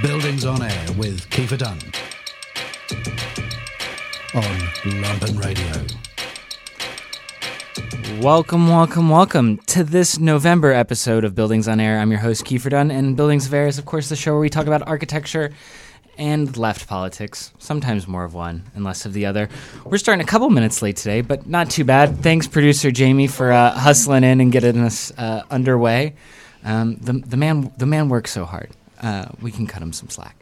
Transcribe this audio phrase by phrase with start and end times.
[0.00, 1.78] Buildings on Air with Kiefer Dunn
[4.34, 4.58] on
[5.02, 5.70] Lumpen Radio.
[8.22, 11.98] Welcome, welcome, welcome to this November episode of Buildings on Air.
[11.98, 14.40] I'm your host, Kiefer Dunn, and Buildings of Air is, of course, the show where
[14.40, 15.52] we talk about architecture
[16.18, 19.48] and left politics, sometimes more of one and less of the other.
[19.84, 22.18] We're starting a couple minutes late today, but not too bad.
[22.18, 26.14] Thanks, producer Jamie, for uh, hustling in and getting us uh, underway.
[26.64, 28.70] Um, the, the, man, the man works so hard.
[29.00, 30.36] Uh, we can cut him some slack.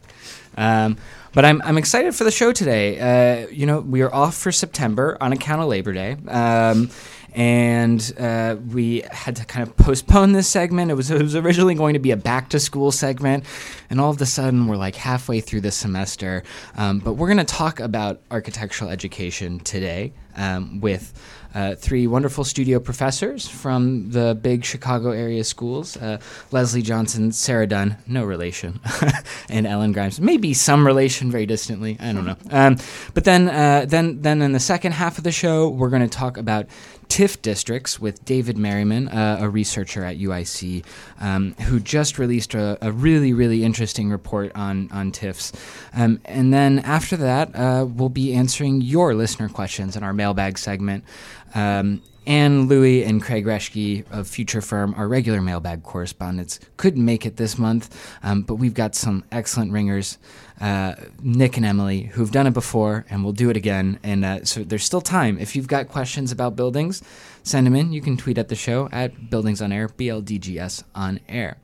[0.57, 0.97] Um,
[1.33, 2.99] but I'm, I'm excited for the show today.
[3.45, 6.17] Uh, you know, we are off for September on account of Labor Day.
[6.27, 6.91] Um,
[7.35, 10.91] and uh, we had to kind of postpone this segment.
[10.91, 13.45] It was, it was originally going to be a back to school segment,
[13.89, 16.43] and all of a sudden we're like halfway through the semester.
[16.77, 21.13] Um, but we're going to talk about architectural education today um, with
[21.55, 26.19] uh, three wonderful studio professors from the big Chicago area schools uh,
[26.51, 28.81] Leslie Johnson, Sarah Dunn, no relation,
[29.49, 30.21] and Ellen Grimes.
[30.21, 31.97] Maybe some relation very distantly.
[32.01, 32.37] I don't know.
[32.51, 32.77] Um,
[33.15, 36.09] but then, uh, then, then in the second half of the show, we're going to
[36.09, 36.67] talk about
[37.11, 40.85] TIF districts with David Merriman, uh, a researcher at UIC,
[41.19, 45.53] um, who just released a, a, really, really interesting report on, on TIFs.
[45.93, 50.57] Um, and then after that, uh, we'll be answering your listener questions in our mailbag
[50.57, 51.05] segment.
[51.53, 57.27] Um, Ann Lui and Craig Reschke of Future Firm, our regular mailbag correspondents, couldn't make
[57.27, 60.17] it this month, um, but we've got some excellent ringers,
[60.61, 63.99] uh, Nick and Emily, who've done it before and will do it again.
[64.03, 65.39] And uh, so there's still time.
[65.39, 67.03] If you've got questions about buildings,
[67.43, 67.93] send them in.
[67.93, 71.57] You can tweet at the show at Buildings on Air, BLDGS on air.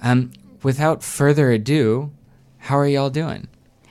[0.00, 2.12] Um, without further ado,
[2.58, 3.48] how are y'all doing?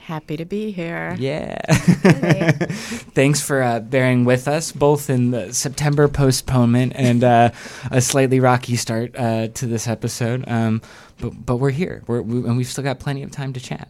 [0.07, 1.17] Happy to be here.
[1.19, 1.57] Yeah.
[1.67, 7.49] Thanks for uh, bearing with us, both in the September postponement and uh,
[7.91, 10.45] a slightly rocky start uh, to this episode.
[10.47, 10.81] Um,
[11.19, 13.89] but but we're here, we're, we, and we've still got plenty of time to chat.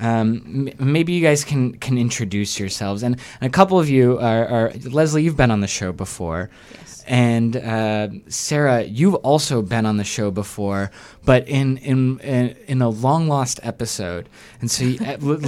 [0.00, 4.46] Um, m- maybe you guys can can introduce yourselves, and, a couple of you are,
[4.46, 5.22] are, Leslie.
[5.22, 6.50] You've been on the show before.
[6.80, 7.04] Yes.
[7.06, 10.90] And uh, Sarah, you've also been on the show before,
[11.24, 14.28] but in in in, in a long lost episode.
[14.60, 14.98] And so, you,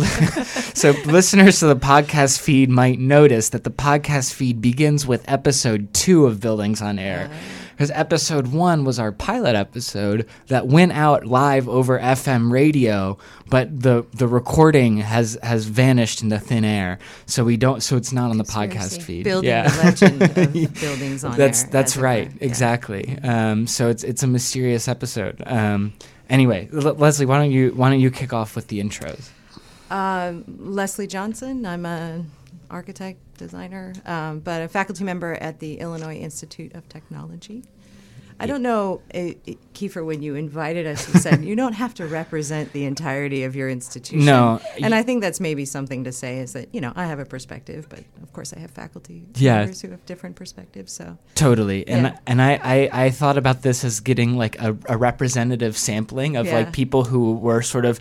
[0.74, 5.92] so listeners to the podcast feed might notice that the podcast feed begins with episode
[5.94, 7.30] two of Buildings on Air.
[7.76, 13.18] Because episode one was our pilot episode that went out live over FM radio,
[13.50, 16.98] but the the recording has has vanished into thin air.
[17.26, 17.82] So we don't.
[17.82, 19.24] So it's not on the podcast feed.
[19.24, 19.68] Building yeah.
[19.68, 20.34] the legend of
[20.80, 21.70] buildings on that's air.
[21.70, 22.30] that's as it right.
[22.30, 22.46] Yeah.
[22.46, 25.92] exactly um, so it's it's a mysterious episode um,
[26.30, 29.28] anyway L- leslie why don't you why don't you kick off with the intros
[29.90, 31.64] Um, Leslie Johnson.
[31.66, 32.24] I'm a
[32.70, 37.64] architect, designer, um, but a faculty member at the Illinois Institute of Technology.
[38.38, 41.94] I don't know, uh, uh, Kiefer, when you invited us, you said you don't have
[41.94, 44.26] to represent the entirety of your institution.
[44.26, 47.18] No, And I think that's maybe something to say is that, you know, I have
[47.18, 49.60] a perspective, but of course I have faculty Yeah.
[49.60, 50.92] members who have different perspectives.
[50.92, 54.98] So, totally and and I, I i thought about this as getting like a, a
[54.98, 56.56] representative sampling of Yeah.
[56.56, 57.98] like people who were sort of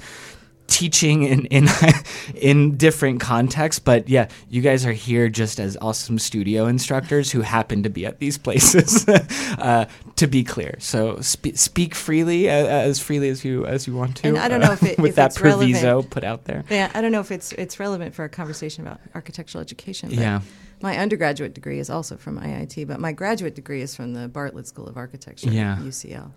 [0.67, 1.67] teaching in in
[2.35, 7.41] in different contexts but yeah you guys are here just as awesome studio instructors who
[7.41, 9.07] happen to be at these places
[9.59, 13.95] uh, to be clear so spe- speak freely uh, as freely as you as you
[13.95, 15.71] want to And I don't know if it- with if that it's relevant.
[15.73, 18.85] proviso put out there yeah, I don't know if it's it's relevant for a conversation
[18.85, 20.09] about architectural education.
[20.09, 20.41] But Yeah.
[20.81, 24.67] My undergraduate degree is also from IIT, but my graduate degree is from the Bartlett
[24.67, 25.77] School of Architecture Yeah.
[25.81, 26.31] UCL,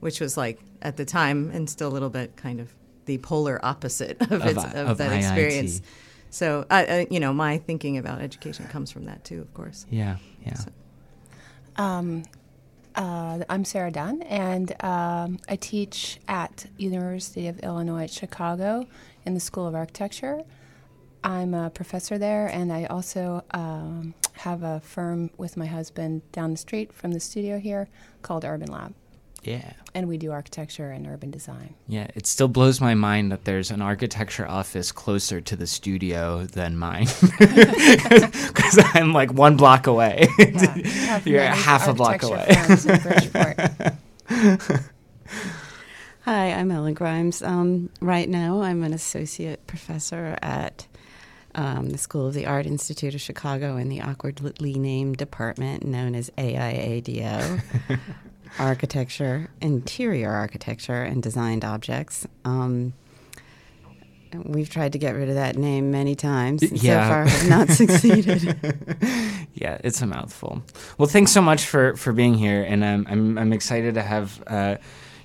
[0.00, 2.72] which was like at the time and still a little bit kind of
[3.06, 5.18] the polar opposite of, Of its, of, of that IIT.
[5.18, 5.82] experience.
[6.30, 9.84] So, I, I, you know, my thinking about education comes from that too, of course.
[9.90, 10.70] yeah yeah So-
[11.76, 12.22] Um,
[12.94, 18.86] uh, I'm Sarah Dunn, and um, I teach at University of Illinois at Chicago
[19.24, 20.42] in the School of Architecture.
[21.24, 26.50] I'm a professor there, and I also um, have a firm with my husband down
[26.50, 27.88] the street from the studio here
[28.22, 28.92] called Urban Lab,
[29.42, 31.74] yeah and we do architecture and urban design.
[31.86, 36.44] Yeah, it still blows my mind that there's an architecture office closer to the studio
[36.44, 37.08] than mine.
[37.38, 40.28] Because I'm like one block away.
[40.38, 42.46] Yeah, You're half a block away.
[42.66, 43.58] firms in Bridgeport.
[46.22, 47.42] Hi, I'm Ellen Grimes.
[47.42, 50.86] Um, right now, I'm an associate professor at
[51.54, 56.14] um, the School of the Art Institute of Chicago in the awkwardly named department known
[56.14, 57.60] as AIADO
[58.58, 62.26] Architecture, Interior Architecture, and Designed Objects.
[62.44, 62.92] Um,
[64.44, 66.62] we've tried to get rid of that name many times.
[66.62, 67.04] And Yeah.
[67.04, 68.56] So far, have not succeeded.
[69.54, 70.62] yeah, it's a mouthful.
[70.98, 74.42] Well, thanks so much for for being here, and um, I'm I'm excited to have
[74.46, 74.76] uh,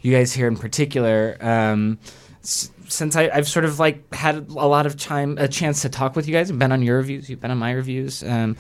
[0.02, 1.38] you guys here in particular.
[1.40, 2.00] Um,
[2.44, 5.90] s- since I, I've sort of like had a lot of time, a chance to
[5.90, 8.24] talk with you guys, I've been on your reviews, you've been on my reviews.
[8.24, 8.56] Um,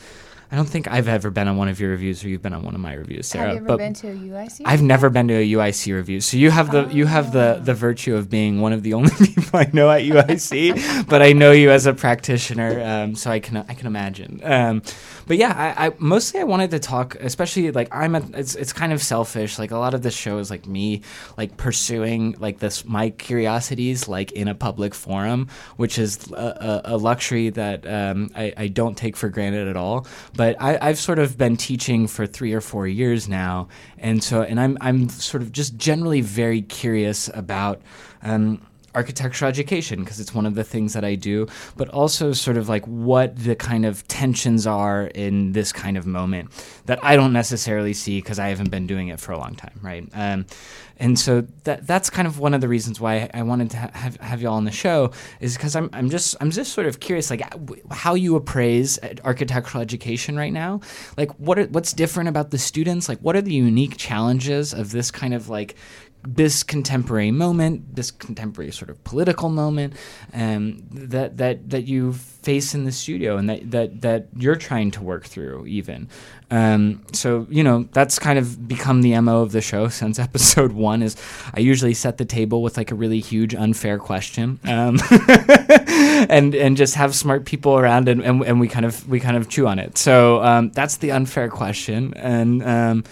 [0.51, 2.63] I don't think I've ever been on one of your reviews, or you've been on
[2.63, 3.47] one of my reviews, Sarah.
[3.47, 4.61] Have you ever but been to a UIC?
[4.65, 7.73] I've never been to a UIC review, so you have the you have the the
[7.73, 11.07] virtue of being one of the only people I know at UIC.
[11.07, 14.39] but I know you as a practitioner, um, so I can I can imagine.
[14.43, 14.81] Um,
[15.27, 18.73] but yeah, I, I mostly I wanted to talk, especially like I'm a, it's it's
[18.73, 19.59] kind of selfish.
[19.59, 21.01] Like a lot of this show is like me
[21.37, 26.97] like pursuing like this my curiosities like in a public forum, which is a, a,
[26.97, 30.07] luxury that um, I, I don't take for granted at all.
[30.35, 34.41] But I, I've sort of been teaching for three or four years now, and so
[34.41, 37.81] and I'm I'm sort of just generally very curious about.
[38.23, 38.61] Um,
[38.97, 41.47] architectural education because it's one of the things that I do,
[41.77, 46.07] but also sort of like what the kind of tensions are in this kind of
[46.07, 46.49] moment
[46.87, 49.79] that I don't necessarily see because I haven't been doing it for a long time,
[49.83, 50.03] right?
[50.13, 50.47] Um,
[50.99, 53.91] and so that that's kind of one of the reasons why I wanted to ha-
[53.93, 56.99] have have y'all on the show is because I'm I'm just I'm just sort of
[56.99, 57.43] curious like
[57.91, 60.81] how you appraise architectural education right now,
[61.15, 64.91] like what are, what's different about the students, like what are the unique challenges of
[64.91, 65.75] this kind of like
[66.35, 69.93] this contemporary moment, this contemporary sort of political moment,
[70.33, 74.91] um, that that that you face in the studio and that that that you're trying
[74.91, 76.09] to work through even.
[76.51, 80.73] Um, so you know that's kind of become the mo of the show since episode
[80.73, 81.01] one.
[81.01, 81.15] Is
[81.53, 84.99] I usually set the table with like a really huge unfair question, um,
[86.29, 89.37] and and just have smart people around and, and and we kind of we kind
[89.37, 89.97] of chew on it.
[89.97, 93.07] So um, that's the unfair question and.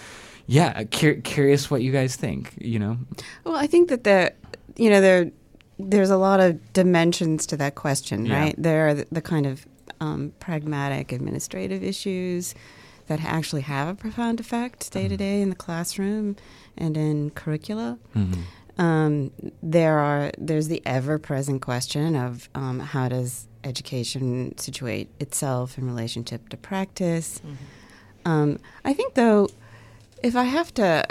[0.46, 2.54] Yeah, cur- curious what you guys think.
[2.60, 2.98] You know,
[3.44, 4.32] Well, I think that the,
[4.76, 5.30] you know, there,
[5.78, 8.38] there's a lot of dimensions to that question, Yeah.
[8.40, 8.54] right?
[8.56, 9.66] There are the, the kind of
[10.00, 12.54] um, pragmatic administrative issues
[13.08, 16.36] that actually have a profound effect day to day in the classroom
[16.76, 17.98] and in curricula.
[18.78, 19.30] Um,
[19.62, 25.86] there are there's the ever present question of um, how does education situate itself in
[25.86, 27.40] relationship to practice.
[28.26, 29.48] Um, I think though,
[30.22, 31.06] if I have to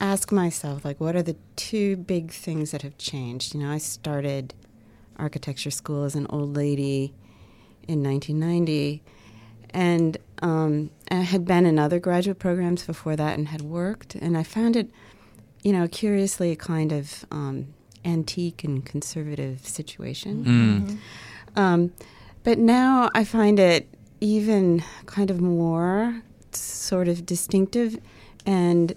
[0.00, 3.78] ask myself like what are the two big things that have changed, you know, I
[3.78, 4.54] started
[5.18, 7.12] architecture school as an old lady
[7.86, 9.02] in 1990,
[9.70, 14.36] and um, I had been in other graduate programs before that and had worked, and
[14.36, 14.90] I found it
[15.62, 17.68] you know, curiously a kind of um,
[18.04, 20.98] antique and conservative situation.
[21.56, 21.60] Mm.
[21.60, 21.92] Um,
[22.44, 23.88] but now I find it
[24.20, 26.22] even kind of more
[26.52, 27.98] sort of distinctive.
[28.46, 28.94] And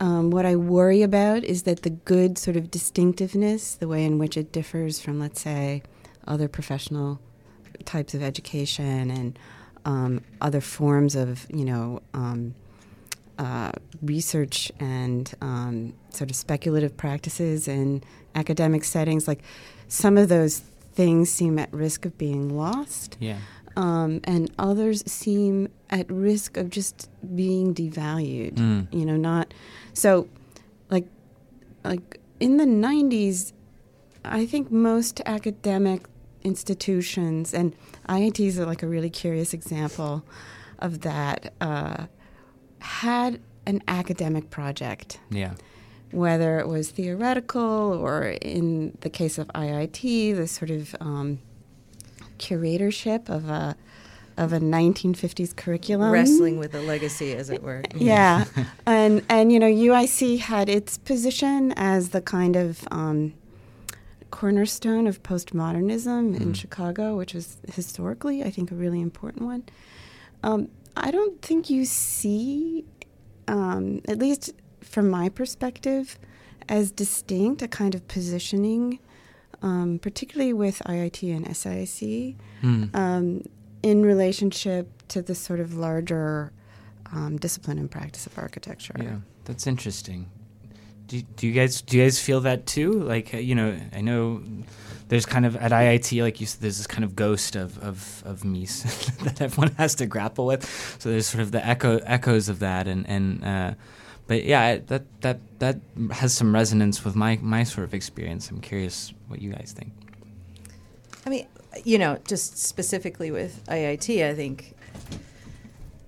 [0.00, 4.18] um, what I worry about is that the good sort of distinctiveness, the way in
[4.18, 5.82] which it differs from, let's say,
[6.26, 7.20] other professional
[7.84, 9.38] types of education and
[9.84, 12.54] um, other forms of, you know, um,
[13.38, 18.02] uh, research and um, sort of speculative practices in
[18.34, 19.42] academic settings, like
[19.88, 20.58] some of those
[20.92, 23.38] things seem at risk of being lost, Yeah.
[23.76, 28.54] Um, and others seem at risk of just being devalued.
[28.54, 28.92] Mm.
[28.92, 29.52] You know, not
[29.92, 30.28] so
[30.90, 31.06] like
[31.84, 33.52] like in the '90s.
[34.24, 36.06] I think most academic
[36.42, 37.74] institutions and
[38.08, 40.24] IITs are like a really curious example
[40.78, 41.52] of that.
[41.60, 42.06] Uh,
[42.80, 45.52] had an academic project, Yeah.
[46.12, 51.38] whether it was theoretical or in the case of IIT, the sort of um,
[52.40, 53.76] curatorship of a
[54.36, 56.10] of a 1950s curriculum.
[56.10, 57.82] Wrestling with the legacy, as it were.
[57.94, 58.46] Yeah,
[58.86, 63.34] and and you know UIC had its position as the kind of um,
[64.30, 69.64] cornerstone of postmodernism in Chicago, which was historically, I think, a really important one.
[70.42, 72.84] Um, I don't think you see,
[73.48, 76.18] um, at least from my perspective,
[76.68, 78.98] as distinct a kind of positioning,
[79.62, 82.94] um, particularly with IIT and SIC, Mm.
[82.94, 83.42] um,
[83.82, 86.52] in relationship to the sort of larger
[87.12, 88.94] um, discipline and practice of architecture.
[89.00, 90.30] Yeah, that's interesting.
[91.06, 92.92] Do, do you guys do you guys feel that too?
[93.02, 94.42] Like uh, you know, I know
[95.08, 98.22] there's kind of at IIT, like you said, there's this kind of ghost of of,
[98.24, 98.84] of Mies
[99.24, 100.64] that everyone has to grapple with.
[101.00, 103.74] So there's sort of the echo echoes of that, and and uh,
[104.30, 105.80] but yeah, that that that
[106.12, 108.48] has some resonance with my my sort of experience.
[108.48, 109.90] I'm curious what you guys think.
[111.26, 111.48] I mean,
[111.82, 114.76] you know, just specifically with IIT, I think,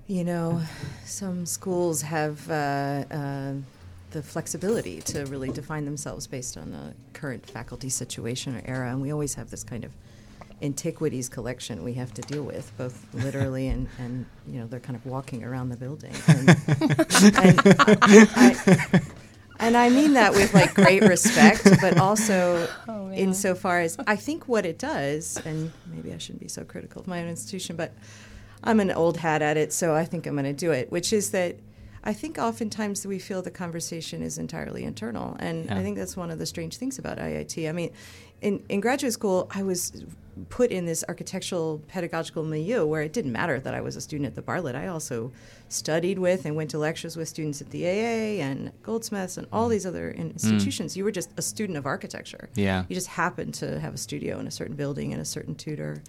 [0.07, 0.63] you know,
[1.05, 3.55] some schools have uh, uh,
[4.13, 8.89] the flexibility to really define themselves based on the current faculty situation or era.
[8.89, 9.91] And we always have this kind of
[10.63, 14.97] antiquities collection we have to deal with, both literally and, and you know, they're kind
[14.97, 16.15] of walking around the building.
[17.43, 19.01] And, and I,
[19.59, 24.49] and I mean that with like great respect, but also Oh, insofar as I think
[24.49, 27.93] what it does, and maybe I shouldn't be so critical of my own institution, but
[28.65, 31.13] I'm an old hat at it, so I think I'm going to do it, which
[31.13, 31.57] is that
[32.05, 35.37] I think oftentimes we feel the conversation is entirely internal.
[35.39, 35.79] And Yeah.
[35.79, 37.69] I think that's one of the strange things about IIT.
[37.69, 37.91] I mean,
[38.41, 40.05] in, in graduate school, I was
[40.49, 44.27] put in this architectural pedagogical milieu where it didn't matter that I was a student
[44.27, 44.75] at the Bartlett.
[44.75, 45.31] I also
[45.69, 49.69] studied with and went to lectures with students at the AA and Goldsmiths and all
[49.69, 50.33] these other mm.
[50.33, 50.97] institutions.
[50.97, 52.49] You were just a student of architecture.
[52.55, 52.85] Yeah.
[52.89, 56.03] You just happened to have a studio in a certain building and a certain tutor.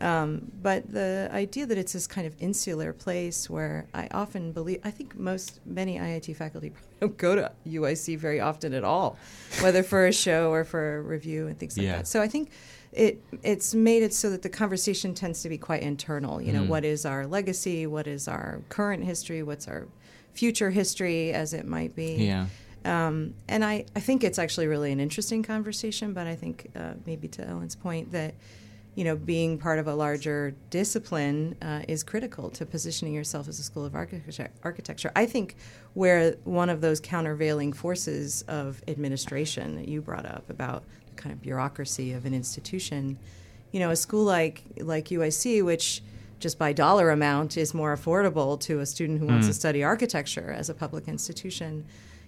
[0.00, 4.80] Um, but the idea that it's this kind of insular place where I often believe,
[4.82, 9.18] I think most, many IIT faculty don't go to UIC very often at all,
[9.60, 11.96] whether for a show or for a review and things like Yeah.
[11.98, 12.06] that.
[12.08, 12.50] So I think
[12.92, 16.40] it it's made it so that the conversation tends to be quite internal.
[16.40, 16.68] You know, Mm.
[16.68, 17.86] what is our legacy?
[17.86, 19.42] What is our current history?
[19.42, 19.86] What's our
[20.32, 22.14] future history, as it might be?
[22.14, 22.46] Yeah.
[22.84, 26.94] Um, and I, I think it's actually really an interesting conversation, but I think uh,
[27.06, 28.34] maybe to Ellen's point that,
[28.94, 33.58] you know, being part of a larger discipline uh, is critical to positioning yourself as
[33.58, 34.50] a school of architecture.
[34.64, 35.12] architecture.
[35.14, 35.56] I think
[35.94, 41.32] where one of those countervailing forces of administration that you brought up about the kind
[41.32, 43.18] of bureaucracy of an institution,
[43.70, 46.02] you know, a school like like UIC, which
[46.40, 50.50] just by dollar amount is more affordable to a student who wants to study architecture
[50.50, 51.84] as a public institution.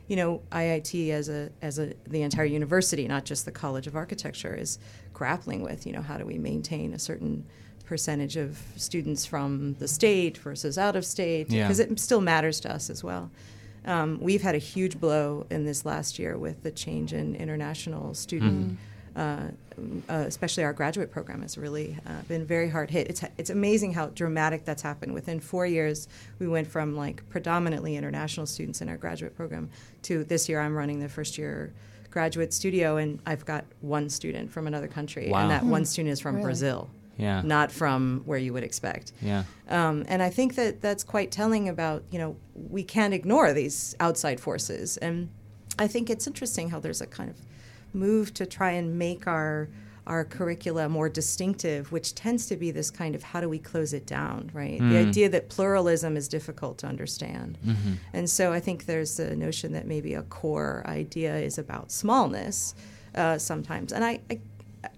[0.06, 3.96] You know, IIT as a as a the entire university, not just the College of
[3.96, 4.78] Architecture, is
[5.12, 5.86] grappling with.
[5.86, 7.44] You know, how do we maintain a certain
[7.84, 11.50] percentage of students from the state versus out of state?
[11.50, 11.64] Yeah.
[11.64, 13.30] Because it still matters to us as well.
[13.84, 18.14] Um, we've had a huge blow in this last year with the change in international
[18.14, 18.78] student,
[19.16, 19.48] uh,
[20.08, 23.08] uh, especially our graduate program has really uh, been very hard hit.
[23.08, 25.14] It's it's amazing how dramatic that's happened.
[25.14, 26.06] Within four years,
[26.38, 29.68] we went from like predominantly international students in our graduate program
[30.02, 30.60] to this year.
[30.60, 31.72] I'm running the first year
[32.12, 35.40] graduate studio, and I've got one student from another country, Wow.
[35.40, 36.44] and that one student is from Really?
[36.44, 37.42] Brazil, Yeah.
[37.42, 39.12] not from where you would expect.
[39.20, 39.44] Yeah.
[39.68, 43.96] Um, and I think that that's quite telling about, you know, we can't ignore these
[43.98, 44.96] outside forces.
[44.98, 45.28] And
[45.78, 47.36] I think it's interesting how there's a kind of
[47.94, 49.68] move to try and make our
[50.06, 53.92] our curricula more distinctive, which tends to be this kind of how do we close
[53.92, 54.78] it down, right?
[54.80, 57.56] The idea that pluralism is difficult to understand.
[58.12, 62.74] And so I think there's the notion that maybe a core idea is about smallness
[63.14, 63.92] uh, sometimes.
[63.92, 64.40] And I, I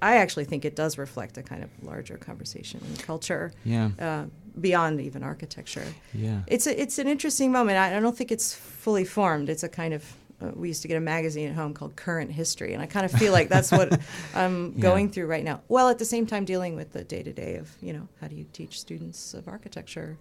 [0.00, 3.90] I actually think it does reflect a kind of larger conversation in culture Yeah.
[3.99, 4.25] uh,
[4.58, 5.84] beyond even architecture.
[6.14, 6.40] Yeah.
[6.46, 7.76] It's a, it's an interesting moment.
[7.76, 9.50] I, I don't think it's fully formed.
[9.50, 10.02] It's a kind of
[10.48, 13.04] Uh, we used to get a magazine at home called Current History, and I kind
[13.04, 14.00] of feel like that's what
[14.34, 14.80] I'm Yeah.
[14.82, 15.60] going through right now.
[15.68, 18.28] Well, at the same time, dealing with the day to day of you know how
[18.28, 20.16] do you teach students of architecture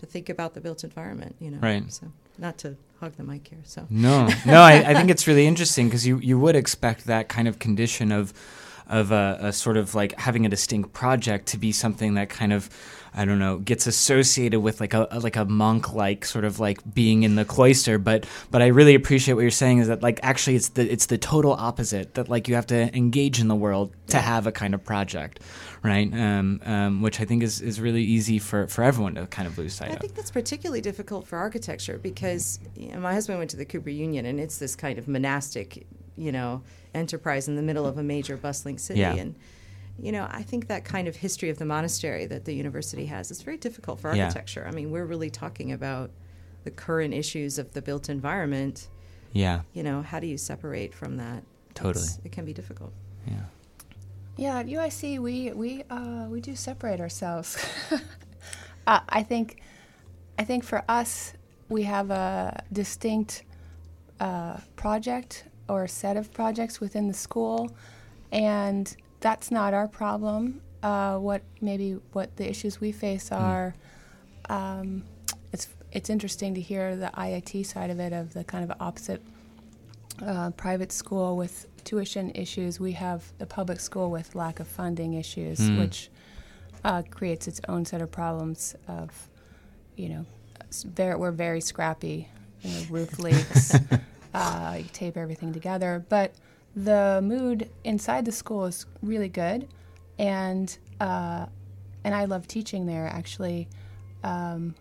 [0.00, 1.58] to think about the built environment, you know.
[1.58, 1.90] Right.
[1.92, 2.06] So
[2.38, 3.60] not to hug the mic here.
[3.64, 7.28] So No, no, I, I think it's really interesting because you, you would expect that
[7.28, 8.32] kind of condition of
[8.88, 12.52] of a, a sort of like having a distinct project to be something that kind
[12.52, 12.70] of
[13.16, 16.78] I don't know gets associated with like a, like a monk like sort of like
[16.92, 17.98] being in the cloister.
[17.98, 21.06] But but I really appreciate what you're saying is that like actually it's the it's
[21.06, 24.52] the total opposite that like you have to engage in the world to have a
[24.52, 25.40] kind of project,
[25.82, 26.12] right?
[26.12, 29.58] Um, um, which I think is, is really easy for, for everyone to kind of
[29.58, 30.00] lose sight I of.
[30.00, 33.90] think that's particularly difficult for architecture because you know, my husband went to the Cooper
[33.90, 36.62] Union, and it's this kind of monastic, you know,
[36.94, 39.00] enterprise in the middle of a major bustling city.
[39.00, 39.14] Yeah.
[39.14, 39.34] And
[40.00, 43.30] you know, I think that kind of history of the monastery that the university has
[43.30, 44.24] is very difficult for Yeah.
[44.24, 44.66] architecture.
[44.66, 46.10] I mean, we're really talking about
[46.64, 48.88] the current issues of the built environment.
[49.32, 51.42] Yeah, You know, how do you separate from that?
[51.74, 52.04] Totally.
[52.04, 52.92] It's- it can be difficult.
[53.26, 53.34] yeah.
[54.38, 57.56] Yeah, at UIC we we uh, we do separate ourselves.
[58.86, 59.62] uh, I think
[60.38, 61.32] I think for us
[61.70, 63.44] we have a distinct
[64.20, 67.70] uh, project or set of projects within the school,
[68.30, 70.60] and that's not our problem.
[70.82, 73.74] Uh, what maybe what the issues we face are.
[74.48, 75.04] Um,
[75.52, 79.22] it's it's interesting to hear the IIT side of it of the kind of opposite
[80.24, 82.78] uh, private school with tuition issues.
[82.78, 85.78] We have the public school with lack of funding issues, Mm.
[85.78, 86.10] which
[86.84, 88.76] uh, creates its own set of problems.
[88.86, 89.28] Of
[89.96, 90.26] you know,
[90.84, 92.28] very, we're very scrappy.
[92.62, 93.74] You know, roof leaks.
[94.34, 96.34] uh, you tape everything together, but
[96.76, 99.66] the mood inside the school is really good,
[100.18, 101.46] and uh,
[102.04, 103.68] and I love teaching there actually.
[104.22, 104.74] Um,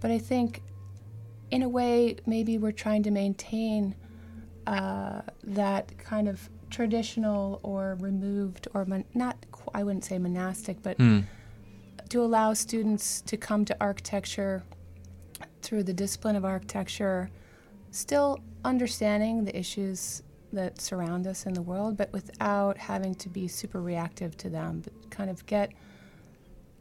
[0.00, 0.62] but I think,
[1.50, 3.94] in a way, maybe we're trying to maintain
[4.66, 10.82] uh, that kind of traditional or removed or mon- not qu- I wouldn't say monastic,
[10.82, 11.20] but Hmm.
[12.10, 14.62] to allow students to come to architecture
[15.62, 17.30] through the discipline of architecture,
[17.90, 23.46] still understanding the issues that surround us in the world, but without having to be
[23.48, 25.72] super reactive to them, but kind of get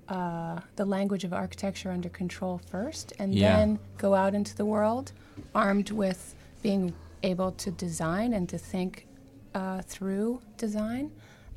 [0.08, 3.58] uh, the language of architecture under control first, and Yeah.
[3.58, 5.12] then go out into the world
[5.54, 9.06] armed with being able to design and to think
[9.54, 11.12] uh, through design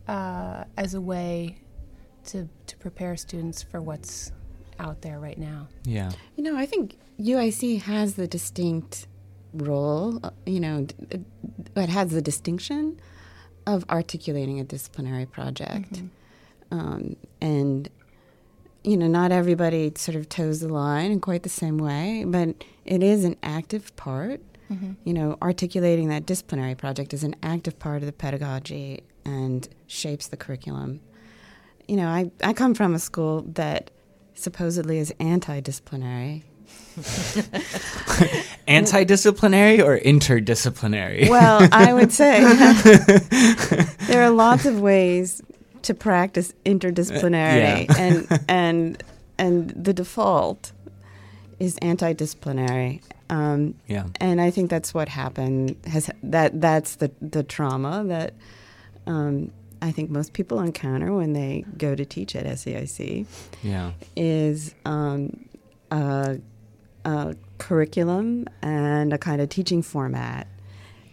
[0.09, 1.57] uh, as a way
[2.25, 4.33] to, to prepare students for what's
[4.79, 5.69] out there right now.
[5.85, 6.11] Yeah.
[6.37, 9.07] You know, I think UIC has the distinct
[9.55, 10.87] role, you know,
[11.77, 13.01] it has the distinction
[13.67, 16.03] of articulating a disciplinary project.
[16.71, 17.89] Um, and,
[18.83, 22.65] you know, not everybody sort of toes the line in quite the same way, but
[22.85, 24.41] it is an active part.
[25.05, 30.29] You know, articulating that disciplinary project is an active part of the pedagogy and shapes
[30.29, 31.01] the curriculum.
[31.87, 33.91] You know, I, I come from a school that
[34.35, 36.45] supposedly is anti disciplinary.
[38.69, 41.29] Anti-disciplinary or interdisciplinary?
[41.29, 42.41] Well, I would say
[44.07, 45.43] there are lots of ways
[45.83, 47.95] to practice interdisciplinarity, Yeah.
[47.99, 49.03] and and
[49.39, 50.73] and the default
[51.59, 53.01] is anti-disciplinary.
[53.31, 54.05] Um, yeah.
[54.21, 55.77] and I think that's what happened.
[55.87, 58.35] Has that that's the the trauma that
[59.07, 59.51] um,
[59.81, 63.27] I think most people encounter when they go to teach at SAIC
[63.63, 63.93] Yeah.
[64.15, 65.45] is um,
[65.91, 66.39] a,
[67.05, 70.47] a curriculum and a kind of teaching format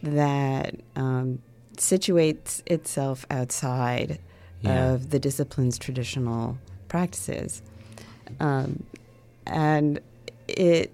[0.03, 1.41] that um,
[1.77, 4.19] situates itself outside
[4.61, 4.91] Yeah.
[4.91, 6.57] of the discipline's traditional
[6.89, 7.61] practices.
[8.39, 8.83] Um,
[9.45, 9.99] and
[10.47, 10.93] it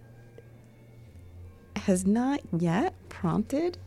[1.76, 3.78] has not yet prompted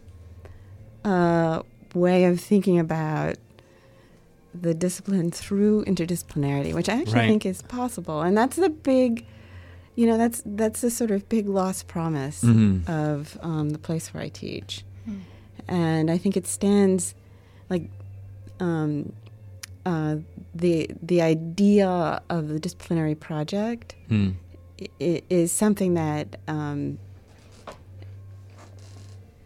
[1.04, 1.62] a
[1.94, 3.36] way of thinking about
[4.54, 7.28] the discipline through interdisciplinarity, which I actually Right.
[7.28, 8.22] think is possible.
[8.22, 9.24] And that's the big,
[9.98, 12.88] you know, that's that's the sort of big lost promise Mhm.
[12.88, 14.84] of um, the place where I teach.
[15.68, 17.14] And I think it stands
[17.72, 17.84] like
[18.60, 19.12] um,
[19.84, 20.16] uh,
[20.54, 24.30] the the idea of the disciplinary project Hmm.
[24.80, 26.98] i- is something that um,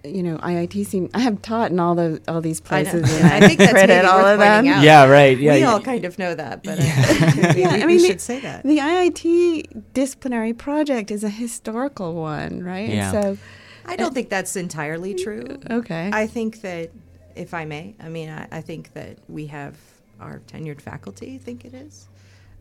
[0.05, 3.27] you know IIT seem I have taught in all the all these places Yeah, and
[3.45, 4.67] I think that's credit maybe all worth of them.
[4.67, 4.83] out.
[4.83, 5.05] Yeah.
[5.07, 5.39] Right.
[5.39, 5.55] Yeah.
[5.55, 5.73] we yeah.
[5.73, 8.65] all kind of know that, but uh, Yeah, we, I we mean, should say that.
[8.65, 12.89] The IIT disciplinary project is a historical one, right?
[12.89, 13.13] And Yeah.
[13.13, 13.39] so
[13.85, 15.59] I don't think that's entirely true.
[15.71, 16.11] okay.
[16.13, 16.91] I think that,
[17.35, 19.77] if I may, I mean, I, I think that we have
[20.21, 22.09] our tenured faculty think it is,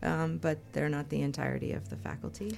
[0.03, 2.57] um, but they're not the entirety of the faculty,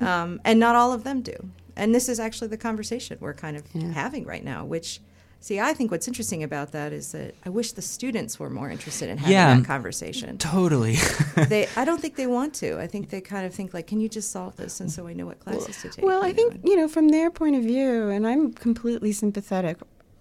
[0.00, 1.50] um, and not all of them do.
[1.76, 3.92] And this is actually the conversation we're kind of Yeah.
[3.92, 4.64] having right now.
[4.64, 5.00] Which,
[5.40, 8.70] see, I think what's interesting about that is that I wish the students were more
[8.70, 9.54] interested in having Yeah.
[9.56, 10.38] that conversation.
[10.38, 10.96] Totally.
[11.48, 12.78] they, I don't think they want to.
[12.80, 15.12] I think they kind of think like, can you just solve this, and so I
[15.12, 16.04] know what classes to take.
[16.04, 19.12] Well, I you know, think, you know, from their point of view, and I'm completely
[19.12, 19.76] sympathetic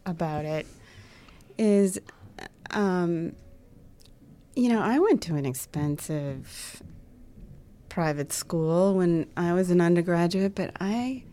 [0.05, 0.67] about it,
[1.57, 1.99] is,
[2.71, 3.33] um,
[4.55, 6.81] you know, I went to an expensive
[7.89, 11.23] private school when I was an undergraduate, but I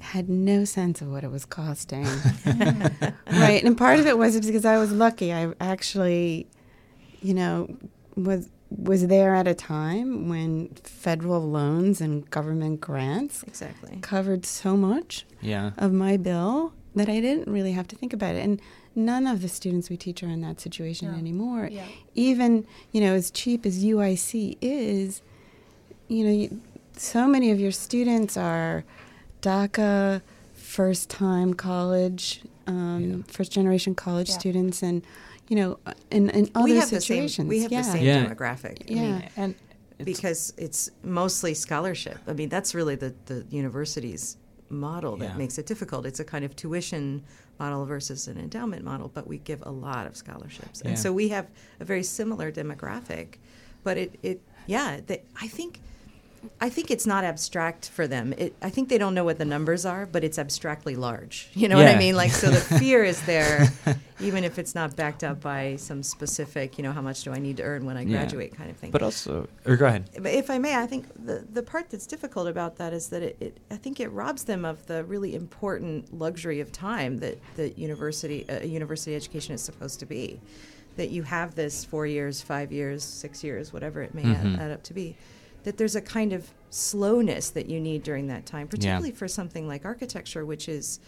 [0.00, 2.04] had no sense of what it was costing.
[2.46, 3.62] right.
[3.64, 5.32] And part of it was because I was lucky.
[5.32, 6.46] I actually,
[7.22, 7.76] you know,
[8.16, 13.98] was was there at a time when federal loans and government grants exactly.
[14.02, 15.70] covered so much yeah.
[15.76, 18.44] of my bill that I didn't really have to think about it.
[18.44, 18.60] And
[18.96, 21.18] none of the students we teach are in that situation No.
[21.18, 21.68] anymore.
[21.70, 21.86] Yeah.
[22.14, 25.20] Even, you know, as cheap as UIC is,
[26.08, 26.60] you know, you,
[26.96, 28.84] so many of your students are
[29.42, 30.22] DACA,
[30.54, 34.38] first time college, um, first generation college Yeah.
[34.38, 35.02] students, and,
[35.48, 35.78] you know,
[36.10, 37.34] in, in other we have the situations.
[37.36, 37.48] same.
[37.48, 37.82] We have yeah.
[37.82, 38.24] the same Yeah.
[38.26, 38.90] demographic.
[38.90, 39.00] I Yeah.
[39.02, 39.54] mean, And
[39.98, 42.18] it's- because it's mostly scholarship.
[42.26, 44.36] I mean, that's really the, the university's
[44.70, 45.36] model that Yeah.
[45.36, 46.06] makes it difficult.
[46.06, 47.22] It's a kind of tuition
[47.58, 50.82] model versus an endowment model, but we give a lot of scholarships.
[50.82, 50.90] Yeah.
[50.90, 51.46] And so we have
[51.80, 53.36] a very similar demographic,
[53.82, 55.80] but it, it yeah, they, I think
[56.60, 58.32] I think it's not abstract for them.
[58.36, 61.48] It, I think they don't know what the numbers are, but it's abstractly large.
[61.54, 62.16] You know what I mean?
[62.16, 63.68] Like, so the fear is there,
[64.20, 67.38] even if it's not backed up by some specific, you know, how much do I
[67.38, 68.18] need to earn when I Yeah.
[68.18, 68.90] graduate kind of thing.
[68.90, 70.08] but also, or go ahead.
[70.14, 73.22] But if I may, I think the, the part that's difficult about that is that
[73.22, 77.38] it, it I think it robs them of the really important luxury of time that
[77.56, 80.40] that university uh, university education is supposed to be.
[80.96, 84.54] That you have this four years, five years, six years, whatever it may Mhm.
[84.54, 85.16] add, add up to be.
[85.64, 89.66] That there's a kind of slowness that you need during that time, particularly for something
[89.66, 91.00] like architecture, which is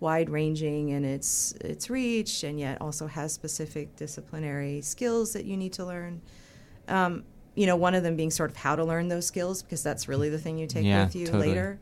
[0.00, 5.56] wide ranging in its its reach, and yet also has specific disciplinary skills that you
[5.56, 6.20] need to learn.
[6.88, 7.24] Um,
[7.54, 10.08] you know, one of them being sort of how to learn those skills because that's
[10.08, 11.48] really the thing you take Yeah, with you totally.
[11.48, 11.78] later.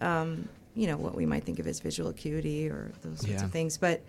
[0.00, 3.44] Um, you know, what we might think of as visual acuity or those sorts Yeah.
[3.44, 4.00] of things, but.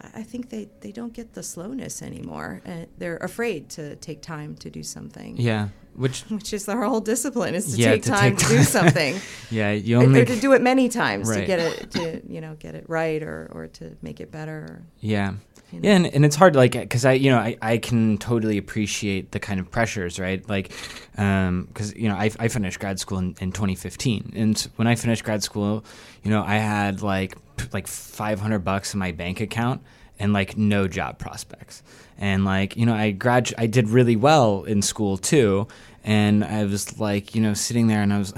[0.00, 2.60] I I think they, they don't get the slowness anymore.
[2.66, 5.38] And they're afraid to take time to do something.
[5.38, 8.56] Yeah, which Which is our whole discipline is to Yeah, take to time take to
[8.56, 9.20] do something.
[9.50, 12.54] yeah you only or to do it many times to get it to you know
[12.58, 14.82] get it right or, or to make it better.
[15.00, 15.34] yeah
[15.72, 15.88] you know.
[15.88, 19.32] Yeah, and, and it's hard, like, because I, you know, I, I can totally appreciate
[19.32, 20.48] the kind of pressures, right?
[20.48, 20.70] Like,
[21.18, 24.94] um, because you know, I, I finished grad school in, in 2015, and when I
[24.94, 25.84] finished grad school,
[26.22, 27.36] you know, I had like
[27.72, 29.82] like 500 bucks in my bank account
[30.18, 31.82] and like no job prospects,
[32.18, 35.68] and like, you know, I grad I did really well in school too,
[36.06, 38.32] and I was like, you know, sitting there and I was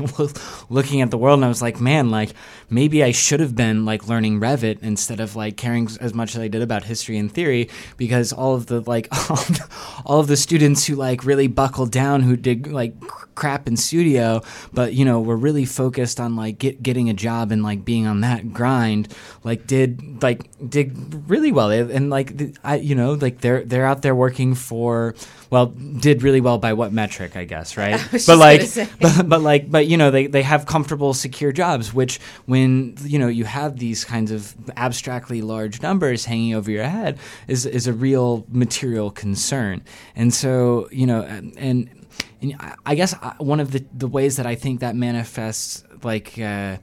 [0.70, 2.32] looking at the world and I was like, man, like
[2.70, 6.40] maybe I should have been like learning Revit instead of like caring as much as
[6.40, 9.08] I did about history and theory because all of the like
[10.06, 12.94] all of the students who like really buckled down who did like
[13.34, 14.42] crap in studio
[14.74, 18.06] but you know were really focused on like get, getting a job and like being
[18.06, 21.70] on that grind like did like did really well.
[21.70, 22.32] And like
[22.64, 25.14] I you know like they're they're out there working for
[25.52, 28.00] well did really well by what metric I guess right?
[28.12, 28.62] Was but like
[29.00, 33.18] but, but like but you know they, they have comfortable secure jobs which when you
[33.18, 37.86] know you have these kinds of abstractly large numbers hanging over your head is is
[37.86, 39.82] a real material concern.
[40.16, 44.46] And so you know and, and I- I guess one of the, the ways that
[44.46, 46.78] I think that manifests like uh,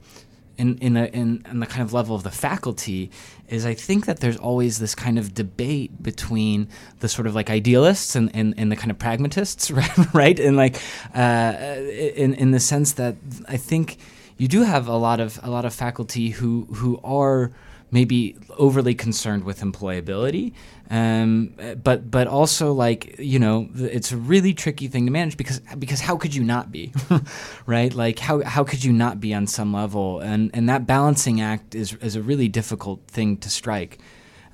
[0.56, 3.10] in in, a, in in the kind of level of the faculty
[3.50, 6.68] is I think that there's always this kind of debate between
[7.00, 9.90] the sort of like idealists and, and, and the kind of pragmatists, right?
[10.14, 10.38] right?
[10.38, 10.80] And like
[11.14, 11.54] uh,
[12.16, 13.16] in in the sense that
[13.48, 13.98] I think
[14.36, 17.50] you do have a lot of a lot of faculty who who are
[17.90, 20.52] maybe overly concerned with employability
[20.90, 25.60] um, but but also like you know it's a really tricky thing to manage because
[25.78, 26.92] because how could you not be?
[27.66, 27.94] Right?
[27.94, 30.18] Like how how could you not be on some level?
[30.18, 34.00] And and that balancing act is is a really difficult thing to strike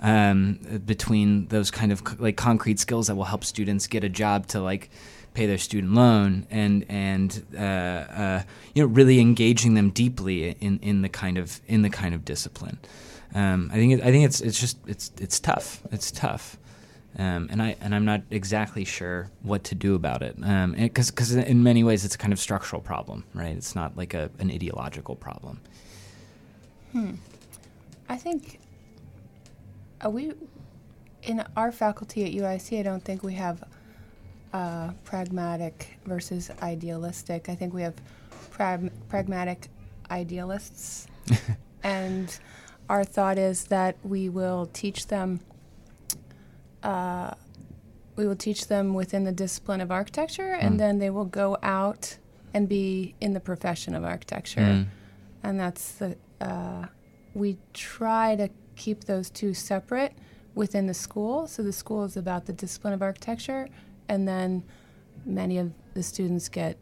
[0.03, 4.47] um, between those kind of like concrete skills that will help students get a job
[4.49, 4.91] to like
[5.33, 8.43] pay their student loan and and uh, uh,
[8.75, 12.27] you know really engaging them deeply in, in the kind of in the kind of
[12.27, 12.79] discipline.
[13.35, 15.83] Um, I think it, I think it's it's just it's it's tough.
[15.91, 16.59] It's tough.
[17.19, 20.37] Um, and I and I'm not exactly sure what to do about it,
[20.77, 23.57] because because in many ways it's a kind of structural problem, right?
[23.57, 25.61] It's not like a an ideological problem.
[28.09, 28.59] I think
[30.09, 30.33] we,
[31.23, 33.65] in our faculty at UIC, I don't think we have
[34.53, 37.49] uh, pragmatic versus idealistic.
[37.49, 37.95] I think we have
[38.51, 39.69] prag- pragmatic
[40.11, 41.09] idealists,
[41.83, 42.39] and
[42.89, 45.41] our thought is that we will teach them.
[46.83, 47.33] Uh,
[48.17, 50.63] we will teach them within the discipline of architecture, Mm.
[50.67, 52.19] and then they will go out
[52.55, 54.87] and be in the profession of architecture Mm.
[55.43, 56.87] and that's the uh,
[57.35, 60.13] we try to keep those two separate
[60.55, 61.47] within the school.
[61.47, 63.69] So the school is about the discipline of architecture,
[64.09, 64.63] and then
[65.25, 66.77] many of the students get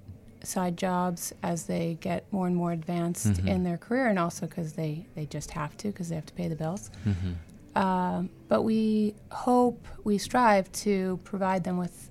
[0.47, 3.47] side jobs as they get more and more advanced Mhm.
[3.49, 6.35] in their career, and also because they they just have to because they have to
[6.35, 6.91] pay the bills.
[7.07, 7.79] Mm-hmm.
[7.79, 12.09] Um, but we hope, we strive to provide them with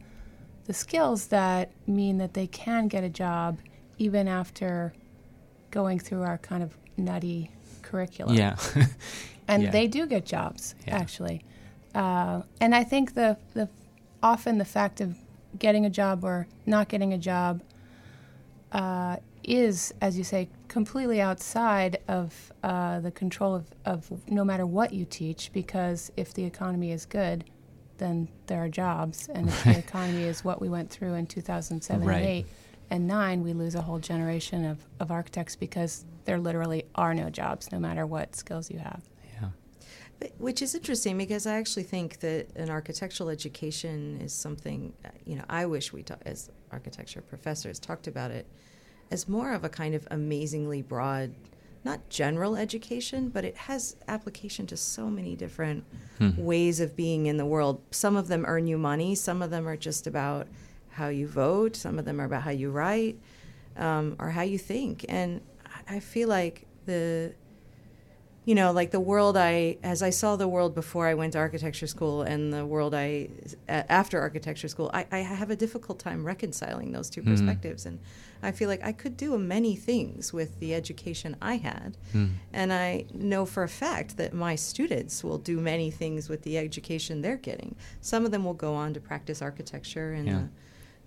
[0.66, 3.60] the skills that mean that they can get a job
[3.98, 4.92] even after
[5.72, 7.50] going through our kind of nutty
[7.82, 8.36] curriculum.
[8.36, 8.56] Yeah.
[9.46, 9.72] And yeah.
[9.72, 10.96] they do get jobs, Yeah.
[10.98, 11.44] actually.
[11.94, 13.68] Uh, and I think the, the
[14.22, 15.18] often the fact of
[15.60, 17.62] getting a job or not getting a job
[18.74, 24.66] uh, is, as you say, completely outside of uh, the control of, of no matter
[24.66, 27.44] what you teach, because if the economy is good,
[27.98, 29.30] then there are jobs.
[29.30, 32.16] And if the economy is what we went through in 2007 Right.
[32.18, 32.46] and 8
[32.90, 37.30] and 9, we lose a whole generation of, of architects because there literally are no
[37.30, 39.04] jobs, no matter what skills you have.
[40.38, 44.94] Which is interesting because I actually think that an architectural education is something,
[45.26, 48.46] you know, I wish we, ta- as architecture professors, talked about it
[49.12, 51.34] as more of a kind of amazingly broad,
[51.84, 55.84] not general education, but it has application to so many different
[56.20, 56.32] Hmm.
[56.38, 57.82] ways of being in the world.
[57.92, 60.48] Some of them earn you money, some of them are just about
[60.92, 63.20] how you vote, some of them are about how you write,
[63.78, 65.06] um, or how you think.
[65.10, 65.42] And
[65.88, 67.34] I feel like the
[68.46, 71.40] you know, like the world I, as I saw the world before I went to
[71.40, 73.30] architecture school and the world I,
[73.70, 77.86] after architecture school, I, I have a difficult time reconciling those two perspectives.
[77.86, 78.00] And
[78.42, 81.96] I feel like I could do many things with the education I had.
[82.52, 86.58] And I know for a fact that my students will do many things with the
[86.58, 87.76] education they're getting.
[88.02, 90.40] Some of them will go on to practice architecture in Yeah.
[90.40, 90.50] a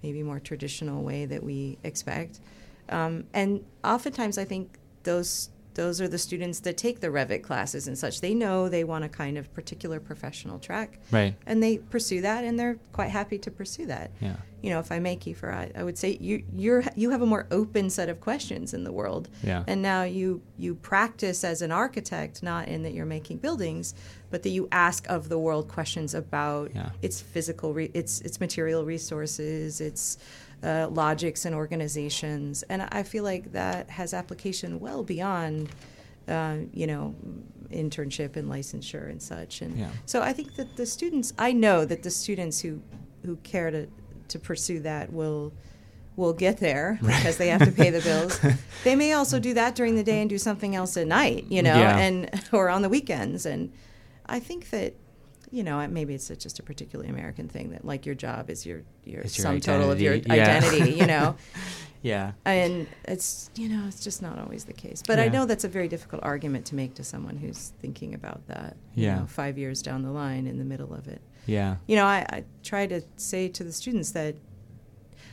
[0.02, 2.40] maybe more traditional way that we expect.
[2.88, 7.86] Um, and oftentimes, I think those those are the students that take the Revit classes
[7.86, 8.20] and such.
[8.20, 11.34] They know they want a kind of particular professional track, Right.
[11.46, 14.10] and they pursue that, and they're quite happy to pursue that.
[14.20, 14.36] Yeah.
[14.62, 17.26] You know, if I may, Kiefer, I, I would say you you're you have a
[17.26, 19.62] more open set of questions in the world, Yeah.
[19.68, 23.94] and now you you practice as an architect, not in that you're making buildings,
[24.30, 26.90] but that you ask of the world questions about Yeah.
[27.02, 30.16] its physical, re- its its material resources, its
[30.62, 35.68] uh, logics and organizations, and I feel like that has application well beyond,
[36.28, 37.14] uh, you know,
[37.70, 39.60] internship and licensure and such.
[39.60, 39.90] And Yeah.
[40.06, 42.80] so I think that the students, I know that the students who
[43.24, 43.86] who care to
[44.28, 45.52] to pursue that will
[46.16, 48.40] will get there because they have to pay the bills.
[48.84, 51.62] they may also do that during the day and do something else at night, you
[51.62, 51.98] know, Yeah.
[51.98, 53.44] and or on the weekends.
[53.46, 53.70] And
[54.24, 54.94] I think that
[55.50, 58.82] you know maybe it's just a particularly American thing that like your job is your
[59.04, 60.56] your your sum total of your identity, yeah.
[60.56, 61.36] identity, you know.
[62.02, 62.32] Yeah.
[62.44, 65.02] And it's you know it's just not always the case.
[65.06, 68.46] But I know that's a very difficult argument to make to someone who's thinking about
[68.46, 68.76] that.
[68.94, 69.18] You Yeah.
[69.20, 71.20] know, five years down the line in the middle of it.
[71.46, 71.76] Yeah.
[71.86, 74.36] You know, I, I try to say to the students that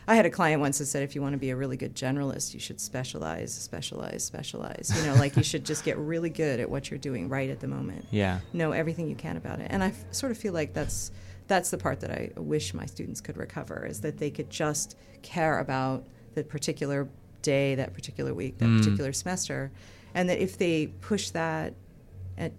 [0.07, 1.95] I had a client once that said if you want to be a really good
[1.95, 4.91] generalist, you should specialize, specialize, specialize.
[4.97, 7.59] You know, like you should just get really good at what you're doing right at
[7.59, 8.05] the moment.
[8.11, 8.39] Yeah.
[8.51, 9.67] Know everything you can about it.
[9.69, 11.11] And I f- sort of feel like that's
[11.47, 14.95] that's the part that I wish my students could recover is that they could just
[15.23, 17.07] care about the particular
[17.41, 18.79] day, that particular week, that Mm.
[18.79, 19.69] particular semester,
[20.15, 21.73] and that if they push that
[22.37, 22.51] at,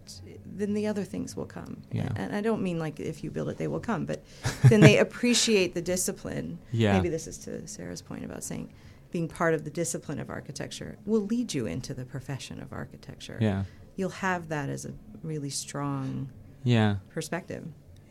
[0.46, 1.82] then the other things will come.
[1.92, 2.08] Yeah.
[2.16, 4.22] And I don't mean like if you build it, they will come, but
[4.68, 6.58] then they appreciate the discipline.
[6.72, 6.92] Yeah.
[6.92, 8.72] Maybe this is to Sarah's point about saying
[9.10, 13.38] being part of the discipline of architecture will lead you into the profession of architecture.
[13.40, 13.64] Yeah.
[13.96, 16.28] You'll have that as a really strong
[16.64, 16.96] Yeah.
[17.10, 17.64] perspective.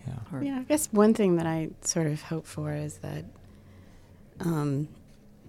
[0.07, 0.13] Yeah.
[0.31, 3.25] Or- Yeah, I guess one thing that I sort of hope for is that
[4.39, 4.87] um,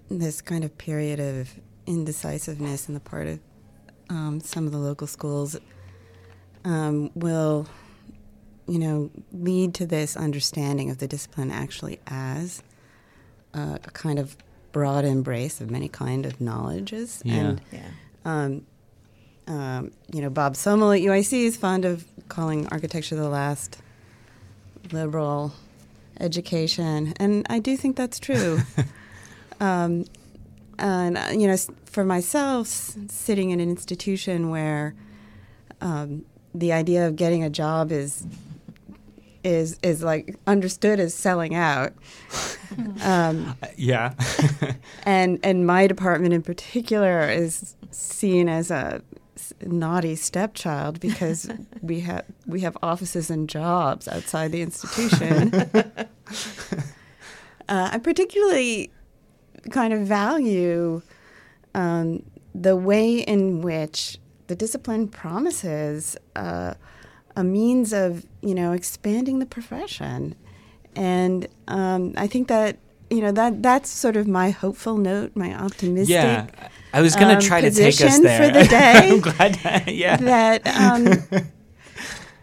[0.09, 1.48] this kind of period of
[1.87, 3.40] indecisiveness on the part of
[4.11, 5.57] um, some of the local schools
[6.64, 7.66] um, will,
[8.66, 12.62] you know, lead to this understanding of the discipline actually as
[13.55, 14.37] uh, a kind of
[14.72, 17.35] broad embrace of many kind of knowledges Yeah.
[17.35, 17.81] and Yeah.
[18.24, 18.66] um,
[19.46, 23.77] um, you know, Bob Somol at UIC is fond of calling architecture the last
[24.90, 25.53] liberal
[26.18, 28.61] education, and I do think that's true.
[29.61, 30.05] um,
[30.79, 34.94] and uh, you know, for myself, s- sitting in an institution where
[35.81, 36.24] um,
[36.55, 38.27] the idea of getting a job is
[39.43, 41.93] is is like understood as selling out.
[43.03, 44.14] um, Yeah.
[45.05, 49.03] and and my department in particular is seen as a
[49.67, 51.51] naughty stepchild because
[51.83, 55.53] we have we have offices and jobs outside the institution.
[57.69, 58.90] uh, I particularly
[59.71, 61.03] kind of value
[61.75, 62.23] um,
[62.55, 66.74] the way in which the discipline promises uh,
[67.37, 70.35] a means of you know expanding the profession,
[70.94, 72.78] and um, I think that
[73.11, 76.14] you know that that's sort of my hopeful note, my optimistic.
[76.14, 76.46] yeah.
[76.92, 79.11] I was gonna um, try to take us there for the day.
[79.11, 79.88] I'm glad.
[79.88, 80.16] yeah.
[80.16, 81.44] that um,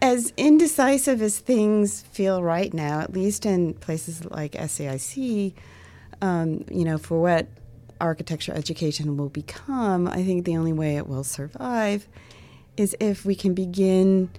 [0.02, 5.54] as indecisive as things feel right now, at least in places like SAIC,
[6.20, 7.46] um, you know, for what
[8.02, 12.06] architecture education will become, I think the only way it will survive
[12.76, 14.30] is if we can begin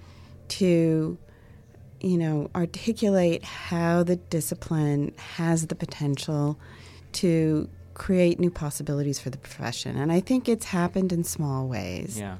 [0.48, 1.16] to,
[2.00, 6.58] you know, articulate how the discipline has the potential
[7.12, 9.96] to create new possibilities for the profession.
[9.96, 12.36] And I think it's happened in small ways Yeah.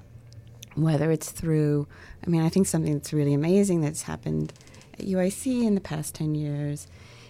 [0.74, 1.87] whether it's through,
[2.26, 4.52] I mean, I think something that's really amazing that's happened
[4.98, 6.87] at UIC in the past 10 years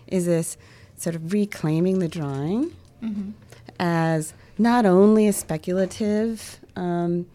[0.06, 0.56] is this
[0.96, 3.30] sort of reclaiming the drawing mm-hmm.
[3.78, 7.26] As not only a speculative um,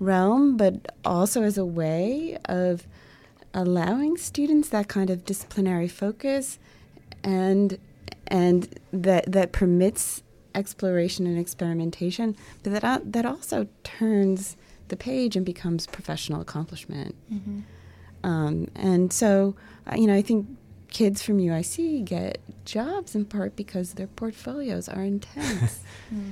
[0.00, 2.86] realm, but also as a way of
[3.52, 6.58] allowing students that kind of disciplinary focus
[7.22, 7.78] and
[8.26, 10.22] and that that permits
[10.54, 14.56] exploration and experimentation, but that al- that also turns
[14.88, 17.14] the page and becomes professional accomplishment.
[18.22, 19.54] Um, and so,
[19.90, 20.46] uh, you know, I think
[20.94, 25.80] kids from UIC get jobs in part because their portfolios are intense,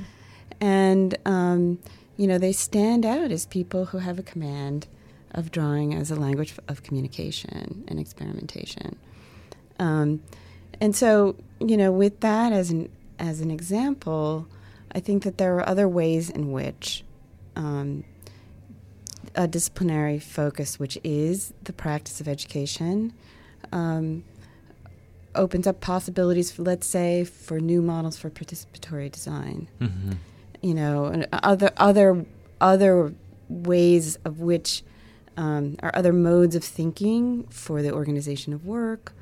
[0.61, 1.79] and um,
[2.17, 4.87] you know they stand out as people who have a command
[5.33, 8.97] of drawing as a language of communication and experimentation.
[9.79, 10.23] Um,
[10.81, 14.47] and so, you know, with that as an as an example,
[14.95, 17.05] I think that there are other ways in which
[17.57, 18.05] um,
[19.35, 23.13] a disciplinary focus, which is the practice of education,
[23.73, 24.25] um,
[25.35, 29.69] opens up possibilities for, let's say, for new models for participatory design.
[29.81, 30.13] Mm-hmm.
[30.61, 32.25] You know, and other other
[32.61, 33.15] other
[33.49, 34.83] ways of which
[35.37, 39.13] um, are other modes of thinking for the organization of work,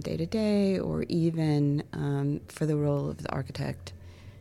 [0.00, 3.92] day to day, or even um, for the role of the architect.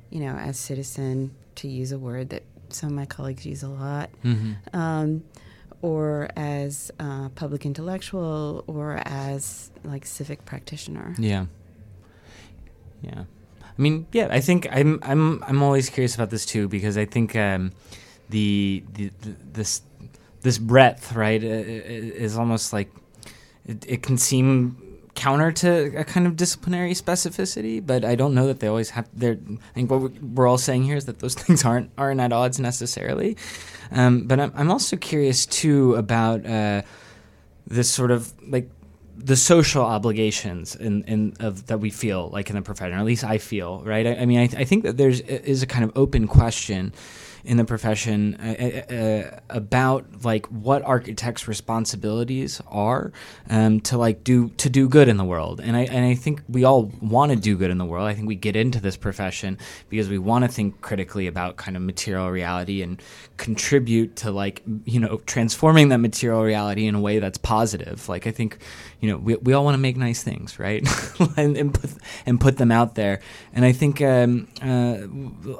[0.09, 3.69] You know, as citizen, to use a word that some of my colleagues use a
[3.69, 4.09] lot.
[4.23, 4.75] Mm-hmm.
[4.75, 5.23] Um,
[5.81, 11.15] or as uh, public intellectual, or as like civic practitioner.
[11.17, 11.45] Yeah.
[13.01, 13.23] Yeah.
[13.61, 14.27] I mean, yeah.
[14.29, 17.71] I think I'm I'm I'm always curious about this too because I think um,
[18.29, 19.81] the, the, the this
[20.41, 22.91] this breadth right is almost like
[23.65, 24.88] it, it can seem
[25.19, 29.09] counter to a kind of disciplinary specificity, but I don't know that they always have.
[29.13, 32.31] They're, I think what we're all saying here is that those things aren't aren't at
[32.31, 33.35] odds necessarily.
[33.91, 36.83] Um, but I'm, I'm also curious too about uh,
[37.67, 38.69] this sort of like
[39.17, 43.05] the social obligations in, in of that we feel like in the profession, or at
[43.05, 44.07] least I feel right.
[44.07, 46.93] I, I mean, I, I think that there's is a kind of open question
[47.43, 53.11] in the profession uh, uh, uh, about like what architects' responsibilities are
[53.49, 55.59] um, to like do to do good in the world.
[55.61, 58.07] And I and I think we all want to do good in the world.
[58.07, 59.57] I think we get into this profession
[59.89, 63.01] because we want to think critically about kind of material reality and
[63.37, 68.09] contribute to like you know transforming that material reality in a way that's positive.
[68.09, 68.57] Like I think
[68.99, 70.87] you know we we all want to make nice things, right?
[71.37, 71.89] and, and put
[72.25, 73.21] and put them out there.
[73.53, 74.97] And I think um, uh,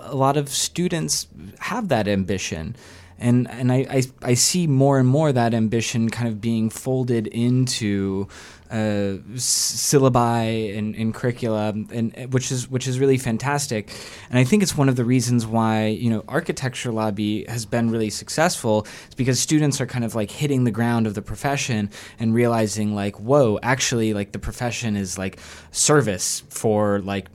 [0.01, 1.27] a lot of students
[1.69, 2.75] have that ambition.
[3.17, 7.27] And and I, I, I see more and more that ambition kind of being folded
[7.27, 8.27] into
[8.71, 13.91] uh, syllabi and, and curricula, and which is which is really fantastic.
[14.29, 17.89] And I think it's one of the reasons why you know architecture lobby has been
[17.89, 18.85] really successful.
[19.07, 22.93] Is because students are kind of like hitting the ground of the profession and realizing
[22.93, 25.39] like, whoa, actually, like the profession is like
[25.71, 27.27] service for like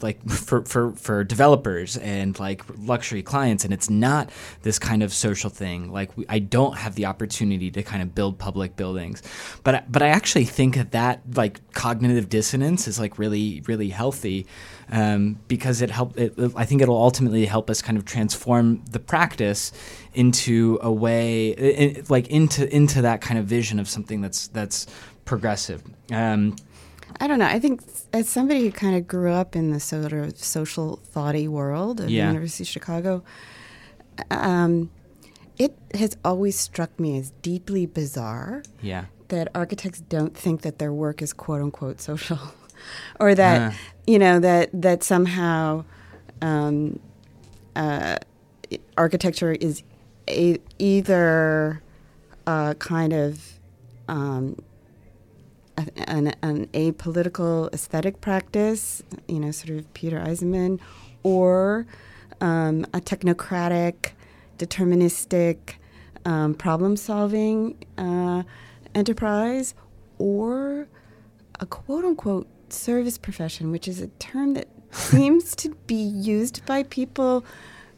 [0.00, 4.28] like for, for for developers and like luxury clients, and it's not
[4.62, 5.92] this kind of social thing.
[5.92, 9.22] Like I don't have the opportunity to kind of build public buildings,
[9.62, 13.90] but but I actually think think that that like cognitive dissonance is like really really
[13.90, 14.46] healthy
[14.90, 16.18] um, because it help.
[16.18, 19.72] It, I think it'll ultimately help us kind of transform the practice
[20.14, 24.86] into a way in, like into into that kind of vision of something that's that's
[25.24, 25.82] progressive.
[26.10, 26.56] Um,
[27.20, 27.46] I don't know.
[27.46, 31.46] I think as somebody who kind of grew up in the sort of social thoughty
[31.46, 32.26] world of yeah.
[32.26, 33.24] the University of Chicago,
[34.30, 34.90] um,
[35.58, 38.62] it has always struck me as deeply bizarre.
[38.80, 42.38] Yeah that architects don't think that their work is quote unquote social,
[43.20, 43.74] or that uh.
[44.06, 45.84] you know that that somehow
[46.42, 46.98] um,
[47.76, 48.16] uh,
[48.96, 49.82] architecture is
[50.28, 51.82] a, either
[52.46, 53.58] a kind of
[54.08, 54.56] um,
[55.76, 60.78] an, an apolitical aesthetic practice, you know, sort of Peter Eisenman,
[61.22, 61.86] or
[62.40, 64.12] um, a technocratic,
[64.58, 65.74] deterministic,
[66.24, 68.42] um, problem solving uh,
[68.94, 69.74] enterprise
[70.18, 70.88] or
[71.60, 76.82] a quote unquote service profession, which is a term that seems to be used by
[76.84, 77.44] people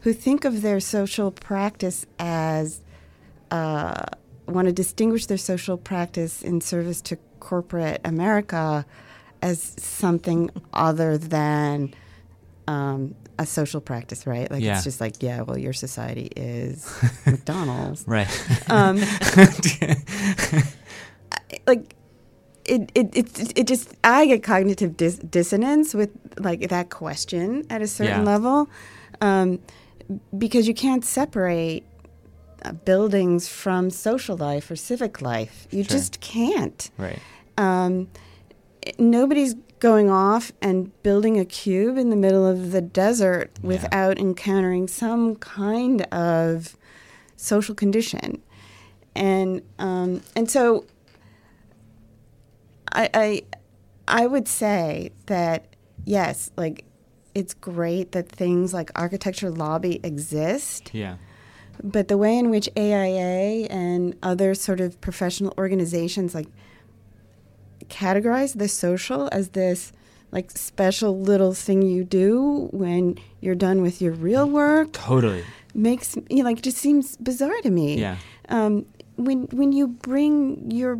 [0.01, 2.81] who think of their social practice as
[3.51, 4.03] uh,
[4.47, 8.85] want to distinguish their social practice in service to corporate America
[9.41, 11.93] as something other than
[12.67, 14.49] um, a social practice, right?
[14.49, 14.75] Like yeah.
[14.75, 16.91] it's just like, yeah, well, your society is
[17.25, 18.27] McDonald's, right?
[18.69, 18.97] Um,
[21.65, 21.95] like
[22.65, 27.81] it, it, it, it just I get cognitive dis- dissonance with like that question at
[27.81, 28.31] a certain yeah.
[28.31, 28.69] level,
[29.21, 29.59] um,
[30.37, 31.85] because you can't separate
[32.63, 35.67] uh, buildings from social life or civic life.
[35.71, 35.97] You sure.
[35.97, 36.89] just can't.
[36.97, 37.19] Right.
[37.57, 38.09] Um,
[38.99, 43.67] nobody's going off and building a cube in the middle of the desert yeah.
[43.67, 46.75] without encountering some kind of
[47.35, 48.41] social condition,
[49.15, 50.85] and um, and so
[52.97, 53.41] I, I,
[54.07, 55.67] I would say that
[56.05, 56.83] yes, like
[57.35, 60.89] it's great that things like architecture lobby exist.
[60.93, 61.17] Yeah.
[61.83, 66.47] But the way in which AIA and other sort of professional organizations like
[67.87, 69.93] categorize the social as this
[70.31, 75.43] like special little thing you do when you're done with your real work totally
[75.73, 77.99] makes you know, like just seems bizarre to me.
[77.99, 78.17] Yeah.
[78.49, 80.99] Um, when when you bring your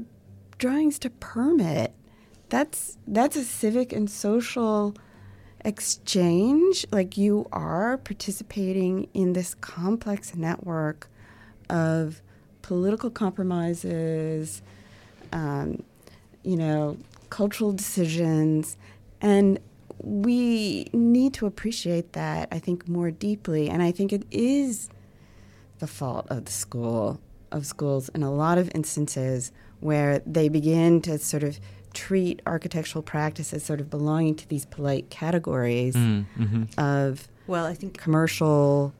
[0.58, 1.93] drawings to permit,
[2.49, 4.95] that's that's a civic and social
[5.64, 6.86] exchange.
[6.91, 11.10] Like you are participating in this complex network
[11.70, 12.22] of
[12.62, 14.62] political compromises,
[15.34, 15.84] um,
[16.43, 16.97] you know,
[17.30, 18.78] cultural decisions,
[19.22, 19.60] and
[19.99, 22.47] we need to appreciate that.
[22.51, 24.89] I think more deeply, and I think it is
[25.80, 27.20] the fault of the school
[27.51, 31.59] of schools in a lot of instances where they begin to sort of
[31.93, 37.65] treat architectural practice as sort of belonging to these polite categories Mm, hmm of Well,
[37.65, 38.93] I think commercial,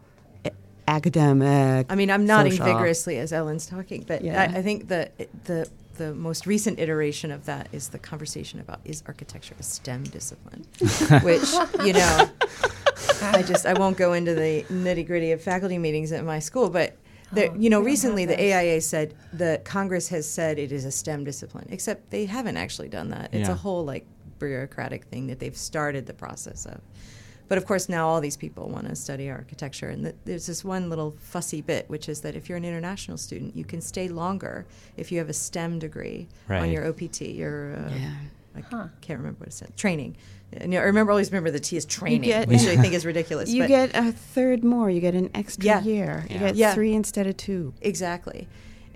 [0.46, 0.52] a-
[0.88, 1.86] academic.
[1.90, 2.66] I mean, I'm nodding social.
[2.66, 4.42] vigorously as Ellen's talking, but Yeah.
[4.54, 5.10] I, I think the
[5.46, 10.04] the the most recent iteration of that is the conversation about is architecture a STEM
[10.04, 10.64] discipline,
[11.24, 11.52] which
[11.84, 12.30] you know,
[13.22, 16.70] I just I won't go into the nitty gritty of faculty meetings at my school,
[16.70, 16.96] but.
[17.32, 18.40] There, Oh, you know, recently the.
[18.40, 22.88] AIA said the Congress has said it is a STEM discipline, except they haven't actually
[22.90, 23.34] done that.
[23.34, 23.54] It's Yeah.
[23.54, 24.06] a whole like
[24.40, 26.80] bureaucratic thing that they've started the process of.
[27.50, 30.66] But of course, now all these people want to study architecture, and th- there's this
[30.66, 34.10] one little fussy bit, which is that if you're an international student, you can stay
[34.10, 34.66] longer
[34.98, 38.12] if you have a STEM degree on your OPT, your uh, Yeah.
[38.56, 38.88] I Huh.
[39.02, 40.18] can't remember what it said, training.
[40.54, 43.50] And I remember always remember the T is training, get- which I think is ridiculous.
[43.50, 44.90] You but get a third more.
[44.90, 45.82] You get an extra Yeah.
[45.84, 46.26] year.
[46.30, 46.74] You get Yeah.
[46.74, 47.74] three instead of two.
[47.82, 48.48] exactly,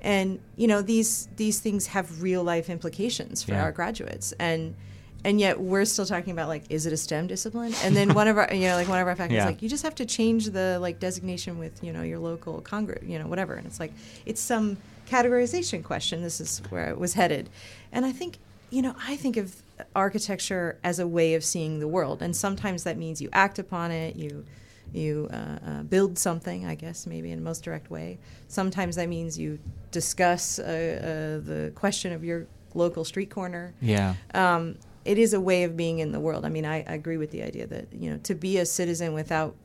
[0.02, 3.64] and you know these these things have real life implications for Yeah.
[3.64, 4.76] our graduates, and
[5.24, 7.74] and yet we're still talking about like is it a STEM discipline?
[7.84, 9.42] And then one of our you know like one of our faculty Yeah.
[9.42, 12.62] is like you just have to change the like designation with you know your local
[12.62, 13.92] congress you know whatever, and it's like
[14.26, 14.78] it's some
[15.10, 16.22] categorization question.
[16.24, 17.50] This is where it was headed,
[17.92, 18.38] and I think
[18.70, 19.54] you know I think of
[19.96, 23.92] architecture as a way of seeing the world, and sometimes that means you act upon
[23.92, 24.46] it, you
[24.94, 28.20] you uh, uh, build something, I guess, maybe in the most direct way.
[28.48, 29.58] Sometimes that means you
[29.92, 33.74] discuss uh, uh, the question of your local street corner.
[33.82, 34.16] Yeah.
[34.34, 36.46] Um, it is a way of being in the world.
[36.46, 39.14] I mean, I, I agree with the idea that you know to be a citizen
[39.14, 39.56] without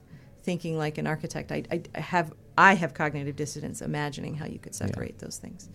[0.42, 1.52] thinking like an architect.
[1.52, 5.68] I, I, I have I have cognitive dissonance imagining how you could separate those things.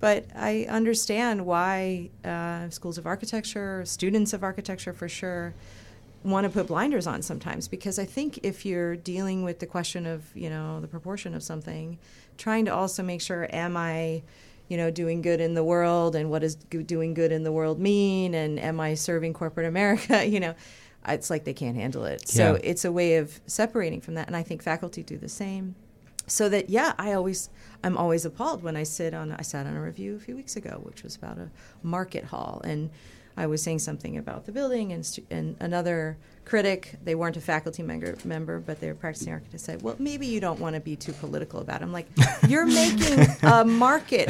[0.00, 5.54] But I understand why uh, schools of architecture, students of architecture for sure,
[6.24, 10.04] want to put blinders on sometimes because I think if you're dealing with the question
[10.06, 11.98] of you know the proportion of something,
[12.36, 14.22] trying to also make sure am I,
[14.68, 17.80] you know, doing good in the world and what does doing good in the world
[17.80, 20.26] mean and am I serving corporate America?
[20.28, 20.54] You know,
[21.06, 22.28] it's like they can't handle it.
[22.28, 25.74] So it's a way of separating from that, and I think faculty do the same.
[26.28, 27.50] So that yeah, I always
[27.82, 30.56] I'm always appalled when I sit on I sat on a review a few weeks
[30.56, 31.50] ago, which was about a
[31.82, 32.90] market hall, and
[33.36, 37.40] I was saying something about the building, and stu- and another critic, they weren't a
[37.40, 40.80] faculty member, member, but they were practicing architect, said, "Well, maybe you don't want to
[40.80, 41.84] be too political about." it.
[41.84, 42.08] I'm like,
[42.48, 44.28] "You're making a market,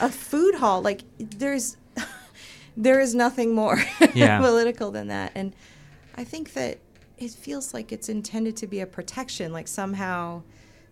[0.00, 0.82] a food hall.
[0.82, 1.76] Like there's
[2.76, 3.78] there is nothing more
[4.14, 4.40] Yeah.
[4.40, 5.54] political than that." And
[6.16, 6.78] I think that
[7.16, 10.42] it feels like it's intended to be a protection, like somehow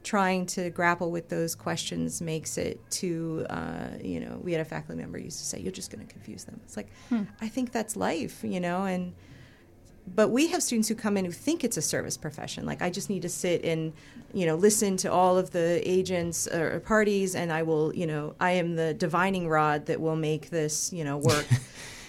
[0.07, 4.65] trying to grapple with those questions makes it too, uh, you know, we had a
[4.65, 6.61] faculty member used to say, you're just going to confuse them.
[6.65, 6.89] It's like,
[7.41, 9.13] I think that's life, you know, and,
[10.15, 12.65] but we have students who come in who think it's a service profession.
[12.65, 13.93] Like, I just need to sit and,
[14.33, 18.37] you know, listen to all of the agents or parties, and I will, you know,
[18.39, 21.47] I am the divining rod that will make this, you know, work.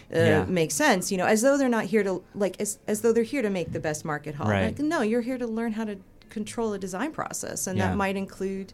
[0.09, 0.45] Uh, Yeah.
[0.45, 3.23] make sense, you know, as though they're not here to like as, as though they're
[3.25, 4.47] here to make the best market hall.
[4.49, 4.67] Right.
[4.67, 5.97] Like, no, you're here to learn how to
[6.29, 7.89] control a design process, and Yeah.
[7.89, 8.73] that might include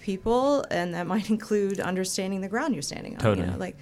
[0.00, 3.20] people, and that might include understanding the ground you're standing on.
[3.20, 3.46] Totally.
[3.46, 3.76] You know, like,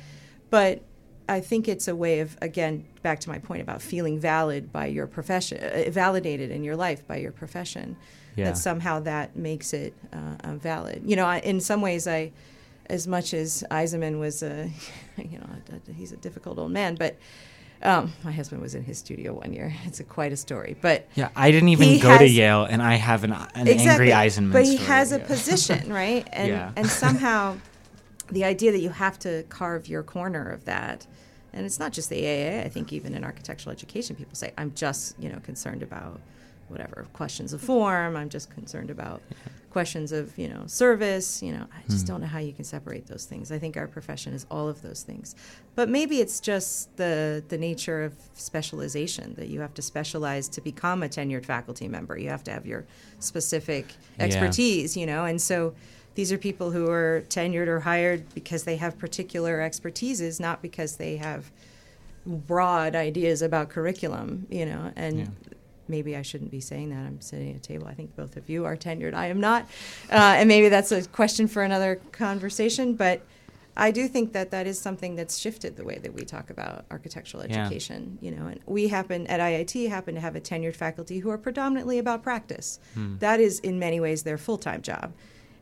[0.51, 0.83] but
[1.29, 4.87] I think it's a way of again back to my point about feeling valid by
[4.87, 7.97] your profession, uh, validated in your life by your profession.
[8.37, 8.47] Yeah.
[8.47, 11.03] That somehow that makes it uh, valid.
[11.07, 12.33] You know, I, in some ways, I,
[12.91, 14.69] as much as Eisenman was a,
[15.17, 15.47] you know,
[15.97, 17.17] he's a difficult old man, but.
[17.85, 19.75] Um, my husband was in his studio one year.
[19.85, 22.95] It's a, quite a story, but Yeah, I didn't even go to Yale, and I
[22.95, 26.27] have an, an angry Eisenman but he has a position, right?
[26.33, 26.73] And Yeah.
[26.77, 27.59] and somehow
[28.33, 31.07] the idea that you have to carve your corner of that,
[31.53, 32.65] and it's not just the AAA.
[32.65, 36.21] I think even in architectural education, people say, "I'm just you know concerned about
[36.69, 38.17] whatever questions of form.
[38.17, 39.21] I'm just concerned about
[39.75, 41.43] questions of you know service.
[41.43, 42.13] You know, I just Hmm.
[42.13, 43.51] don't know how you can separate those things.
[43.53, 45.35] I think our profession is all of those things,
[45.75, 50.61] but maybe it's just the the nature of specialization that you have to specialize to
[50.61, 52.17] become a tenured faculty member.
[52.17, 52.85] You have to have your
[53.19, 53.85] specific
[54.19, 54.25] Yeah.
[54.27, 55.75] expertise, you know, and so.
[56.17, 60.95] These are people who are tenured or hired because they have particular expertises, not because
[60.95, 61.51] they have
[62.25, 65.27] broad ideas about curriculum, you know, and Yeah.
[65.89, 66.99] Maybe I shouldn't be saying that.
[66.99, 67.87] I'm sitting at a table.
[67.87, 69.15] I think both of you are tenured.
[69.15, 69.63] I am not,
[70.11, 72.95] uh, and maybe that's a question for another conversation.
[72.95, 73.23] But
[73.77, 76.85] I do think that that is something that's shifted the way that we talk about
[76.91, 77.63] architectural Yeah.
[77.67, 78.19] education.
[78.21, 81.39] You know, and we happen at IIT happen to have a tenured faculty who are
[81.39, 82.79] predominantly about practice.
[83.19, 85.13] That is in many ways their full time job,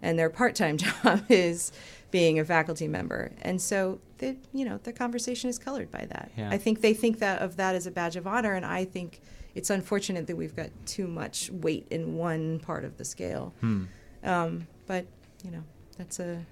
[0.03, 1.73] and their part time job is
[2.11, 3.33] being a faculty member.
[3.41, 6.31] And so, the, you know, the conversation is colored by that.
[6.37, 6.51] Yeah.
[6.51, 9.23] I think they think that of that as a badge of honor, and I think
[9.55, 13.53] it's unfortunate that we've got too much weight in one part of the scale.
[13.61, 13.85] Hmm.
[14.25, 15.07] Um, but
[15.45, 15.63] you know,
[15.99, 16.45] that's a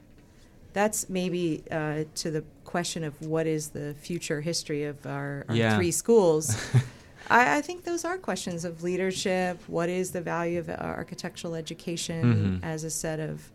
[0.72, 5.54] that's maybe uh, to the question of what is the future history of our, our
[5.56, 5.76] Yeah.
[5.76, 6.56] three schools.
[7.30, 9.60] I, I think those are questions of leadership.
[9.66, 12.64] What is the value of architectural education Mhm.
[12.64, 13.50] as a set of,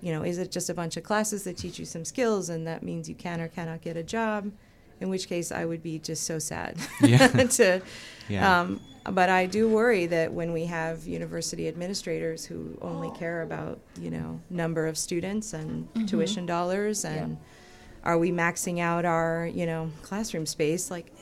[0.00, 2.66] you know, is it just a bunch of classes that teach you some skills and
[2.66, 4.50] that means you can or cannot get a job?
[5.00, 7.28] In which case, I would be just so sad Yeah.
[7.58, 7.80] to
[8.30, 8.60] Yeah.
[8.60, 13.80] um, but I do worry that when we have university administrators who only care about,
[14.00, 17.38] you know, number of students and tuition dollars and
[18.04, 20.90] are we maxing out our, you know, classroom space?
[20.90, 21.12] Like,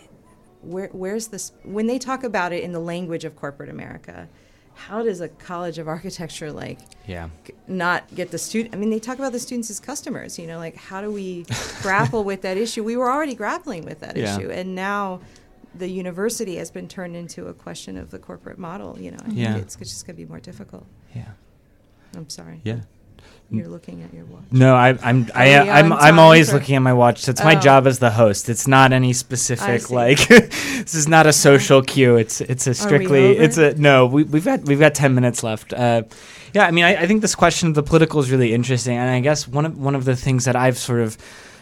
[0.62, 1.52] where, where's this?
[1.62, 4.28] When they talk about it in the language of corporate America,
[4.74, 7.30] how does a college of architecture like yeah.
[7.66, 8.74] not get the student.
[8.74, 10.38] I mean, they talk about the students as customers.
[10.38, 11.46] You know, like how do we
[11.82, 12.84] grapple with that issue?
[12.84, 14.36] We were already grappling with that Yeah.
[14.36, 15.20] issue, and now
[15.74, 18.98] the university has been turned into a question of the corporate model.
[18.98, 19.52] You know, I Yeah.
[19.54, 20.86] think it's just going to be more difficult.
[21.14, 21.28] Yeah.
[22.16, 22.60] I'm sorry.
[22.64, 22.80] Yeah.
[23.50, 24.42] You're looking at your watch.
[24.50, 27.24] No, I, I'm I, Are we I'm I'm always or- looking at my watch.
[27.24, 27.60] That's my Oh.
[27.60, 28.48] job as the host.
[28.50, 30.28] It's not any specific like.
[30.28, 32.16] this is not a social cue.
[32.16, 33.38] It's it's a strictly.
[33.38, 34.04] It's a no.
[34.06, 35.72] We, we've got we've got ten minutes left.
[35.72, 36.02] Uh,
[36.52, 39.08] yeah, I mean, I, I think this question of the political is really interesting, and
[39.08, 41.16] I guess one of one of the things that I've sort of.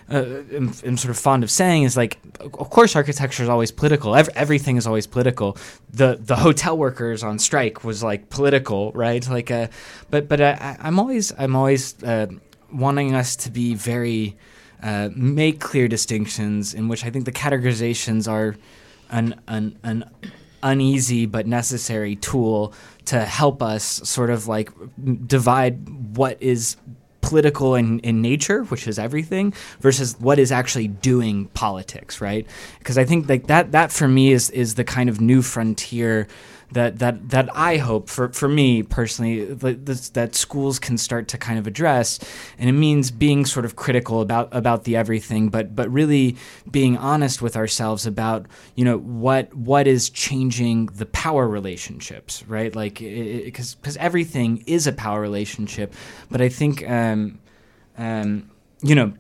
[0.09, 3.73] Uh, am, am sort of fond of saying is like, of course, architecture is always
[3.73, 4.15] political.
[4.15, 5.57] Ev- everything is always political.
[5.91, 9.29] The the hotel workers on strike was like political, right?
[9.29, 9.67] Like, uh,
[10.11, 12.29] but but I, I'm always I'm always uh,
[12.73, 14.37] wanting us to be very
[14.83, 18.57] uh, make clear distinctions in which I think the categorizations are
[19.11, 20.11] an an, an
[20.63, 22.73] uneasy but necessary tool
[23.07, 24.71] to help us sort of like
[25.27, 26.77] divide what is
[27.27, 32.47] political in, in nature, which is everything, versus what is actually doing politics, right?
[32.79, 36.29] Because I think like that that for me is is the kind of new frontier
[36.73, 41.39] that that that I hope for for me personally that, that schools can start to
[41.39, 42.19] kind of address,
[42.59, 46.37] and it means being sort of critical about about the everything, but but really
[46.71, 52.75] being honest with ourselves about you know what what is changing the power relationships, right?
[52.75, 55.95] Like because because everything is a power relationship,
[56.31, 57.39] but I think um,
[57.97, 58.51] um,
[58.83, 59.13] you know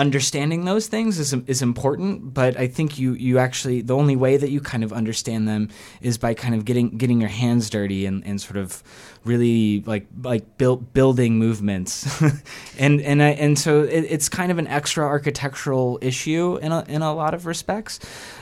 [0.00, 4.38] understanding those things is is important, but I think you you actually the only way
[4.38, 5.68] that you kind of understand them
[6.00, 8.82] is by kind of getting getting your hands dirty and, and sort of
[9.24, 12.20] really like like build, building movements,
[12.78, 16.84] and and I, and so it, it's kind of an extra architectural issue in a,
[16.88, 18.00] in a lot of respects,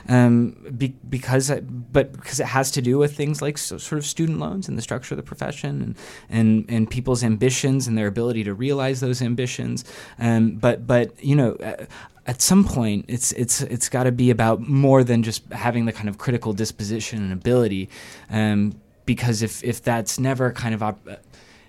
[0.09, 3.99] um, be, because I, but because it has to do with things like so, sort
[3.99, 5.97] of student loans and the structure of the profession and
[6.29, 9.85] and and people's ambitions and their ability to realize those ambitions,
[10.18, 11.53] um, but but you know.
[11.55, 11.87] Uh,
[12.29, 15.95] at some point, it's it's it's got to be about more than just having the
[15.95, 17.89] kind of critical disposition and ability,
[18.29, 21.09] um, because if if that's never kind of op-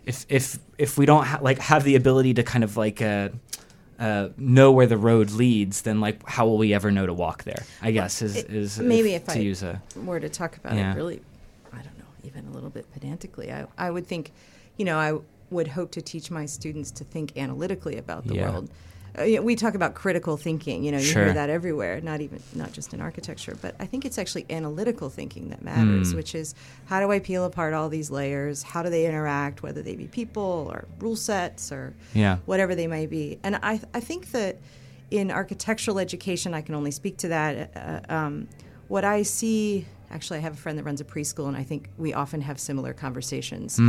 [0.05, 3.29] if if if we don't ha- like have the ability to kind of like uh,
[3.97, 7.45] uh, know where the road leads, then like how will we ever know to walk
[7.45, 7.63] there?
[7.81, 10.75] I guess is It- is maybe if to I- use a were to talk about
[10.75, 10.91] Yeah.
[10.91, 11.21] it really,
[11.71, 14.31] I don't know, even a little bit pedantically, I, I would think,
[14.77, 15.17] you know, I
[15.49, 18.51] would hope to teach my students to think analytically about the Yeah.
[18.51, 18.69] world.
[19.18, 20.84] Uh, we talk about critical thinking.
[20.84, 21.26] You know, you Sure.
[21.26, 22.01] hear that everywhere.
[22.01, 26.14] Not even not just in architecture, but I think it's actually analytical thinking that matters.
[26.14, 26.18] Mm.
[26.18, 26.55] Which is
[26.86, 28.64] how do I peel apart all these layers?
[28.64, 29.64] How do they interact?
[29.64, 33.39] Whether they be people or rule sets or yeah whatever they may be.
[33.43, 34.57] And I, I think that
[35.12, 37.72] in architectural education, I can only speak to that.
[38.10, 38.47] Uh, um,
[38.88, 41.89] what I see, actually, I have a friend that runs a preschool, and I think
[41.97, 43.80] we often have similar conversations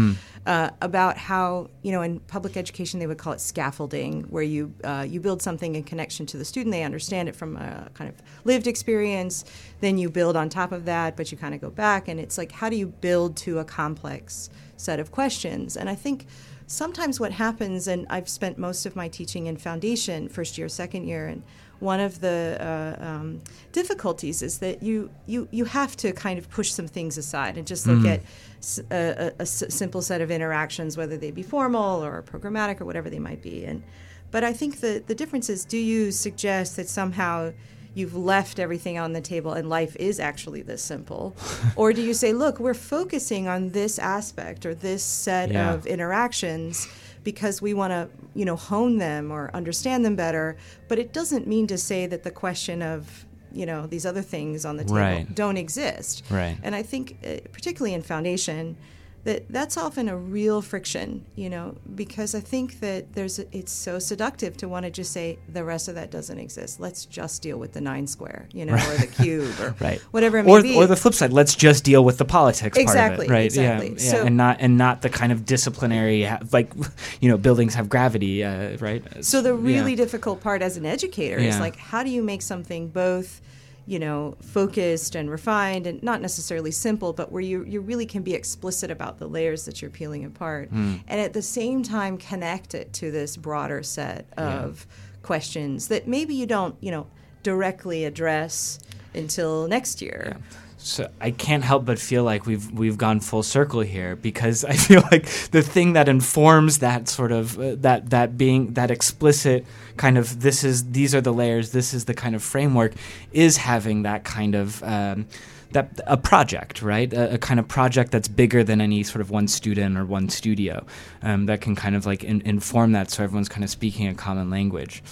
[0.46, 4.74] uh, about how, you know, in public education, they would call it scaffolding, where you
[4.84, 8.10] uh, you build something in connection to the student, they understand it from a kind
[8.10, 9.44] of lived experience,
[9.80, 12.36] then you build on top of that, but you kind of go back, and it's
[12.38, 15.76] like, how do you build to a complex set of questions?
[15.76, 16.26] And I think
[16.66, 21.04] sometimes what happens, and I've spent most of my teaching in foundation, first year, second
[21.06, 21.42] year, and
[21.80, 23.40] one of the uh, um,
[23.72, 27.66] difficulties is that you, you you have to kind of push some things aside and
[27.66, 28.20] just look at
[28.58, 32.80] s- a, a- a s- simple set of interactions, whether they be formal or programmatic
[32.80, 33.64] or whatever they might be.
[33.64, 33.82] And
[34.30, 37.52] but I think the the difference is, do you suggest that somehow
[37.94, 41.34] you've left everything on the table and life is actually this simple?
[41.76, 45.72] or do you say, look, we're focusing on this aspect or this set Yeah.
[45.74, 46.86] of interactions
[47.24, 50.56] because we want to, you know, hone them or understand them better,
[50.88, 54.64] but it doesn't mean to say that the question of you know these other things
[54.64, 55.34] on the table Right.
[55.34, 56.56] don't exist Right.
[56.62, 58.76] and i think uh, particularly in foundation
[59.24, 63.70] that that's often a real friction you know because i think that there's a, it's
[63.72, 66.80] so seductive to want to just say the rest of that doesn't exist.
[66.80, 70.00] Let's just deal with the nine square you know or the cube or right.
[70.12, 70.74] whatever it may or, be.
[70.76, 73.44] or the flip side let's just deal with the politics Exactly, part of it right?
[73.46, 73.88] Exactly.
[73.88, 76.72] yeah, yeah So- and not and not the kind of disciplinary like
[77.20, 79.02] you know buildings have gravity uh, right?
[79.24, 79.96] So the really Yeah.
[79.96, 83.40] difficult part as an educator is like how do you make something both
[83.86, 88.22] you know focused and refined and not necessarily simple but where you you really can
[88.22, 90.68] be explicit about the layers that you're peeling apart.
[90.68, 90.96] Hmm.
[91.08, 94.86] and at the same time connect it to this broader set of
[95.22, 97.06] questions that maybe you don't you know
[97.42, 98.78] directly address
[99.14, 100.36] until next year
[100.82, 104.72] So I can't help but feel like we've we've gone full circle here because I
[104.72, 109.66] feel like the thing that informs that sort of uh, that that being that explicit
[109.98, 112.94] kind of this is these are the layers this is the kind of framework
[113.32, 115.26] is having that kind of um,
[115.72, 117.12] that a project right?
[117.12, 120.30] A, a kind of project that's bigger than any sort of one student or one
[120.30, 120.86] studio
[121.22, 124.14] um, that can kind of like in, inform that so everyone's kind of speaking a
[124.14, 125.02] common language.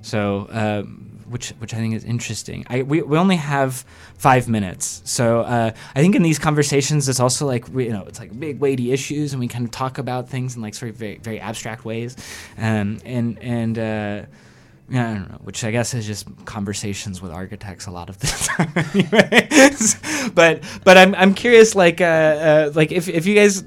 [0.00, 2.64] So, um, which which I think is interesting.
[2.68, 3.84] I we, we only have
[4.16, 8.04] five minutes, so uh, I think in these conversations, it's also like we, you know
[8.06, 10.90] it's like big weighty issues, and we kind of talk about things in like sort
[10.90, 12.16] of very very abstract ways,
[12.58, 13.78] um, and and.
[13.78, 14.22] Uh,
[14.90, 18.18] yeah, I don't know, which I guess is just conversations with architects a lot of
[18.20, 18.26] the
[20.22, 20.32] time.
[20.34, 23.62] but but I'm I'm curious, like uh, uh, like if if you guys,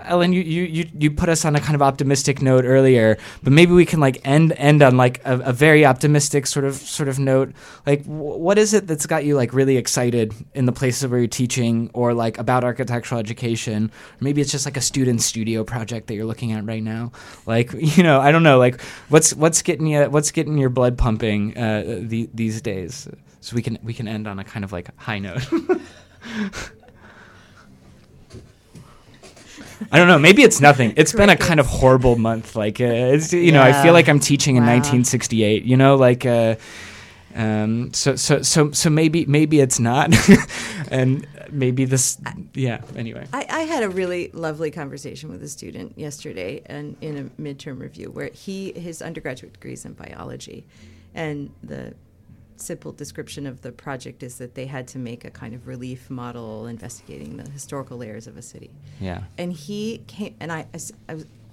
[0.00, 3.72] Ellen, you, you you put us on a kind of optimistic note earlier, but maybe
[3.72, 7.18] we can like end end on like a, a very optimistic sort of sort of
[7.18, 7.52] note.
[7.86, 11.18] Like, wh- what is it that's got you like really excited in the places where
[11.18, 13.90] you're teaching, or like about architectural education?
[14.20, 17.12] Maybe it's just like a student studio project that you're looking at right now.
[17.46, 18.58] Like, you know, I don't know.
[18.58, 23.08] Like, what's what's getting you what's getting your blood pumping uh, the, these days?
[23.40, 25.46] So we can we can end on a kind of like high note.
[29.92, 30.18] I don't know.
[30.18, 30.92] Maybe it's nothing.
[30.96, 32.56] It's been a kind of horrible month.
[32.56, 34.74] Like, uh, it's, you know, I feel like I'm teaching in Wow.
[34.74, 35.64] 1968.
[35.64, 36.56] You know, like, uh,
[37.34, 40.14] um, so so so so maybe maybe it's not,
[40.90, 42.18] and maybe this.
[42.54, 42.80] Yeah.
[42.96, 43.26] Anyway.
[43.32, 47.80] I, I had a really lovely conversation with a student yesterday and in a midterm
[47.80, 50.64] review where he his undergraduate degree is in biology
[51.14, 51.94] and the
[52.60, 56.08] simple description of the project is that they had to make a kind of relief
[56.10, 59.22] model investigating the historical layers of a city Yeah.
[59.38, 60.92] and he came and I was-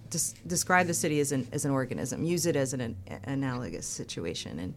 [0.10, 2.95] des- describe the city as an as an organism, use it as an, an
[3.26, 4.74] analogous situation, and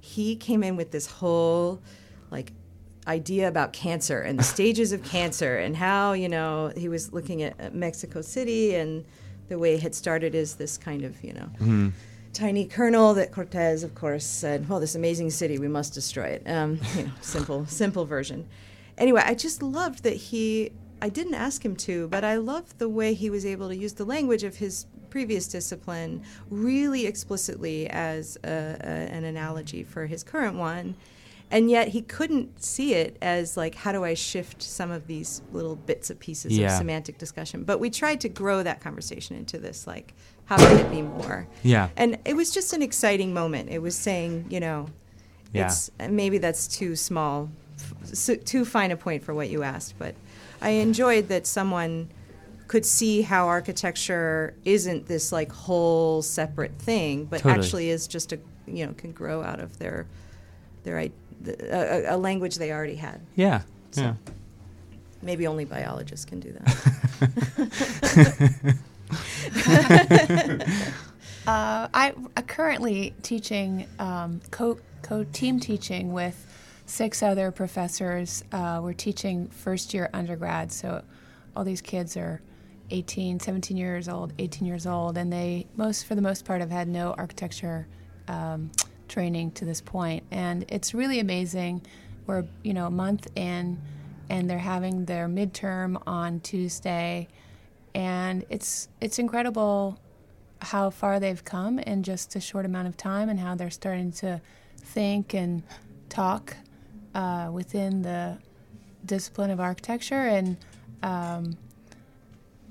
[0.00, 1.80] he came in with this whole
[2.30, 2.52] like
[3.06, 7.42] idea about cancer and the stages of cancer and how you know he was looking
[7.42, 9.04] at Mexico City and
[9.48, 11.48] the way it had started is this kind of you know.
[11.60, 11.88] Mm-hmm.
[12.32, 16.42] Tiny kernel that Cortez, of course, said, "Well, this amazing city, we must destroy it."
[16.46, 18.46] Um, you know, simple, simple version.
[18.96, 20.72] Anyway, I just loved that he.
[21.02, 23.94] I didn't ask him to, but I loved the way he was able to use
[23.94, 30.22] the language of his previous discipline really explicitly as a, a, an analogy for his
[30.22, 30.94] current one,
[31.50, 35.42] and yet he couldn't see it as like, how do I shift some of these
[35.52, 36.66] little bits and pieces Yeah.
[36.68, 37.64] of semantic discussion?
[37.64, 40.14] But we tried to grow that conversation into this like,
[40.56, 41.46] how can it be more?
[41.62, 41.88] Yeah.
[41.96, 43.70] And it was just an exciting moment.
[43.70, 44.88] It was saying, you know,
[45.52, 45.66] Yeah.
[45.66, 47.50] it's maybe that's too small,
[48.44, 50.14] too fine a point for what you asked, but
[50.60, 52.08] I enjoyed that someone
[52.68, 57.54] could see how architecture isn't this like whole separate thing, but Totally.
[57.64, 60.06] actually is just a you know can grow out of their
[60.84, 61.10] their a,
[61.70, 63.20] a- a language they already had.
[63.36, 63.62] Yeah.
[63.90, 64.14] So- Yeah.
[65.24, 68.76] Maybe only biologists can do that.
[71.44, 76.46] Uh, I am currently teaching um, co co team teaching with
[76.86, 78.44] six other professors.
[78.52, 81.02] Uh, we're teaching first year undergrad, so
[81.56, 82.40] all these kids are
[82.90, 86.70] 18, 17 years old, 18 years old, and they most for the most part have
[86.70, 87.88] had no architecture
[88.28, 88.70] um,
[89.08, 91.82] training to this point, and it's really amazing.
[92.28, 93.82] We're you know a month in,
[94.30, 97.26] and they're having their midterm on Tuesday,
[97.94, 99.98] and it's it's incredible
[100.60, 104.12] how far they've come in just a short amount of time and how they're starting
[104.12, 104.40] to
[104.78, 105.62] think and
[106.08, 106.56] talk
[107.14, 108.38] uh, within the
[109.04, 110.56] discipline of architecture and
[111.02, 111.56] um,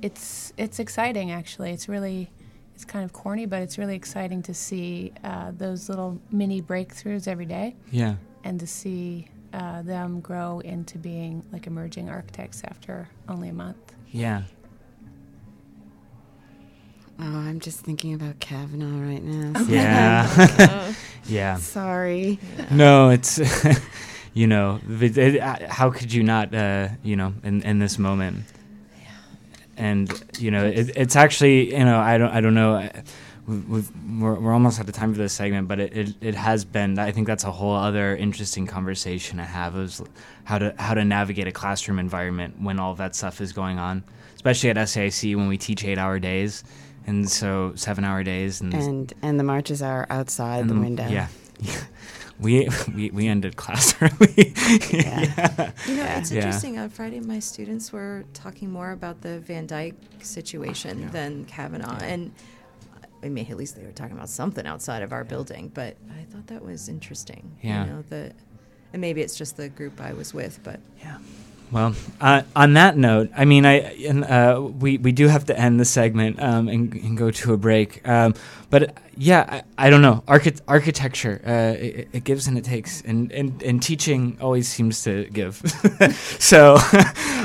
[0.01, 2.29] it's it's exciting actually it's really
[2.73, 7.27] it's kind of corny but it's really exciting to see uh, those little mini breakthroughs
[7.27, 8.15] every day Yeah.
[8.43, 13.93] and to see uh, them grow into being like emerging architects after only a month.
[14.11, 14.43] Yeah.
[17.21, 19.61] Oh, I'm just thinking about Kavanaugh right now.
[19.65, 20.93] Yeah.
[21.25, 21.57] yeah.
[21.57, 22.39] Sorry.
[22.71, 23.39] No, it's
[24.33, 27.97] you know, it, it, uh, how could you not uh, you know, in in this
[27.97, 28.45] moment.
[29.77, 32.89] And you know, it, it's actually, you know, I don't I don't know
[33.47, 36.65] we've, we're, we're almost out of time for this segment, but it, it, it has
[36.65, 36.97] been.
[36.99, 40.01] I think that's a whole other interesting conversation to have is
[40.43, 43.79] how to how to navigate a classroom environment when all of that stuff is going
[43.79, 44.03] on,
[44.35, 46.63] especially at SAIC when we teach eight hour days,
[47.07, 51.07] and so seven hour days, and And and the marches are outside the and- window.
[51.07, 51.27] Yeah,
[52.39, 54.53] we we we ended class early.
[54.91, 55.71] Yeah.
[55.87, 56.37] You know, it's Yeah.
[56.45, 56.77] interesting.
[56.79, 62.31] On Friday, my students were talking more about the Van Dyke situation than Kavanaugh, and
[63.23, 65.71] I mean, at least they were talking about something outside of our building.
[65.73, 67.51] But I thought that was interesting.
[67.61, 67.85] Yeah.
[67.85, 68.33] You know, the
[68.93, 71.17] and maybe it's just the group I was with, but Yeah.
[71.71, 75.57] Well, uh, on that note, I mean, I and, uh, we we do have to
[75.57, 78.05] end the segment um, and, and go to a break.
[78.05, 78.33] Um,
[78.69, 80.23] but yeah, I, I don't know.
[80.27, 85.03] Archi- architecture, uh, it, it gives and it takes, and, and, and teaching always seems
[85.03, 85.55] to give.
[86.39, 86.75] so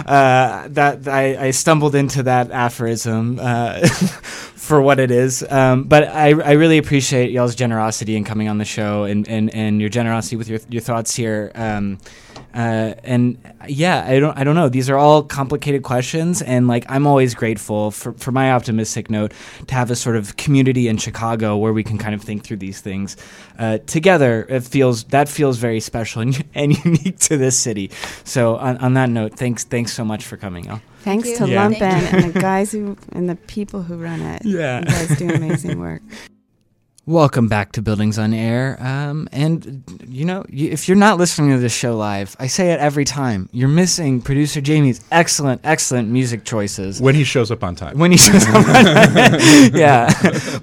[0.06, 5.44] uh, that I, I stumbled into that aphorism uh, for what it is.
[5.48, 9.52] Um, but I, I really appreciate y'all's generosity in coming on the show and, and,
[9.54, 11.52] and your generosity with your your thoughts here.
[12.56, 13.36] Uh, and
[13.68, 14.70] yeah, I don't, I don't know.
[14.70, 19.32] These are all complicated questions, and like I'm always grateful for, for my optimistic note
[19.66, 22.56] to have a sort of community in Chicago where we can kind of think through
[22.56, 23.18] these things
[23.58, 24.46] uh, together.
[24.48, 27.90] It feels that feels very special and, and unique to this city.
[28.24, 30.80] So on, on that note, thanks, thanks so much for coming, y'all.
[31.00, 31.36] Thanks you.
[31.36, 31.68] to Yeah.
[31.68, 34.46] Lumpen Thank and the guys who and the people who run it.
[34.46, 34.78] Yeah.
[34.78, 36.02] You guys do amazing work.
[37.08, 38.76] Welcome back to Buildings on Air.
[38.80, 42.80] Um, and, you know, if you're not listening to this show live, I say it
[42.80, 43.48] every time.
[43.52, 47.00] You're missing producer Jamie's excellent, excellent music choices.
[47.00, 47.96] when he shows up on time.
[47.96, 48.54] when he shows up.
[49.72, 50.08] yeah,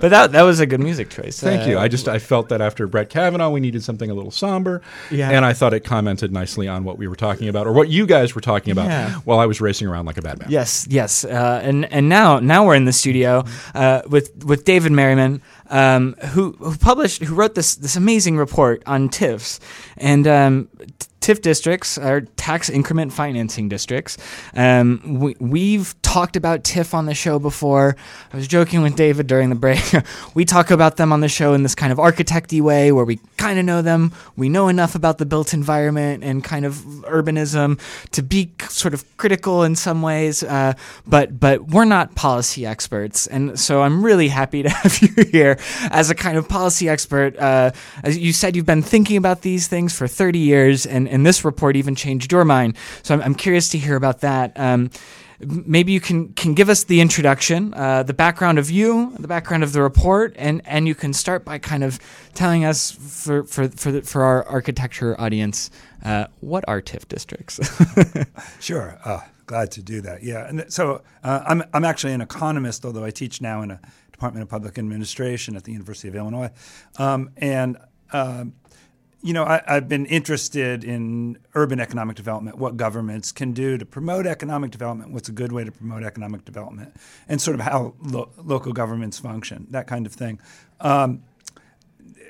[0.01, 1.39] but that that was a good music choice.
[1.39, 1.79] Thank Uh, you.
[1.79, 4.81] I just I felt that after Brett Kavanaugh, we needed something a little somber,
[5.11, 5.29] Yeah.
[5.29, 8.05] and I thought it commented nicely on what we were talking about, or what you
[8.05, 9.11] guys were talking about, Yeah.
[9.23, 10.49] while I was racing around like a bad man.
[10.51, 14.91] Yes, yes, uh, and and now now we're in the studio uh, with with David
[14.91, 19.59] Merriman, um, who who published who wrote this this amazing report on TIFs
[19.97, 20.27] and.
[20.27, 20.69] Um,
[21.23, 24.17] TIF districts are tax increment financing districts.
[24.55, 27.95] Um, we, we've talked about TIF on the show before.
[28.31, 29.81] I was joking with David during the break.
[30.35, 33.19] we talk about them on the show in this kind of architecty way where we
[33.37, 34.11] kind of know them.
[34.35, 37.79] We know enough about the built environment and kind of urbanism
[38.11, 40.73] to be sort of critical in some ways, uh,
[41.07, 45.57] but but we're not policy experts, and so I'm really happy to have you here
[45.89, 47.35] as a kind of policy expert.
[47.39, 47.71] Uh,
[48.03, 51.43] as you said, you've been thinking about these things for 30 years, and, and this
[51.43, 52.77] report even changed your mind.
[53.01, 54.51] So I'm, I'm curious to hear about that.
[54.55, 54.91] Um,
[55.47, 59.63] maybe you can can give us the introduction, uh, the background of you, the background
[59.63, 61.99] of the report, and and you can start by kind of
[62.33, 65.69] telling us for for for, the, for our architecture audience
[66.03, 67.59] uh, what are TIF districts.
[68.59, 68.97] Sure.
[69.03, 70.23] Uh, glad to do that.
[70.23, 70.47] Yeah.
[70.47, 73.79] And so uh, I'm, I'm actually an economist, although I teach now in a
[74.11, 76.49] Department of Public Administration at the University of Illinois.
[76.97, 77.77] Um, and,
[78.13, 78.53] um,
[79.23, 83.85] you know, I, I've been interested in urban economic development, what governments can do to
[83.85, 86.93] promote economic development, what's a good way to promote economic development,
[87.29, 90.41] and sort of how lo- local governments function, that kind of thing.
[90.81, 91.23] Um,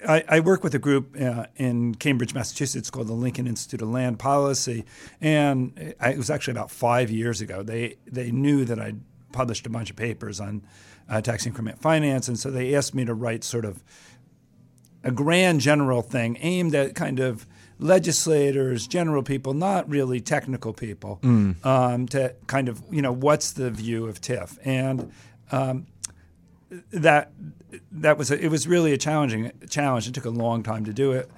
[0.08, 3.90] I, I work with a group uh, in Cambridge, Massachusetts called the Lincoln Institute of
[3.90, 4.86] Land Policy,
[5.20, 7.64] and it was actually about five years ago.
[7.64, 9.00] They they knew that I'd
[9.32, 10.62] published a bunch of papers on
[11.10, 13.82] uh, tax increment finance, and so they asked me to write sort of
[15.04, 17.46] a grand general thing aimed at kind of
[17.80, 21.20] legislators, general people, not really technical people,
[21.64, 25.12] um, to kind of you know what's the view of TIF and.
[25.52, 25.88] Um,
[26.92, 27.32] that
[27.92, 30.08] that was a, it was really a challenging challenge.
[30.08, 31.30] It took a long time to do it,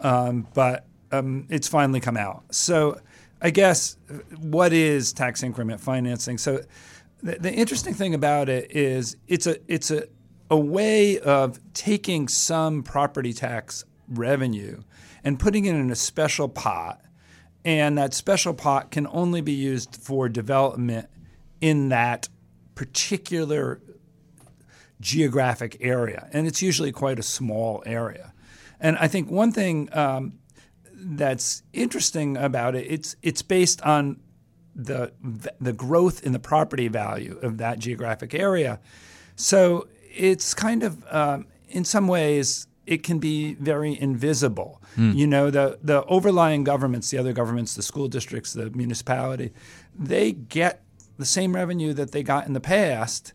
[0.00, 2.44] um, but um, it's finally come out.
[2.50, 3.00] So
[3.40, 3.96] I guess
[4.38, 6.38] what is tax increment financing?
[6.38, 6.62] So
[7.22, 10.08] the, the interesting thing about it is it's a it's a
[10.54, 14.80] a way of taking some property tax revenue
[15.24, 17.00] and putting it in a special pot,
[17.64, 21.08] and that special pot can only be used for development
[21.60, 22.28] in that
[22.76, 23.80] particular
[25.00, 28.32] geographic area, and it's usually quite a small area.
[28.78, 30.34] And I think one thing um,
[30.94, 34.20] that's interesting about it it's it's based on
[34.72, 35.12] the
[35.60, 38.78] the growth in the property value of that geographic area.
[39.34, 44.80] So it's kind of um, in some ways it can be very invisible.
[44.96, 49.50] You know, the the overlying governments, the other governments, the school districts, the municipality,
[49.98, 50.84] they get
[51.18, 53.32] the same revenue that they got in the past,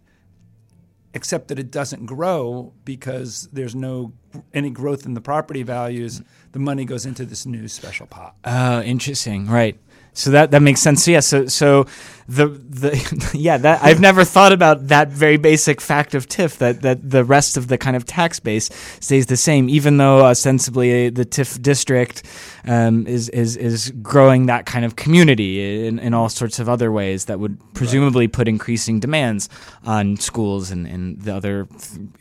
[1.14, 4.14] except that it doesn't grow because there's no
[4.54, 6.22] any growth in the property values.
[6.54, 8.36] The money goes into this new special pot.
[8.46, 9.48] Oh, interesting.
[9.48, 9.78] Right.
[10.14, 11.04] So that that makes sense.
[11.04, 11.20] So Yeah.
[11.20, 11.86] So so
[12.30, 16.84] the the yeah that I've never thought about that very basic fact of TIF that
[16.84, 21.10] that the rest of the kind of tax base stays the same, even though ostensibly
[21.10, 22.24] the TIF district
[22.66, 26.92] um, is is is growing that kind of community in, in all sorts of other
[26.92, 29.50] ways that would presumably put increasing demands
[29.84, 31.68] on schools and, and the other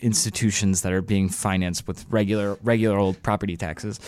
[0.00, 4.00] institutions that are being financed with regular regular old property taxes.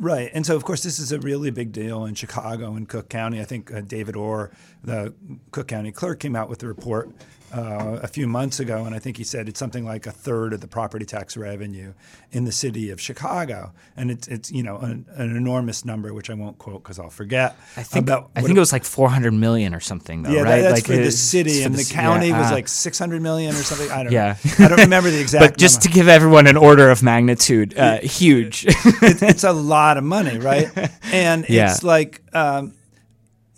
[0.00, 0.30] Right.
[0.32, 3.38] And so, of course, this is a really big deal in Chicago and Cook County.
[3.38, 4.50] I think uh, David Orr,
[4.82, 5.12] the
[5.50, 7.10] Cook County clerk, came out with a report
[7.52, 10.52] uh, a few months ago, and I think he said it's something like a third
[10.52, 11.94] of the property tax revenue
[12.32, 16.30] in the city of Chicago, and it's it's you know an, an enormous number, which
[16.30, 17.56] I won't quote because I'll forget.
[17.76, 20.60] I think about I think it was like 400 million or something though, yeah, right?
[20.62, 22.54] that- that's like for the city, for and the, ci- county yeah, was ah.
[22.54, 23.90] like 600 million or something.
[23.90, 24.36] I don't Yeah.
[24.58, 24.64] know.
[24.64, 25.88] I don't remember the exact but just number.
[25.88, 28.64] to give everyone an order of magnitude, uh, huge.
[28.68, 30.68] it, it's a lot of money, right?
[31.12, 31.72] And Yeah.
[31.72, 32.74] it's like, um,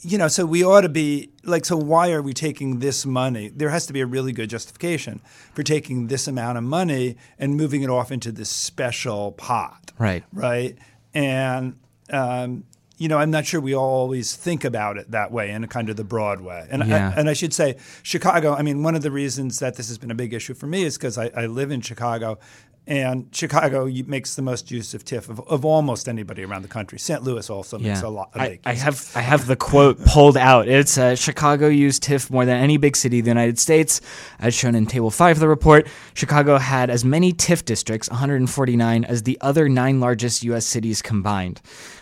[0.03, 3.49] you know, so we ought to be like, so why are we taking this money?
[3.49, 5.21] There has to be a really good justification
[5.55, 10.25] for taking this amount of money and moving it off into this special pot, Right.
[10.33, 10.77] Right,
[11.15, 11.79] and
[12.11, 12.65] um,
[12.99, 15.89] you know, I'm not sure we always think about it that way in a kind
[15.89, 16.67] of the broad way.
[16.71, 17.13] And Yeah.
[17.15, 18.55] I, and I should say, Chicago.
[18.55, 20.85] I mean, one of the reasons that this has been a big issue for me
[20.85, 22.39] is because I, I live in Chicago,
[22.87, 26.99] and Chicago makes the most use of TIF of, of almost anybody around the country.
[26.99, 27.23] St.
[27.23, 28.31] Louis also makes a lot.
[28.35, 30.67] I, big I have I have the quote pulled out.
[30.67, 34.01] It's uh, Chicago used TIF more than any big city in the United States,
[34.41, 35.87] as shown in Table Five of the report.
[36.15, 40.67] Chicago had as many TIF districts, 149, as the other nine largest U.S.
[40.67, 41.61] cities combined.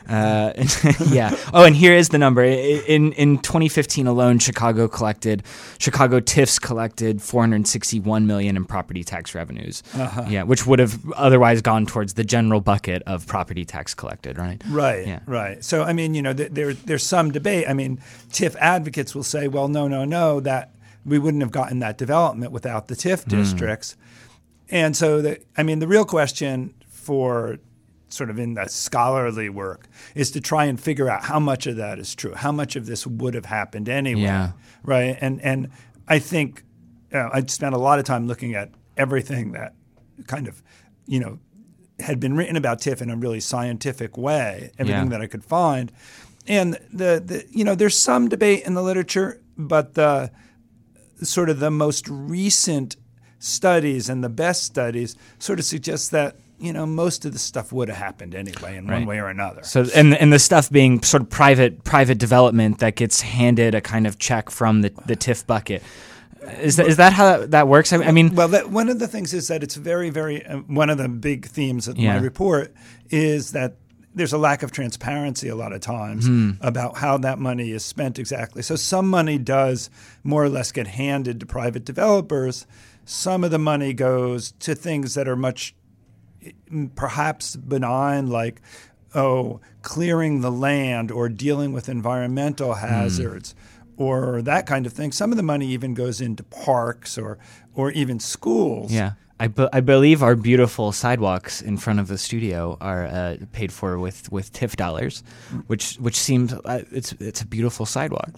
[0.09, 0.53] Uh,
[1.11, 1.37] yeah.
[1.53, 2.43] Oh, and here is the number.
[2.43, 5.43] In in 2015 alone, Chicago collected
[5.79, 9.83] Chicago TIFs collected 461 million in property tax revenues.
[9.95, 10.25] Uh-huh.
[10.29, 14.63] Yeah, which would have otherwise gone towards the general bucket of property tax collected, right?
[14.69, 15.21] Right, Yeah.
[15.27, 15.63] right.
[15.65, 17.67] So I mean, you know, th- there there's some debate.
[17.69, 17.99] I mean,
[18.31, 20.75] TIF advocates will say, well, no, no, no, that
[21.05, 23.97] we wouldn't have gotten that development without the TIF districts.
[24.71, 27.59] And so, the, I mean, the real question for
[28.11, 31.77] sort of in the scholarly work is to try and figure out how much of
[31.77, 34.53] that is true, how much of this would have happened anyway, Yeah.
[34.83, 35.17] right?
[35.21, 35.69] And and
[36.09, 36.65] I think
[37.13, 39.75] uh, I spent a lot of time looking at everything that
[40.27, 40.63] kind of,
[41.07, 41.39] you know,
[42.01, 45.11] had been written about TIF in a really scientific way, everything Yeah.
[45.11, 45.93] that I could find.
[46.47, 50.31] And the, the you know, there's some debate in the literature, but the
[51.23, 52.97] sort of the most recent
[53.39, 57.73] studies and the best studies sort of suggest that you know most of the stuff
[57.73, 59.63] would have happened anyway in one way or another.
[59.63, 63.81] So and and the stuff being sort of private private development that gets handed a
[63.81, 65.83] kind of check from the, the TIF bucket.
[66.61, 67.93] Is that is that how that works?
[67.93, 70.45] I, mean, Well, that, one of the things is that it's very, very.
[70.45, 72.17] Uh, one of the big themes of Yeah.
[72.17, 72.73] my report
[73.11, 73.77] is that
[74.15, 76.53] there's a lack of transparency a lot of times Hmm.
[76.63, 78.63] about how that money is spent exactly.
[78.63, 79.91] So some money does
[80.25, 82.67] more or less get handed to private developers.
[83.05, 85.75] Some of the money goes to things that are much
[86.95, 88.61] perhaps benign, like
[89.15, 92.87] oh, clearing the land or dealing with environmental Hmm.
[92.87, 93.55] hazards
[93.97, 95.11] or that kind of thing.
[95.13, 97.39] Some of the money even goes into parks or
[97.75, 98.93] or even schools.
[98.93, 99.13] yeah.
[99.41, 103.73] I, be, I believe our beautiful sidewalks in front of the studio are uh, paid
[103.73, 105.23] for with, with TIF dollars,
[105.67, 108.31] which which seems uh, it's it's a beautiful sidewalk.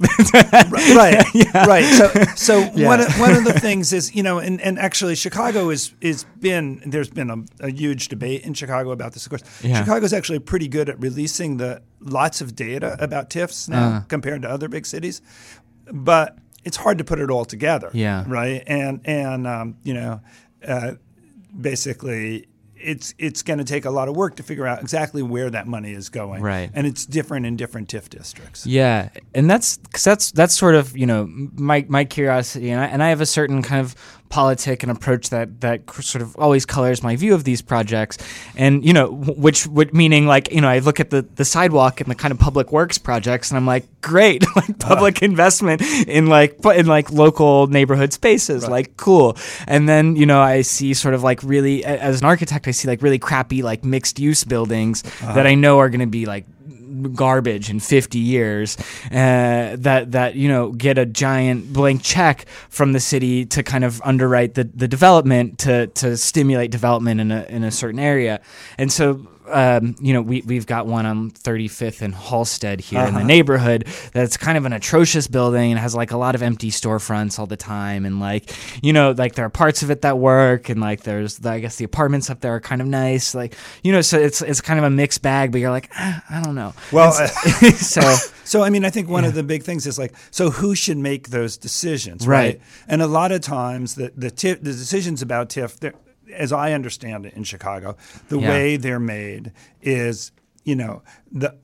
[0.70, 1.24] right,
[1.66, 1.84] right.
[1.98, 2.86] So, so Yeah.
[2.88, 6.24] one of, one of the things is you know, and, and actually Chicago is is
[6.40, 9.26] been there's been a, a huge debate in Chicago about this.
[9.26, 9.78] Of course, Yeah.
[9.80, 14.48] Chicago's actually pretty good at releasing the lots of data about TIFs now compared to
[14.50, 15.20] other big cities,
[15.92, 17.90] but it's hard to put it all together.
[17.92, 18.24] Yeah.
[18.28, 18.62] right.
[18.66, 20.20] And and um, you know,
[20.66, 20.92] uh,
[21.58, 22.46] basically.
[22.84, 25.68] It's it's going to take a lot of work to figure out exactly where that
[25.68, 26.68] money is going, Right.
[26.74, 28.66] And it's different in different TIF districts.
[28.66, 32.86] Yeah, and that's because that's that's sort of you know my my curiosity, and I,
[32.86, 33.94] and I have a certain kind of
[34.32, 38.16] politic and approach that that sort of always colors my view of these projects,
[38.56, 42.00] and you know which would meaning like you know I look at the the sidewalk
[42.00, 45.26] and the kind of public works projects, and I'm like great, like public uh.
[45.26, 49.36] investment in like in like local neighborhood spaces, like cool,
[49.68, 52.88] and then you know I see sort of like really as an architect I see
[52.88, 55.34] like really crappy like mixed use buildings uh-huh.
[55.34, 56.46] that I know are going to be like
[57.02, 58.76] garbage in 50 years
[59.10, 63.84] uh, that that you know get a giant blank check from the city to kind
[63.84, 68.40] of underwrite the, the development to to stimulate development in a in a certain area.
[68.78, 73.14] And so um, you know, we we've got one on 35th and Halsted here in
[73.14, 76.70] the neighborhood that's kind of an atrocious building and has like a lot of empty
[76.70, 78.50] storefronts all the time and like
[78.82, 81.60] you know like there are parts of it that work and like there's the, I
[81.60, 84.60] guess the apartments up there are kind of nice like you know so it's it's
[84.60, 87.80] kind of a mixed bag but you're like ah, I don't know Well, And s-
[87.92, 88.00] so
[88.44, 90.98] So I mean, I think one of the big things is like, so who should
[90.98, 92.56] make those decisions, Right.
[92.56, 92.60] right?
[92.88, 95.94] And a lot of times, the the, TIF, the decisions about TIF, they're-
[96.32, 97.96] as I understand it in Chicago,
[98.28, 98.48] the Yeah.
[98.50, 100.32] way they're made is,
[100.64, 101.54] you know, the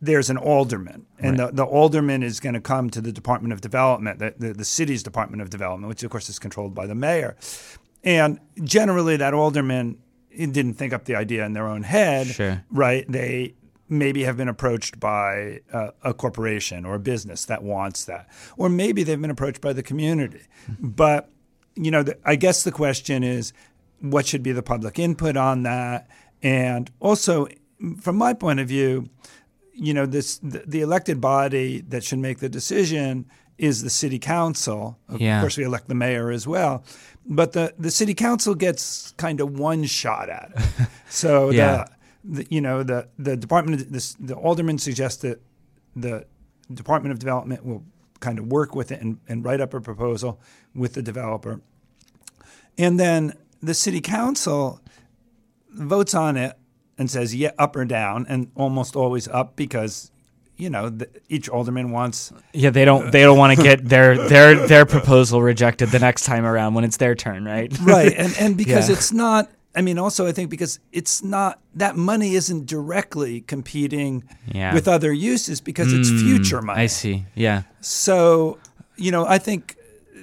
[0.00, 3.62] there's an alderman, and the, the alderman is going to come to the Department of
[3.62, 6.94] Development, the, the, the city's Department of Development, which of course is controlled by the
[6.94, 7.34] mayor.
[8.04, 9.96] And generally, that alderman
[10.36, 12.62] didn't think up the idea in their own head, Sure.
[12.70, 13.10] right?
[13.10, 13.54] They
[13.88, 18.68] maybe have been approached by a, a corporation or a business that wants that, or
[18.68, 20.42] maybe they've been approached by the community.
[20.66, 20.88] Hmm.
[20.88, 21.30] But
[21.74, 23.52] you know, the, I guess the question is,
[24.00, 26.08] what should be the public input on that?
[26.42, 27.46] And also,
[28.00, 29.08] from my point of view,
[29.72, 33.26] you know, this the, the elected body that should make the decision
[33.58, 34.98] is the city council.
[35.08, 35.40] Of Yeah.
[35.40, 36.84] course, we elect the mayor as well,
[37.26, 40.88] but the the city council gets kind of one shot at it.
[41.08, 41.84] So Yeah.
[42.24, 45.40] the, the you know the the department of this, the alderman suggests that
[45.94, 46.26] the
[46.72, 47.84] Department of Development will
[48.20, 50.40] kind of work with it and, and write up a proposal
[50.74, 51.60] with the developer,
[52.76, 54.80] and then the city council
[55.72, 56.56] votes on it
[56.98, 60.10] and says yeah up or down and almost always up because
[60.56, 64.16] you know the, each alderman wants yeah they don't they don't want to get their
[64.28, 68.34] their their proposal rejected the next time around when it's their turn right right and
[68.38, 68.94] and because Yeah.
[68.94, 74.24] it's not i mean also i think because it's not that money isn't directly competing
[74.46, 74.72] Yeah.
[74.72, 78.58] with other uses because it's mm, future money I see yeah so
[78.96, 79.76] you know i think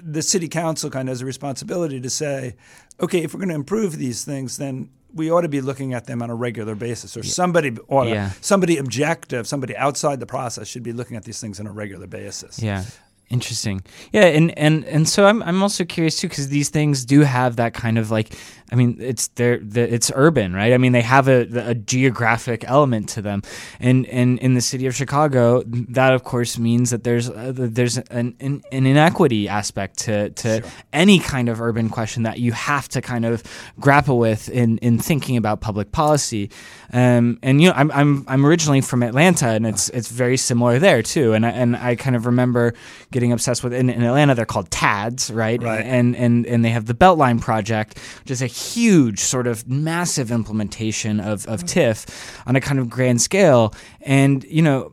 [0.05, 2.55] the city council kind of has a responsibility to say
[2.99, 6.05] okay if we're going to improve these things then we ought to be looking at
[6.05, 8.31] them on a regular basis, or somebody ought to, Yeah.
[8.41, 12.07] somebody objective, somebody outside the process should be looking at these things on a regular
[12.07, 12.57] basis.
[12.59, 12.83] Yeah.
[13.29, 13.81] Interesting.
[14.11, 17.55] Yeah, and and and so I'm I'm also curious too because these things do have
[17.55, 18.33] that kind of like
[18.73, 20.73] I mean it's they're, they it's urban right?
[20.73, 23.43] I mean they have a, a geographic element to them.
[23.79, 27.97] And and in the city of Chicago that of course means that there's uh, there's
[27.97, 32.89] an, an an inequity aspect to to any kind of urban question that you have
[32.89, 33.43] to kind of
[33.79, 36.49] grapple with in in thinking about public policy.
[36.91, 40.79] Um, and you know I'm I'm I'm originally from Atlanta and it's it's very similar
[40.79, 41.33] there too.
[41.33, 42.73] And I, and I kind of remember
[43.11, 45.61] getting obsessed with in, in Atlanta they're called TADs right?
[45.61, 45.85] Right.
[45.85, 50.31] and and and they have the Beltline project, which is a huge sort of massive
[50.31, 51.69] implementation of of mm.
[51.69, 52.05] TIF
[52.47, 54.91] on a kind of grand scale, and you know,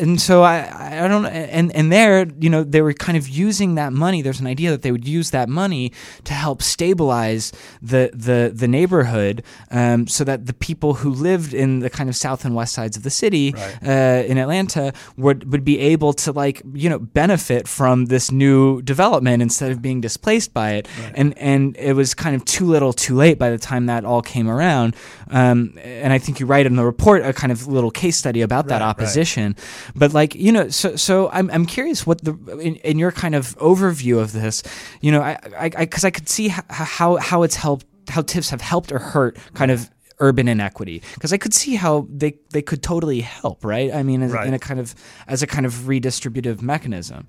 [0.00, 3.74] and so I I don't and and there you know they were kind of using
[3.76, 4.22] that money.
[4.22, 5.92] There's an idea that they would use that money
[6.24, 11.80] to help stabilize the the the neighborhood, um, so that the people who lived in
[11.80, 13.78] the kind of south and west sides of the city Right.
[13.86, 18.82] uh, in Atlanta would would be able to like you know benefit from this new
[18.82, 20.88] development instead of being displaced by it.
[21.14, 24.22] And and it was kind of too little, too late by the time that all
[24.22, 24.94] came around.
[25.30, 28.39] Um, and I think you write in the report a kind of little case study
[28.42, 28.90] about that Right, right.
[28.90, 29.56] opposition.
[29.94, 33.34] But like you know, so so I'm I'm curious what the in, in your kind
[33.34, 34.62] of overview of this,
[35.00, 38.50] you know, I I because I, could see how how how it's helped how TIFs
[38.50, 42.62] have helped or hurt kind of urban inequity because I could see how they they
[42.62, 43.92] could totally help, right?
[43.94, 44.46] I mean, as, Right.
[44.46, 44.94] in a kind of
[45.26, 47.26] as a kind of redistributive mechanism.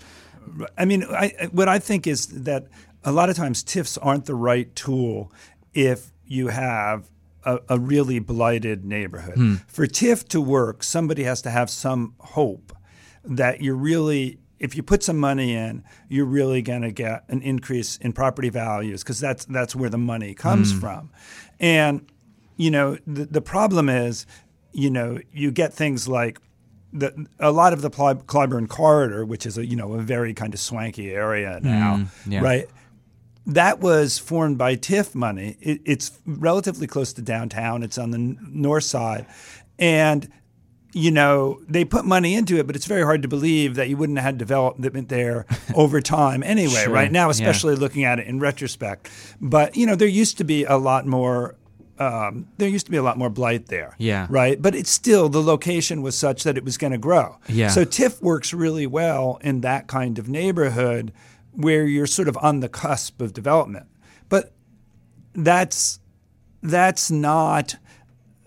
[0.77, 2.65] I mean, I, what I think is that
[3.03, 5.31] a lot of times TIFs aren't the right tool
[5.73, 7.09] if you have
[7.43, 9.35] a, a really blighted neighborhood.
[9.35, 9.55] Hmm.
[9.67, 12.75] For TIF to work, somebody has to have some hope
[13.23, 17.41] that you're really, if you put some money in, you're really going to get an
[17.41, 20.79] increase in property values because that's that's where the money comes hmm.
[20.79, 21.11] from,
[21.59, 22.11] and
[22.57, 24.25] you know the the problem is,
[24.71, 26.39] you know, you get things like
[26.93, 30.33] the, a lot of the Cly- Clybourn corridor, which is a you know a very
[30.33, 32.31] kind of swanky area now, hmm.
[32.31, 32.41] yeah.
[32.41, 32.69] right?
[33.47, 35.57] That was formed by TIF money.
[35.61, 37.81] It, it's relatively close to downtown.
[37.83, 39.25] It's on the n- north side,
[39.79, 40.29] and
[40.93, 43.97] you know they put money into it, but it's very hard to believe that you
[43.97, 46.83] wouldn't have had development there over time anyway.
[46.83, 47.31] Sure, Right now, yeah.
[47.31, 49.09] especially looking at it in retrospect,
[49.41, 51.55] but you know there used to be a lot more.
[51.99, 54.25] Um, there used to be a lot more blight there Yeah.
[54.31, 54.59] right?
[54.59, 57.37] But it's still the location was such that it was going to grow.
[57.47, 57.67] Yeah.
[57.67, 61.13] So TIF works really well in that kind of neighborhood
[61.53, 63.87] where you're sort of on the cusp of development.
[64.29, 64.53] But
[65.33, 65.99] that's
[66.63, 67.75] that's not.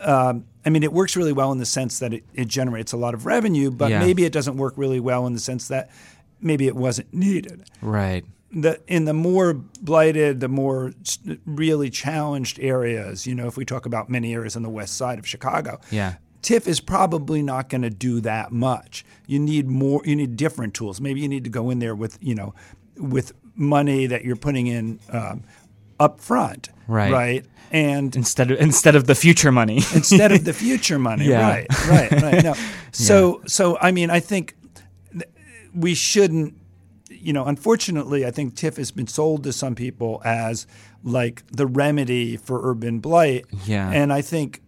[0.01, 2.97] Um, I mean, it works really well in the sense that it, it generates a
[2.97, 3.99] lot of revenue, but Yeah.
[4.01, 5.91] maybe it doesn't work really well in the sense that
[6.41, 7.65] maybe it wasn't needed.
[7.83, 8.25] Right.
[8.51, 10.93] The, in the more blighted, the more
[11.45, 15.19] really challenged areas, you know, if we talk about many areas on the west side
[15.19, 16.15] of Chicago, Yeah.
[16.43, 19.05] TIF is probably not going to do that much.
[19.27, 20.03] You need more.
[20.05, 21.01] You need different tools.
[21.01, 22.55] Maybe you need to go in there with you know,
[22.97, 25.43] with money that you're putting in um,
[26.01, 27.11] up front, Right.
[27.13, 29.77] Right, and Instead of instead of the future money.
[29.95, 31.27] instead of the future money.
[31.27, 31.49] Yeah.
[31.49, 32.45] Right, right, right.
[32.45, 32.55] No.
[32.93, 34.55] So, so I mean, I think
[35.75, 36.55] we shouldn't.
[37.11, 40.67] You know, unfortunately, I think TIF has been sold to some people as
[41.03, 43.47] like the remedy for urban blight.
[43.65, 43.91] Yeah.
[43.91, 44.61] and I think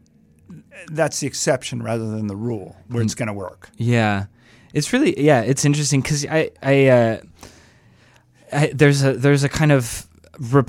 [0.89, 3.71] that's the exception rather than the rule where it's going to work.
[3.77, 4.27] Yeah,
[4.73, 7.21] it's really yeah, it's interesting because I I, uh,
[8.53, 10.07] I there's a there's a kind of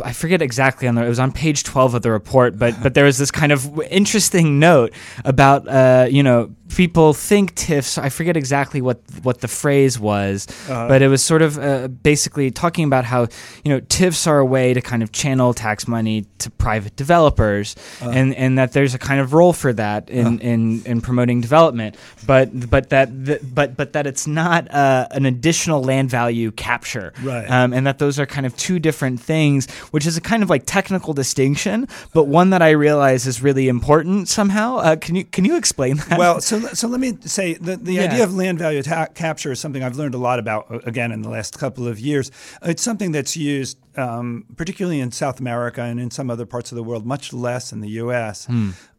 [0.04, 2.94] I forget exactly on the it was on page twelve of the report, but but
[2.94, 4.94] there was this kind of interesting note
[5.26, 10.48] about uh, you know people think TIFs I forget exactly what what the phrase was,
[10.68, 13.28] but it was sort of uh, basically talking about how
[13.64, 17.76] you know TIFs are a way to kind of channel tax money to private developers,
[18.02, 21.96] and and that there's a kind of role for that in in, in promoting development,
[22.26, 27.14] but but that th- but but that it's not uh, an additional land value capture,
[27.24, 27.50] Right.
[27.50, 29.57] Um, and that those are kind of two different things,
[29.92, 33.68] which is a kind of like technical distinction, but one that I realize is really
[33.68, 34.78] important somehow.
[34.78, 36.18] Uh, can you can you explain that?
[36.20, 38.04] well, so so let me say the, the Yeah.
[38.04, 41.12] idea of land value ta- capture is something I've learned a lot about uh, again
[41.12, 42.32] in the last couple of years.
[42.62, 46.76] It's something that's used um, particularly in South America and in some other parts of
[46.76, 48.48] the world, much less in the U.S.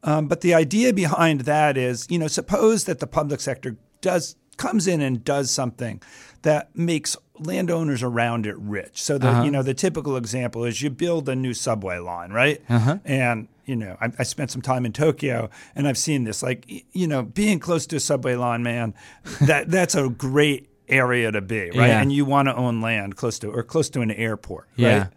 [0.03, 4.35] Um, but the idea behind that is, you know, suppose that the public sector does
[4.57, 6.03] comes in and does something
[6.43, 9.03] that makes landowners around it rich.
[9.03, 9.51] So the you uh-huh.
[9.51, 12.63] know the typical example is you build a new subway line, right?
[12.69, 12.99] Uh-huh.
[13.05, 16.43] And you know I, I spent some time in Tokyo and I've seen this.
[16.43, 18.95] Like you know, being close to a subway line, man,
[19.43, 21.89] that that's a great area to be, right?
[21.89, 22.01] Yeah.
[22.01, 24.99] And you want to own land close to or close to an airport, Yeah.
[24.99, 25.09] right?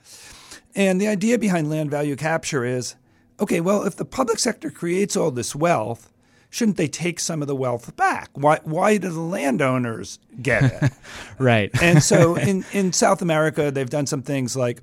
[0.76, 2.96] And the idea behind land value capture is
[3.40, 6.11] okay, well, if the public sector creates all this wealth,
[6.52, 8.30] shouldn't they take some of the wealth back?
[8.34, 10.92] Why, why do the landowners get it?
[11.40, 11.72] right.
[11.82, 14.82] and so in, in South America, they've done some things like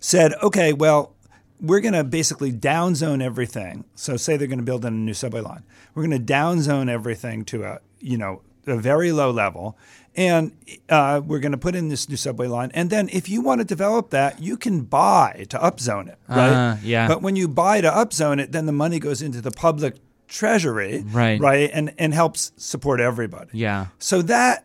[0.00, 1.12] said, okay, well,
[1.60, 3.84] we're going to basically downzone everything.
[3.94, 5.62] So say they're going to build in a new subway line.
[5.94, 9.76] We're going to downzone everything to a, you know, a very low level.
[10.14, 10.56] And
[10.88, 12.70] uh, we're going to put in this new subway line.
[12.72, 16.52] And then if you want to develop that, you can buy to upzone it, right?
[16.52, 17.06] Ah, yeah.
[17.06, 19.96] But when you buy to upzone it, then the money goes into the public
[20.28, 21.40] treasury, Right.
[21.40, 23.50] Right, and and helps support everybody.
[23.52, 23.86] yeah.
[23.98, 24.64] So that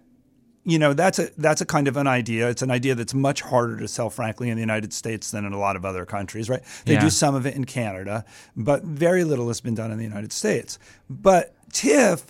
[0.63, 2.49] you know that's a that's a kind of an idea.
[2.49, 5.53] It's an idea that's much harder to sell, frankly, in the United States than in
[5.53, 6.49] a lot of other countries.
[6.49, 6.61] Right?
[6.85, 7.01] They Yeah.
[7.01, 10.31] do some of it in Canada, but very little has been done in the United
[10.31, 10.77] States.
[11.09, 12.21] But TIF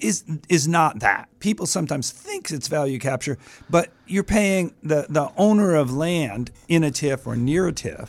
[0.00, 1.28] is is not that.
[1.38, 3.38] People sometimes think it's value capture,
[3.70, 8.08] but you're paying the the owner of land in a TIF or near a TIF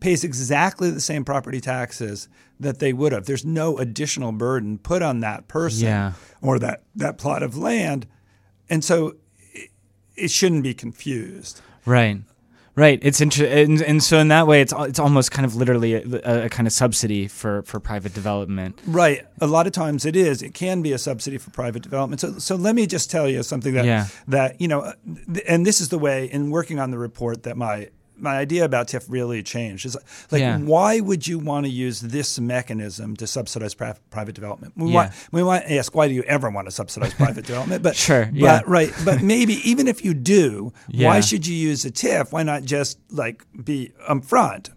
[0.00, 2.28] pays exactly the same property taxes
[2.62, 3.26] that they would have.
[3.26, 6.12] There's no additional burden put on that person Yeah.
[6.40, 8.06] or that, that plot of land.
[8.70, 9.16] And so
[9.52, 9.70] it,
[10.16, 11.60] it shouldn't be confused.
[11.84, 12.18] Right.
[12.74, 12.98] Right.
[13.02, 16.44] It's interesting, and, and so in that way, it's it's almost kind of literally a,
[16.46, 18.78] a, kind of subsidy for, for private development.
[18.86, 19.26] Right.
[19.42, 20.40] A lot of times it is.
[20.40, 22.20] It can be a subsidy for private development.
[22.22, 24.06] So, so let me just tell you something that Yeah.
[24.28, 24.90] that you know,
[25.46, 27.90] and this is the way in working on the report that my
[28.22, 29.84] my idea about TIF really changed.
[29.84, 29.96] Is
[30.30, 30.58] like, Yeah.
[30.58, 34.74] why would you want to use this mechanism to subsidize pri- private development?
[34.76, 34.94] We Yeah.
[34.94, 37.82] want we want to ask why do you ever want to subsidize private development?
[37.82, 38.60] But Sure, but- yeah.
[38.66, 38.92] right.
[39.04, 41.08] But maybe even if you do, Yeah.
[41.08, 42.32] why should you use a TIF?
[42.32, 44.70] Why not just like be upfront?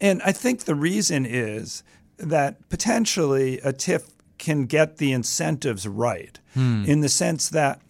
[0.00, 1.82] And I think the reason is
[2.18, 4.02] that potentially a TIF
[4.38, 6.84] can get the incentives right hmm.
[6.86, 7.80] in the sense that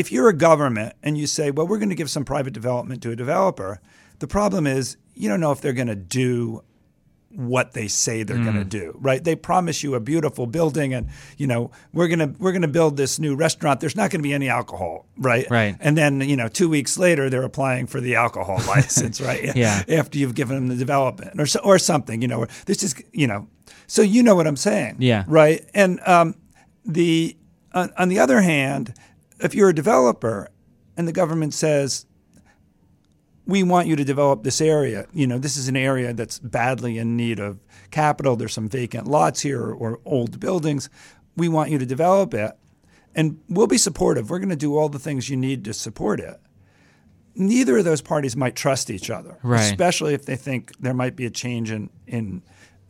[0.00, 3.02] if you're a government and you say, well, we're going to give some private development
[3.02, 3.80] to a developer,
[4.18, 6.62] the problem is you don't know if they're going to do
[7.32, 11.06] what they say they're going to do right they promise you a beautiful building and
[11.38, 14.18] you know we're going to we're going to build this new restaurant there's not going
[14.18, 15.76] to be any alcohol right Right.
[15.78, 19.84] and then you know 2 weeks later they're applying for the alcohol license right Yeah.
[19.88, 22.96] after you've given them the development or so, or something you know or this is
[23.12, 23.46] you know
[23.86, 25.22] so you know what I'm saying Yeah.
[25.28, 26.34] right and um
[26.84, 27.36] the
[27.72, 28.92] on, on the other hand
[29.42, 30.48] if you're a developer
[30.96, 32.06] and the government says
[33.46, 35.06] we want you to develop this area.
[35.12, 37.58] You know, this is an area that's badly in need of
[37.90, 38.36] capital.
[38.36, 40.88] There's some vacant lots here or, or old buildings.
[41.36, 42.52] We want you to develop it.
[43.14, 44.30] And we'll be supportive.
[44.30, 46.40] We're going to do all the things you need to support it.
[47.34, 49.62] Neither of those parties might trust each other, Right.
[49.62, 52.42] especially if they think there might be a change in, in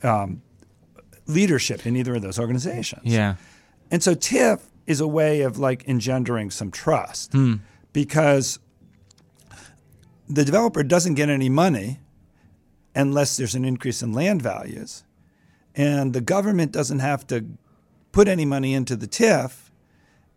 [0.02, 0.42] um,
[1.26, 3.02] leadership in either of those organizations.
[3.04, 3.36] Yeah.
[3.90, 7.54] And so TIF is a way of like engendering some trust Hmm.
[7.92, 8.58] because
[10.28, 11.98] the developer doesn't get any money
[12.94, 15.04] unless there's an increase in land values.
[15.74, 17.46] And the government doesn't have to
[18.12, 19.70] put any money into the TIF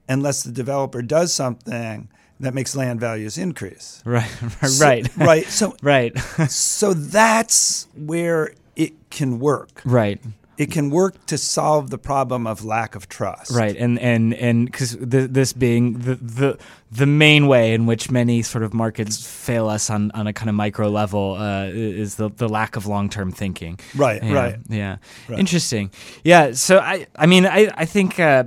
[0.07, 2.09] unless the developer does something
[2.39, 4.01] that makes land values increase.
[4.05, 4.29] Right.
[4.67, 5.17] So- right.
[5.17, 5.45] right.
[5.47, 6.17] So right.
[6.49, 9.81] so that's where it can work.
[9.85, 10.19] right.
[10.57, 13.51] It can work to solve the problem of lack of trust.
[13.51, 16.57] Right, and and and because th- this being the, the
[16.91, 20.49] the main way in which many sort of markets fail us on, on a kind
[20.49, 23.79] of micro level uh, is the, the lack of long term thinking.
[23.95, 24.55] Right, Yeah, right.
[24.69, 24.97] Yeah,
[25.27, 25.39] Right.
[25.39, 25.89] interesting.
[26.23, 28.19] Yeah, so I I mean I I think.
[28.19, 28.43] Uh,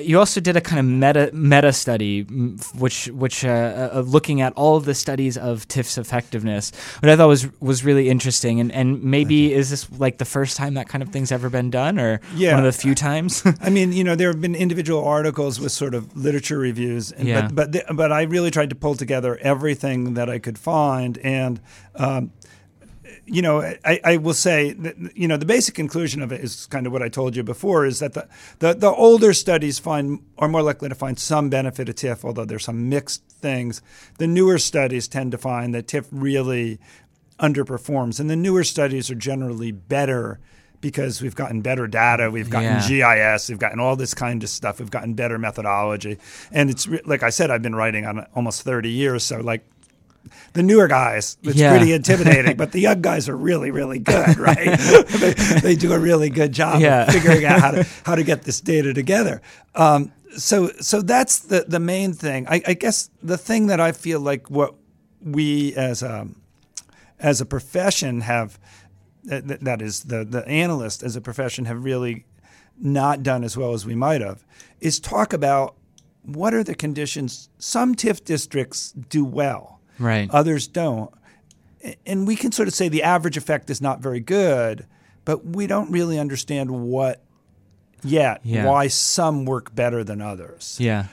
[0.00, 2.22] you also did a kind of meta meta study,
[2.78, 7.10] which which uh, uh, of looking at all of the studies of TIF's effectiveness, which
[7.10, 8.60] I thought was was really interesting.
[8.60, 11.70] And and maybe is this like the first time that kind of thing's ever been
[11.70, 12.54] done, or Yeah.
[12.54, 13.42] one of the few times?
[13.60, 17.28] I mean, you know, there have been individual articles with sort of literature reviews, and,
[17.28, 17.42] Yeah.
[17.48, 21.18] but but, the, but I really tried to pull together everything that I could find,
[21.18, 21.60] and
[21.96, 22.32] um,
[23.32, 26.66] you know, I, I will say that you know the basic conclusion of it is
[26.66, 28.28] kind of what I told you before: is that the
[28.58, 32.44] the, the older studies find are more likely to find some benefit of TIF, although
[32.44, 33.80] there's some mixed things.
[34.18, 36.78] The newer studies tend to find that TIF really
[37.40, 40.38] underperforms, and the newer studies are generally better
[40.82, 43.32] because we've gotten better data, we've gotten Yeah.
[43.34, 46.18] GIS, we've gotten all this kind of stuff, we've gotten better methodology,
[46.50, 49.64] and it's like I said, I've been writing on almost 30 years, so like.
[50.54, 51.70] The newer guys, it's Yeah.
[51.76, 54.78] pretty intimidating, but the young guys are really, really good, right?
[55.08, 57.06] they, they do a really good job Yeah.
[57.06, 59.40] of figuring out how to how to get this data together.
[59.74, 62.46] Um, so, so that's the the main thing.
[62.48, 64.74] I, I guess the thing that I feel like what
[65.22, 66.26] we as a
[67.20, 68.58] as a profession have
[69.24, 72.24] that, that- that is the the analyst as a profession have really
[72.78, 74.44] not done as well as we might have
[74.80, 75.76] is talk about
[76.24, 80.28] what are the conditions some TIF districts do well Right.
[80.30, 81.10] others don't
[82.06, 84.86] and we can sort of say the average effect is not very good
[85.24, 87.22] but we don't really understand what
[88.04, 88.66] yet Yeah.
[88.66, 91.06] why some work better than others Yeah,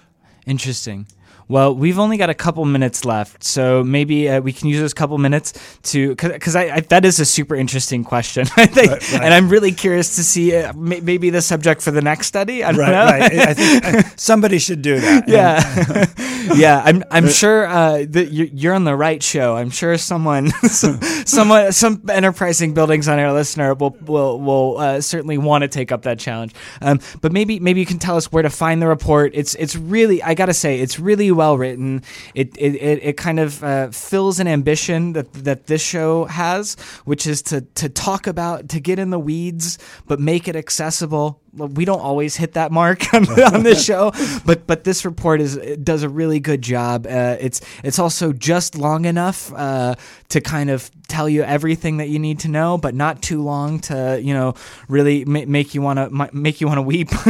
[0.46, 1.06] interesting.
[1.50, 4.94] Well, we've only got a couple minutes left, so maybe uh, we can use those
[4.94, 5.54] couple minutes
[5.92, 9.22] to because I, I, that is a super interesting question, I think, Right, right.
[9.24, 12.64] and I'm really curious to see uh, may, maybe the subject for the next study.
[12.64, 13.06] I don't right know.
[13.06, 16.06] right I think uh, somebody should do that yeah,
[16.56, 16.82] yeah.
[16.86, 19.56] I'm I'm sure uh, that you're, you're on the right show.
[19.58, 20.52] I'm sure someone,
[21.26, 25.92] someone, some enterprising Buildings on Air listener will will will uh, certainly want to take
[25.92, 26.54] up that challenge.
[26.82, 29.32] Um, but maybe maybe you can tell us where to find the report.
[29.34, 32.04] It's it's really I gotta say it's really well written.
[32.36, 36.76] It it, it, it kind of uh, fills an ambition that that this show has,
[37.06, 41.40] which is to to talk about to get in the weeds, but make it accessible.
[41.54, 44.12] We don't always hit that mark on, on this show,
[44.46, 47.06] but but this report is does a really good job.
[47.08, 49.96] Uh, it's it's also just long enough uh,
[50.30, 53.80] to kind of tell you everything that you need to know, but not too long
[53.80, 54.54] to you know
[54.88, 57.10] really ma- make you want to make you want to weep.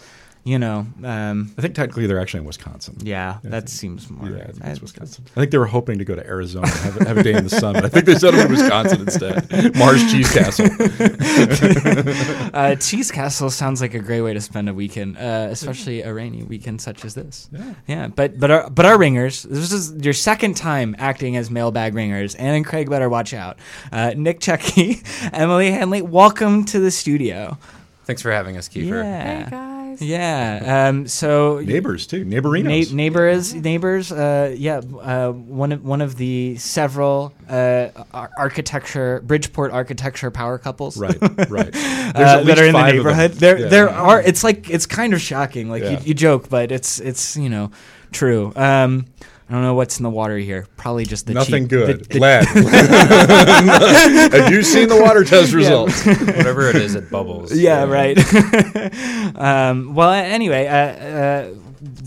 [0.47, 0.85] You know.
[1.03, 2.97] Um, I think technically they're actually in Wisconsin.
[3.01, 4.29] yeah, I that think- seems more.
[4.29, 5.25] Yeah, I think it's I- Wisconsin.
[5.35, 7.33] I think they were hoping to go to Arizona and have, a- have a day
[7.33, 9.75] in the sun, but I think they settled in Wisconsin instead.
[9.75, 10.67] Mars Cheese Castle.
[12.53, 16.13] uh, Cheese Castle sounds like a great way to spend a weekend, uh, especially a
[16.13, 17.49] rainy weekend such as this.
[17.51, 17.73] Yeah.
[17.87, 19.43] Yeah, but but our but our ringers.
[19.43, 23.57] This is your second time acting as mailbag ringers, Ann and Craig better watch out.
[23.91, 25.01] Uh, Nick Checky,
[25.33, 27.57] Emily Henley, welcome to the studio.
[28.03, 29.03] Thanks for having us, Kiefer.
[29.03, 29.43] Yeah.
[29.45, 29.74] Hey guys.
[29.99, 30.09] Nice.
[30.09, 30.87] Yeah.
[30.89, 32.89] Um, so Neighbors too, neighborinos.
[32.91, 34.11] Na- neighbors, neighbors.
[34.11, 37.89] Uh, yeah, uh, one of one of the several uh,
[38.37, 40.97] architecture, Bridgeport architecture power couples.
[40.97, 41.17] Right,
[41.49, 41.69] right.
[41.75, 43.05] uh, that are in the five of them.
[43.05, 43.31] neighborhood.
[43.33, 43.67] There, Yeah.
[43.67, 44.21] there are.
[44.21, 45.69] It's like it's kind of shocking.
[45.69, 45.91] Like Yeah.
[45.99, 47.71] you, you joke, but it's it's you know
[48.11, 48.53] true.
[48.55, 49.05] Um,
[49.47, 50.65] I don't know what's in the water here.
[50.75, 52.05] Probably just the Nothing cheap, good.
[52.05, 52.45] the- the- Lead.
[54.33, 56.03] Have you seen the water test results?
[56.05, 57.55] Whatever it is, it bubbles.
[57.55, 58.17] Yeah, right.
[59.37, 61.49] um, well, anyway, uh, uh,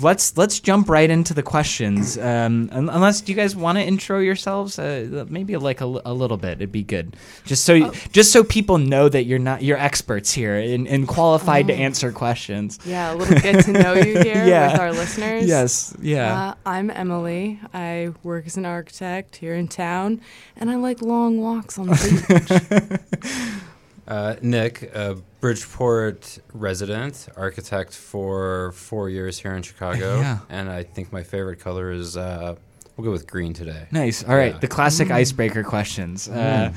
[0.01, 2.17] let's let's jump right into the questions.
[2.19, 4.79] Um, unless do you guys want to intro yourselves?
[4.79, 6.53] Uh, maybe like a little bit.
[6.59, 10.33] It'd be good, just so you, just so people know that you're not you're experts
[10.33, 12.79] here and, and qualified to answer questions.
[12.85, 14.73] Yeah, a little get to know you here Yeah.
[14.73, 15.47] with our listeners.
[15.47, 15.95] Yes.
[16.01, 16.49] Yeah.
[16.51, 17.61] Uh, I'm Emily.
[17.75, 20.21] I work as an architect here in town,
[20.57, 23.63] and I like long walks on the beach.
[24.09, 30.21] Uh, Nick, a Bridgeport resident, architect for four years here in Chicago.
[30.21, 30.39] Yeah.
[30.49, 32.57] And I think my favorite color is, uh,
[32.99, 33.87] we'll go with green today.
[33.93, 34.25] Nice.
[34.25, 34.59] All right, Yeah.
[34.59, 36.29] the classic icebreaker questions.
[36.29, 36.73] Uh,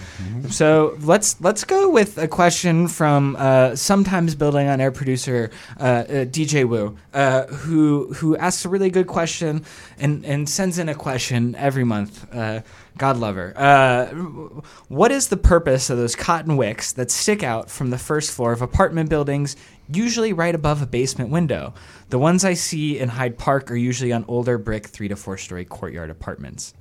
[0.50, 5.50] So let's let's go with a question from uh, sometimes building on air producer
[5.80, 9.66] uh, uh, DJ Wu, uh, who who asks a really good question
[10.00, 12.28] and and sends in a question every month.
[12.34, 12.62] Uh,
[12.98, 13.54] God love her.
[13.58, 14.08] Uh,
[14.90, 18.52] what is the purpose of those cotton wicks that stick out from the first floor
[18.52, 19.56] of apartment buildings,
[19.96, 21.74] usually right above a basement window?
[22.10, 25.38] The ones I see in Hyde Park are usually on older brick three to four
[25.38, 26.74] story courtyard apartments.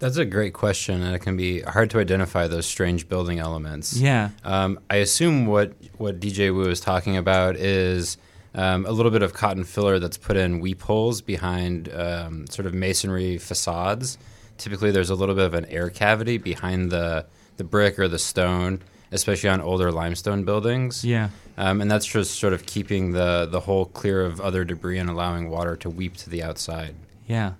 [0.00, 3.94] That's a great question, and it can be hard to identify those strange building elements.
[3.94, 4.30] Yeah.
[4.44, 8.16] Um, I assume what, what DJ Wu is talking about is
[8.54, 12.64] um, a little bit of cotton filler that's put in weep holes behind um, sort
[12.64, 14.16] of masonry facades.
[14.56, 17.26] Typically, there's a little bit of an air cavity behind the,
[17.58, 18.80] the brick or the stone,
[19.12, 21.04] especially on older limestone buildings.
[21.04, 21.30] Yeah.
[21.56, 25.10] Um, and that's just sort of keeping the, the hole clear of other debris and
[25.10, 26.94] allowing water to weep to the outside.
[27.26, 27.54] Yeah.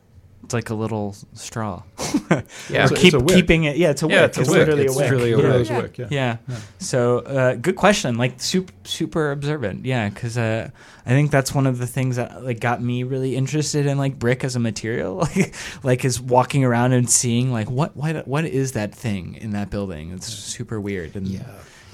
[0.51, 1.85] It's like a little straw.
[2.69, 2.83] Yeah.
[2.83, 3.37] or It's a- keep it's a wick.
[3.37, 3.77] keeping it.
[3.77, 4.59] Yeah, it's a Yeah, it's a It's, wick.
[4.59, 5.09] literally It's a wick.
[5.09, 5.55] truly a yeah.
[5.55, 6.07] It is a wick, yeah.
[6.11, 6.37] Yeah.
[6.79, 8.17] So, uh, good question.
[8.19, 9.85] Like super, super observant.
[9.85, 10.71] Yeah, because uh,
[11.07, 14.19] I think that's one of the things that like got me really interested in like
[14.19, 15.19] brick as a material.
[15.37, 15.55] Like,
[15.85, 19.71] like is walking around and seeing like what what what is that thing in that
[19.71, 20.11] building?
[20.13, 21.15] It's super weird.
[21.15, 21.43] And yeah,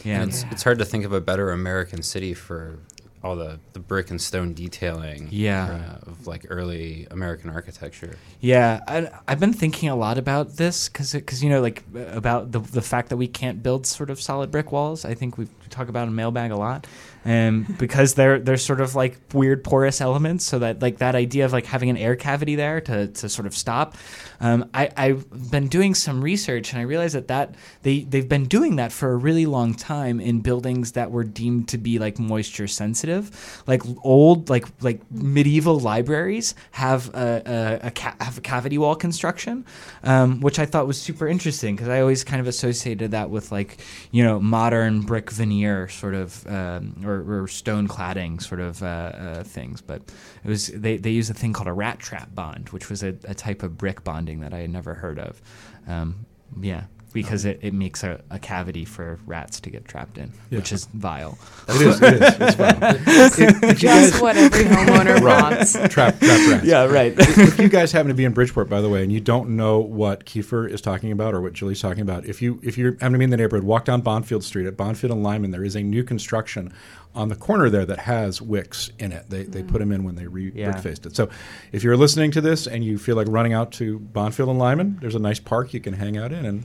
[0.04, 0.20] yeah.
[0.22, 2.78] And it's, it's hard to think of a better American city for
[3.26, 5.98] all the, the brick and stone detailing Yeah.
[6.06, 8.16] uh, of like early American architecture.
[8.40, 11.82] Yeah, I, I've been thinking a lot about this because because you know like
[12.12, 15.04] about the the fact that we can't build sort of solid brick walls.
[15.04, 16.86] I think we talk about in mailbag a lot,
[17.26, 21.44] and because they're they're sort of like weird porous elements, so that like that idea
[21.44, 23.96] of like having an air cavity there to, to sort of stop.
[24.38, 28.44] Um, I I've been doing some research and I realized that that they they've been
[28.44, 32.20] doing that for a really long time in buildings that were deemed to be like
[32.20, 37.42] moisture sensitive, like old like like medieval libraries have a
[37.82, 39.64] a, a, ca- have a cavity wall construction,
[40.04, 43.50] um, which I thought was super interesting because I always kind of associated that with
[43.50, 43.78] like
[44.12, 48.86] you know modern brick veneer sort of um, or, or stone cladding sort of uh,
[48.86, 50.02] uh, things, but
[50.44, 53.14] it was they they use a thing called a rat trap bond, which was a,
[53.24, 55.40] a type of brick bonding that I had never heard of.
[55.86, 56.26] Um,
[56.60, 56.84] yeah.
[57.16, 60.84] Because it, it makes a, a cavity for rats to get trapped in, which is
[60.92, 61.38] vile.
[61.66, 62.02] It is.
[62.02, 62.36] It is.
[62.40, 62.76] It's fine.
[63.46, 65.72] If- if Just guys- what every homeowner wants.
[65.72, 66.64] Trap, trap rats.
[66.64, 67.14] Yeah, right.
[67.16, 69.78] if you guys happen to be in Bridgeport, by the way, and you don't know
[69.78, 73.12] what Kiefer is talking about or what Julie's talking about, if you if you happen
[73.12, 75.52] to be in the neighborhood, walk down Bonfield Street at Bonfield and Lyman.
[75.52, 76.72] There is a new construction
[77.14, 79.28] on the corner there that has wicks in it.
[79.30, 79.80] They they put mm.
[79.80, 80.70] them in when they re Yeah.
[80.70, 81.16] brick faced it.
[81.16, 81.28] So
[81.72, 84.98] if you're listening to this and you feel like running out to Bonfield and Lyman,
[85.00, 86.64] there's a nice park you can hang out in and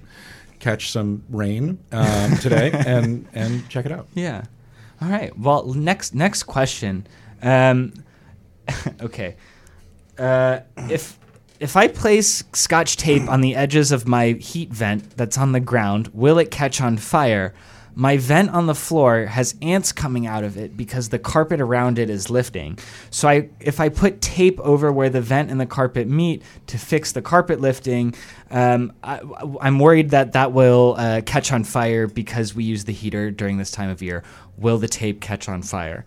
[0.62, 4.08] catch some rain um, today and and check it out.
[4.14, 4.46] Yeah.
[5.02, 5.38] All right.
[5.38, 7.06] Well, next next question.
[7.42, 7.94] Um,
[9.02, 9.36] okay.
[10.18, 10.60] Uh,
[10.90, 11.20] if
[11.60, 15.60] if I place scotch tape on the edges of my heat vent that's on the
[15.60, 17.54] ground, will it catch on fire?
[17.94, 22.00] My vent on the floor has ants coming out of it because the carpet around
[22.00, 22.80] it is lifting.
[23.10, 26.78] So I, if I put tape over where the vent and the carpet meet to
[26.78, 28.16] fix the carpet lifting,
[28.50, 29.20] um, I,
[29.60, 33.58] I'm worried that that will uh, catch on fire because we use the heater during
[33.58, 34.24] this time of year.
[34.58, 36.06] Will the tape catch on fire?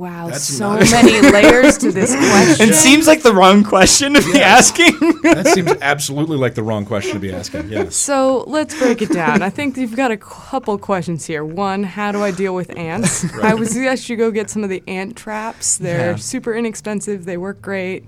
[0.00, 2.70] Wow, so many layers to this question.
[2.70, 4.96] It seems like the wrong question to be asking.
[5.20, 7.68] That seems absolutely like the wrong question to be asking.
[7.68, 7.96] Yes.
[7.96, 9.42] So let's break it down.
[9.42, 11.44] I think you've got a couple questions here.
[11.44, 13.30] One, how do I deal with ants?
[13.42, 15.76] I would suggest you go get some of the ant traps.
[15.76, 16.16] They're Yeah.
[16.16, 17.26] super inexpensive.
[17.26, 18.06] They work great.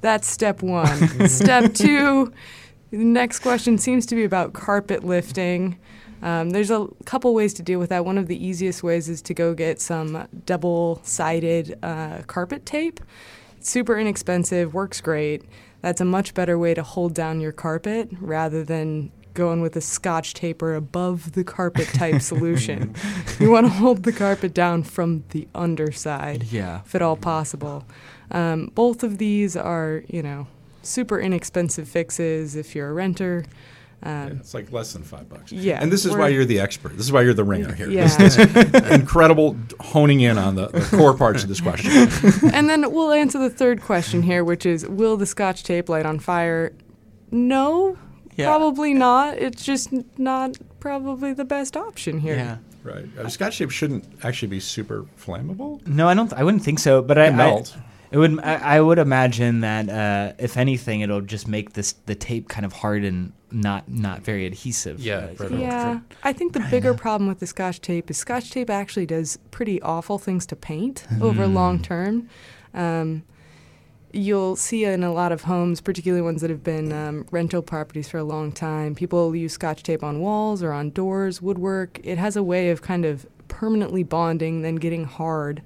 [0.00, 1.28] That's step one.
[1.28, 2.32] step two,
[2.92, 5.76] the next question seems to be about carpet lifting.
[6.22, 8.04] Um, there's a couple ways to deal with that.
[8.04, 13.00] One of the easiest ways is to go get some double-sided uh, carpet tape.
[13.58, 15.42] It's super inexpensive, works great.
[15.80, 19.80] That's a much better way to hold down your carpet rather than going with a
[19.80, 22.94] scotch tape or above the carpet type solution.
[23.40, 26.82] You want to hold the carpet down from the underside, Yeah.
[26.84, 27.84] if at all possible.
[28.30, 30.46] Um, both of these are, you know,
[30.82, 33.44] super inexpensive fixes if you're a renter.
[34.04, 35.52] Um, It's like less than five bucks.
[35.52, 36.96] Yeah, and this is why you're the expert.
[36.96, 37.88] This is why you're the ringer here.
[37.90, 38.02] Yeah.
[38.18, 41.90] This is incredible honing in on the, the core parts of this question.
[42.52, 46.04] and then we'll answer the third question here, which is Will the scotch tape light
[46.06, 46.72] on fire?
[47.30, 47.96] No,
[48.36, 48.46] Yeah.
[48.46, 49.38] probably not.
[49.38, 52.34] It's just not probably the best option here.
[52.36, 52.56] Yeah.
[52.82, 53.06] Right.
[53.16, 55.86] Uh, Scotch tape shouldn't actually be super flammable.
[55.86, 56.32] No, I don't.
[56.32, 57.00] I wouldn't think so.
[57.00, 57.74] But I, melt.
[57.76, 57.80] I
[58.10, 58.40] it would.
[58.40, 62.66] I, I would imagine that uh, if anything, it'll just make this the tape kind
[62.66, 65.00] of hard and not not very adhesive.
[65.00, 65.50] Yeah, Uh, right, right.
[65.52, 69.38] Yeah, I think the bigger problem with the Scotch tape is Scotch tape actually does
[69.50, 72.28] pretty awful things to paint over long term.
[72.74, 73.22] Um,
[74.12, 78.08] you'll see in a lot of homes, particularly ones that have been um, rental properties
[78.08, 81.98] for a long time, people use Scotch tape on walls or on doors, woodwork.
[82.04, 85.62] It has a way of kind of permanently bonding, then getting hard.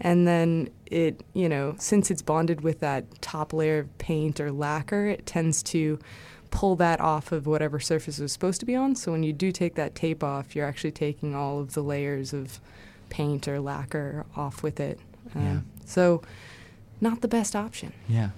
[0.00, 4.52] And then it, you know, since it's bonded with that top layer of paint or
[4.52, 5.98] lacquer, it tends to
[6.50, 8.94] pull that off of whatever surface it was supposed to be on.
[8.94, 12.32] So when you do take that tape off, you're actually taking all of the layers
[12.32, 12.60] of
[13.10, 14.98] paint or lacquer off with it.
[15.34, 15.60] Um, Yeah.
[15.86, 16.22] So
[17.00, 17.92] not the best option.
[18.08, 18.30] Yeah.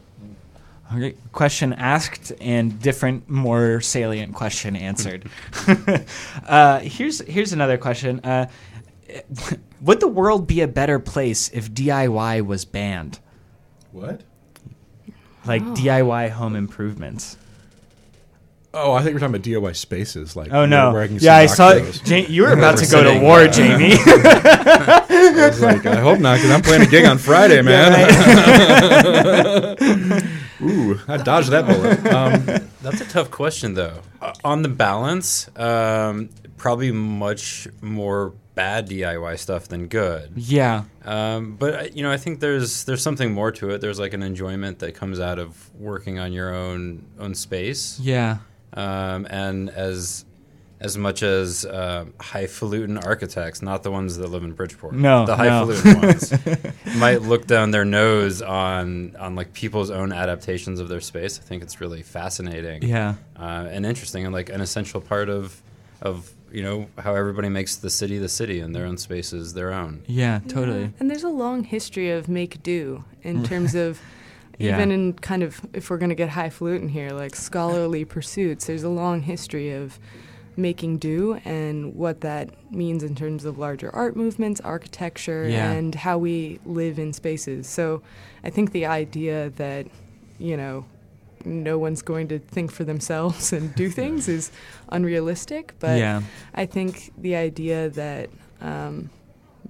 [0.92, 1.14] Okay.
[1.32, 5.28] Question asked and different, more salient question answered.
[6.46, 8.20] uh, here's here's another question.
[8.20, 8.48] Uh,
[9.80, 13.20] would the world be a better place if DIY was banned?
[13.92, 14.22] What?
[15.46, 17.36] Like DIY home improvements.
[18.72, 20.36] Oh, I think we're talking about DIY spaces.
[20.36, 20.92] Like Oh no!
[20.92, 21.72] where, where I yeah, I saw.
[21.74, 22.08] those.
[22.08, 23.92] You were about to go to war, uh, Jamie.
[23.96, 27.92] I was like, I hope not, because I'm playing a gig on Friday, man.
[30.62, 32.06] Ooh, I dodged that bullet.
[32.12, 34.00] Um, That's a tough question, though.
[34.20, 40.32] Uh, on the balance, um, probably much more bad DIY stuff than good.
[40.36, 40.84] yeah.
[41.04, 43.80] Um, but uh, you know, I think there's there's something more to it.
[43.80, 47.98] There's like an enjoyment that comes out of working on your own own space.
[47.98, 48.38] Yeah.
[48.72, 50.24] Um, and as
[50.82, 55.36] as much as uh, highfalutin architects, not the ones that live in Bridgeport, No, the
[55.36, 55.66] no.
[55.66, 61.00] highfalutin ones, might look down their nose on on like people's own adaptations of their
[61.02, 61.38] space.
[61.38, 63.16] I think it's really fascinating Yeah.
[63.38, 65.60] uh, and interesting, and like an essential part of
[66.00, 69.72] of you know how everybody makes the city the city and their own spaces their
[69.72, 70.02] own.
[70.06, 70.40] Yeah.
[70.48, 70.92] Totally.
[70.98, 74.00] And there's a long history of make do in terms of
[74.60, 74.76] Yeah.
[74.76, 78.66] even in kind of if we're going to get highfalutin here, like scholarly pursuits.
[78.66, 79.98] There's a long history of
[80.56, 85.70] making do and what that means in terms of larger art movements, architecture, Yeah.
[85.72, 87.66] and how we live in spaces.
[87.66, 88.02] So
[88.44, 89.86] I think the idea that
[90.38, 90.84] you know
[91.44, 94.50] no one's going to think for themselves and do things is
[94.90, 95.72] unrealistic.
[95.80, 96.20] But yeah.
[96.54, 98.28] I think the idea that
[98.60, 99.08] um,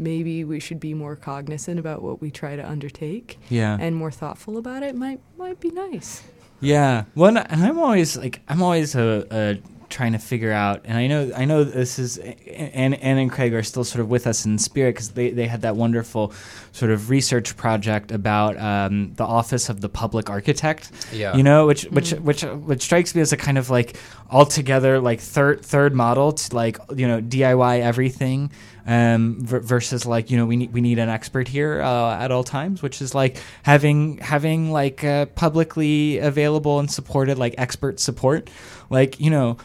[0.00, 3.76] maybe we should be more cognizant about what we try to undertake Yeah.
[3.80, 6.22] and more thoughtful about it might might be nice.
[6.60, 7.04] Yeah.
[7.14, 9.54] Well, and I'm always like I'm always uh, uh,
[9.88, 13.54] trying to figure out, and I know I know this is and Ann and Craig
[13.54, 16.32] are still sort of with us in spirit because they they had that wonderful
[16.72, 20.90] sort of research project about um, the office of the public architect.
[21.12, 21.34] Yeah.
[21.34, 23.96] You know, which which which which strikes me as a kind of like
[24.30, 28.52] altogether like third third model to like you know DIY everything
[28.86, 32.30] um, ver- versus like you know we need we need an expert here uh, at
[32.30, 38.00] all times, which is like having having like uh, publicly available and supported like expert
[38.00, 38.50] support,
[38.90, 39.56] like you know.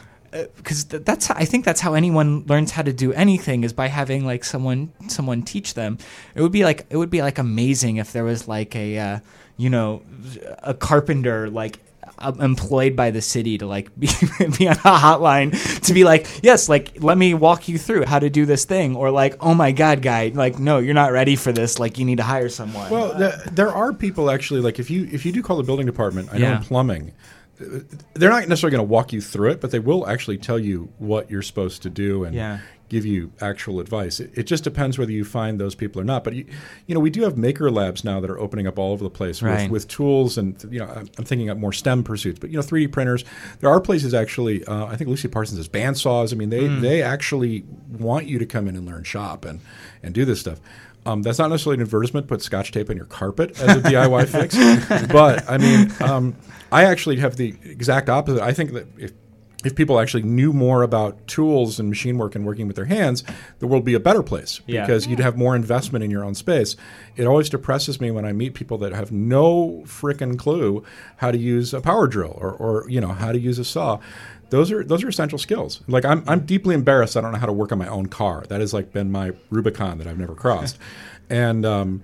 [0.57, 3.87] Because th- that's I think that's how anyone learns how to do anything is by
[3.87, 5.97] having like someone someone teach them.
[6.35, 9.19] It would be like it would be like amazing if there was like a uh,
[9.55, 10.01] you know
[10.61, 11.84] a carpenter like uh,
[12.39, 14.07] employed by the city to like be,
[14.57, 15.51] be on a hotline
[15.81, 18.95] to be like yes like let me walk you through how to do this thing
[18.95, 22.05] or like oh my god guy like no you're not ready for this like you
[22.05, 25.31] need to hire someone well, the, there are people actually like if you if you
[25.31, 26.57] do call the building department, I know Yeah.
[26.57, 27.13] in plumbing,
[27.61, 27.79] uh,
[28.13, 30.89] they're not necessarily going to walk you through it, but they will actually tell you
[30.97, 32.59] what you're supposed to do and Yeah.
[32.87, 34.19] Give you actual advice.
[34.19, 36.23] It, it just depends whether you find those people or not.
[36.23, 36.45] But you,
[36.85, 39.09] you know, we do have maker labs now that are opening up all over the
[39.09, 39.63] place Right.
[39.63, 42.39] with, with tools and you know, I'm, I'm thinking of more STEM pursuits.
[42.39, 43.25] But you know, 3D printers.
[43.59, 44.63] There are places actually.
[44.65, 46.31] Uh, I think Lucy Parsons has bandsaws.
[46.31, 49.59] I mean, they they actually want you to come in and learn shop and
[50.03, 50.59] and do this stuff.
[51.07, 52.27] Um, that's not necessarily an advertisement.
[52.27, 54.55] Put scotch tape on your carpet as a DIY fix.
[55.11, 56.35] But I mean, um,
[56.71, 58.41] I actually have the exact opposite.
[58.41, 59.11] I think that if
[59.65, 63.23] if people actually knew more about tools and machine work and working with their hands,
[63.59, 64.85] the world would be a better place Yeah.
[64.85, 66.75] because you'd have more investment in your own space.
[67.17, 70.83] It always depresses me when I meet people that have no frickin' clue
[71.17, 73.99] how to use a power drill or, or you know how to use a saw.
[74.51, 75.81] Those are those are essential skills.
[75.87, 77.17] Like I'm I'm deeply embarrassed.
[77.17, 78.45] I don't know how to work on my own car.
[78.47, 80.77] That has like been my Rubicon that I've never crossed.
[81.29, 82.03] and um,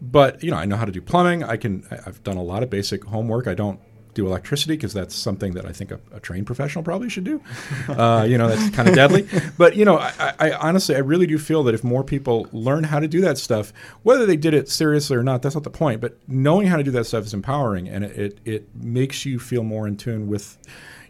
[0.00, 1.44] but you know I know how to do plumbing.
[1.44, 3.46] I can I've done a lot of basic homework.
[3.46, 3.78] I don't
[4.14, 7.40] do electricity because that's something that I think a, a trained professional probably should do.
[7.88, 9.26] Uh, you know, that's kind of deadly.
[9.56, 12.84] But you know, I, I, honestly, I really do feel that if more people learn
[12.84, 13.72] how to do that stuff,
[14.02, 16.00] whether they did it seriously or not, that's not the point.
[16.00, 19.38] But knowing how to do that stuff is empowering, and it it, it makes you
[19.38, 20.58] feel more in tune with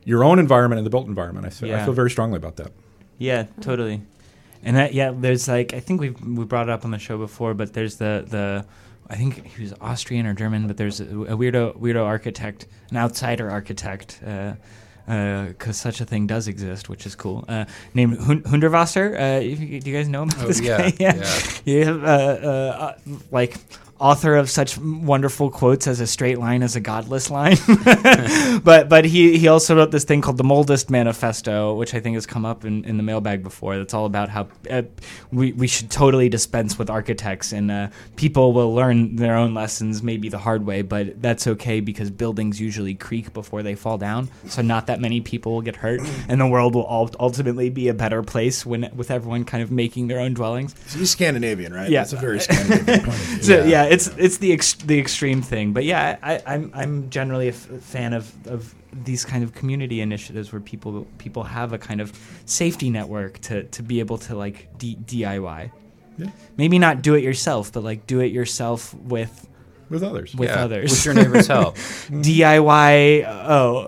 [0.05, 1.47] your own environment and the built environment.
[1.47, 2.73] I feel, I feel very strongly about that.
[3.19, 4.03] Yeah, totally.
[4.65, 7.19] And that yeah, there's like I think we we brought it up on the show
[7.19, 8.67] before, but there's the the
[9.13, 12.97] I think he was Austrian or German, but there's a, a weirdo weirdo architect, an
[12.97, 14.21] outsider architect.
[14.27, 14.55] Uh,
[15.05, 17.45] because such a thing does exist, which is cool.
[17.49, 19.15] Uh, named Hun- Hundertwasser.
[19.19, 20.31] Uh, do you guys know him?
[20.39, 20.93] Oh, this yeah, guy?
[21.01, 21.41] yeah.
[21.65, 21.85] yeah.
[21.85, 22.95] Have, uh, uh, uh,
[23.33, 23.57] like
[24.03, 27.57] author of such wonderful quotes as a straight line is a godless line.
[28.65, 32.15] but but he, he also wrote this thing called the Moldist Manifesto, which I think
[32.15, 33.79] has come up in, in the mailbag before.
[33.79, 34.83] That's all about how uh,
[35.31, 40.03] we, we should totally dispense with architects and uh, people will learn their own lessons
[40.03, 44.29] maybe the hard way, but that's okay because buildings usually creak before they fall down.
[44.49, 47.87] So not that many people will get hurt and the world will ul- ultimately be
[47.87, 50.75] a better place when with everyone kind of making their own dwellings.
[50.89, 51.89] So He's Scandinavian, right?
[51.89, 52.01] Yeah.
[52.01, 53.43] That's a very Scandinavian point of view.
[53.43, 57.47] So yeah, it's it's the ex- the extreme thing, but yeah, I, I'm I'm generally
[57.49, 58.75] a f- fan of, of
[59.05, 62.13] these kind of community initiatives where people people have a kind of
[62.45, 65.71] safety network to, to be able to like D- DIY.
[66.19, 66.27] Yeah.
[66.57, 69.49] Maybe not do it yourself, but like do it yourself with
[69.89, 70.35] With others.
[70.35, 70.91] with Yeah, others.
[70.91, 71.77] With your neighbor's help.
[72.27, 73.25] DIY.
[73.49, 73.87] Oh,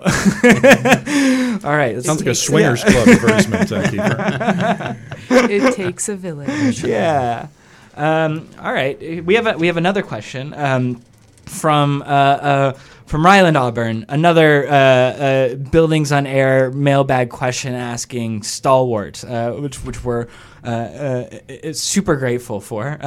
[1.67, 2.01] all right.
[2.03, 4.97] Sounds like a swingers club advertisement, Kiefer.
[5.49, 6.83] it takes a village.
[6.83, 7.47] yeah.
[7.95, 9.25] Um, all right.
[9.25, 11.01] We have a, we have another question um,
[11.45, 12.73] from uh, uh,
[13.05, 14.05] from Ryland Auburn.
[14.09, 20.27] Another uh, uh, buildings on air mailbag question asking stalwart, uh, which which we're
[20.63, 21.25] uh,
[21.73, 22.97] super grateful for.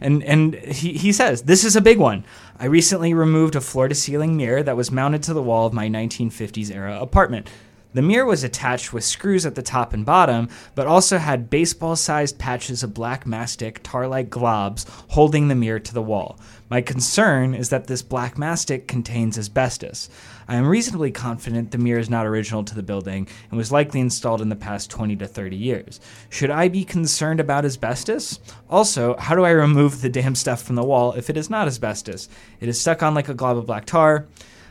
[0.00, 2.24] And and he, he says this is a big one.
[2.58, 5.72] I recently removed a floor to ceiling mirror that was mounted to the wall of
[5.72, 7.48] my 1950s era apartment.
[7.92, 11.96] The mirror was attached with screws at the top and bottom, but also had baseball
[11.96, 16.38] sized patches of black mastic, tar like globs, holding the mirror to the wall.
[16.68, 20.08] My concern is that this black mastic contains asbestos.
[20.46, 23.98] I am reasonably confident the mirror is not original to the building and was likely
[23.98, 26.00] installed in the past 20 to 30 years.
[26.28, 28.38] Should I be concerned about asbestos?
[28.68, 31.66] Also, how do I remove the damn stuff from the wall if it is not
[31.66, 32.28] asbestos?
[32.60, 34.26] It is stuck on like a glob of black tar.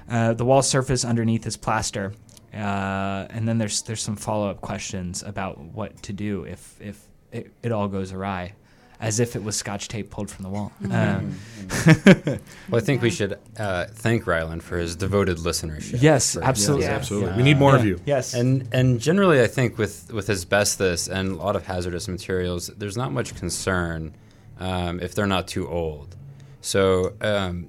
[0.09, 2.13] Uh, the wall surface underneath is plaster.
[2.53, 7.05] Uh, and then there's there's some follow up questions about what to do if if
[7.31, 8.53] it, it all goes awry,
[8.99, 10.71] as if it was scotch tape pulled from the wall.
[10.89, 11.37] Um,
[12.69, 16.01] Well, I think we should uh, thank Ryland for his devoted listenership.
[16.01, 16.85] yes, for- absolutely.
[16.85, 17.29] Yes, absolutely.
[17.31, 17.37] Yeah.
[17.37, 17.99] We need more of you.
[18.05, 18.33] Yes.
[18.33, 22.97] And and generally, I think with with asbestos and a lot of hazardous materials, there's
[22.97, 24.13] not much concern
[24.59, 26.15] um, if they're not too old.
[26.61, 27.67] So um,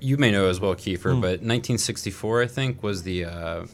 [0.00, 1.20] you may know as well, Kiefer, Hmm.
[1.20, 3.66] but 1964, I think, was the uh,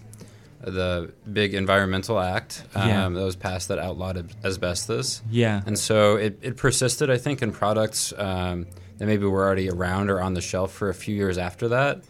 [0.62, 3.09] the big environmental act um, Yeah.
[3.09, 5.22] that was passed that outlawed asbestos.
[5.30, 5.62] yeah.
[5.66, 8.66] And so it, it persisted, I think, in products um,
[8.98, 12.02] that maybe were already around or on the shelf for a few years after that.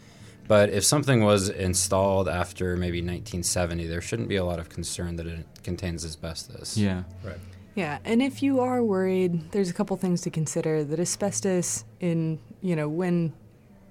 [0.49, 5.17] But if something was installed after maybe 1970, there shouldn't be a lot of concern
[5.17, 6.77] that it contains asbestos.
[6.77, 7.05] yeah.
[7.25, 7.39] Right.
[7.75, 10.85] Yeah, and if you are worried, there's a couple things to consider.
[10.85, 13.33] That asbestos in, you know, when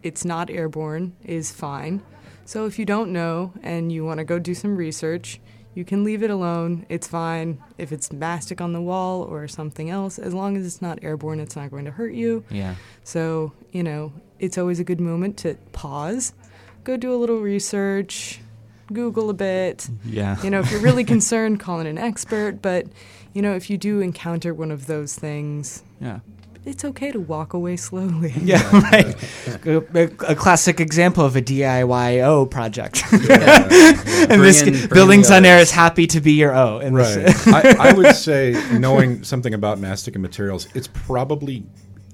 [0.03, 2.03] it's not airborne is fine.
[2.45, 5.39] So if you don't know and you want to go do some research,
[5.73, 6.85] you can leave it alone.
[6.89, 7.63] It's fine.
[7.77, 11.39] If it's mastic on the wall or something else, as long as it's not airborne,
[11.39, 12.43] it's not going to hurt you.
[12.49, 12.75] Yeah.
[13.03, 16.33] So, you know, it's always a good moment to pause,
[16.83, 18.41] go do a little research,
[18.91, 19.89] Google a bit.
[20.03, 20.41] Yeah.
[20.43, 22.61] You know, if you're really concerned, call in an expert.
[22.61, 22.87] But,
[23.33, 26.19] you know, if you do encounter one of those things, Yeah.
[26.65, 28.33] It's okay to walk away slowly.
[28.41, 28.61] Yeah,
[28.91, 29.15] right.
[29.65, 33.03] a, a- a classic example of a DIYO project.
[33.11, 36.79] and Bring this in- Buildings on Air is happy to be your O.
[36.79, 37.65] in this- Right.
[37.79, 41.63] I, I would say, knowing something about mastic and materials, it's probably.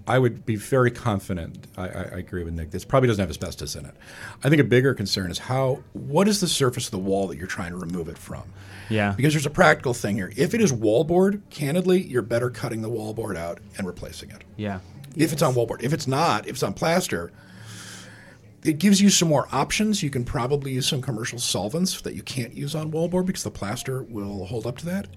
[0.10, 1.68] I would be very confident.
[1.76, 2.72] I, I, I agree with Nick.
[2.72, 3.94] This probably doesn't have asbestos in it.
[4.41, 5.84] I think a bigger concern is how.
[5.91, 8.44] What is the surface of the wall that you're trying to remove it from?
[8.89, 9.14] Yeah.
[9.15, 10.31] Because there's a practical thing here.
[10.35, 14.43] If it is wallboard, candidly, you're better cutting the wallboard out and replacing it.
[14.55, 14.80] yeah.
[15.15, 15.81] If it's on wallboard.
[15.81, 17.31] If it's not, if it's on plaster,
[18.64, 20.03] it gives you some more options.
[20.03, 23.49] You can probably use some commercial solvents that you can't use on wallboard because the
[23.49, 25.07] plaster will hold up to that.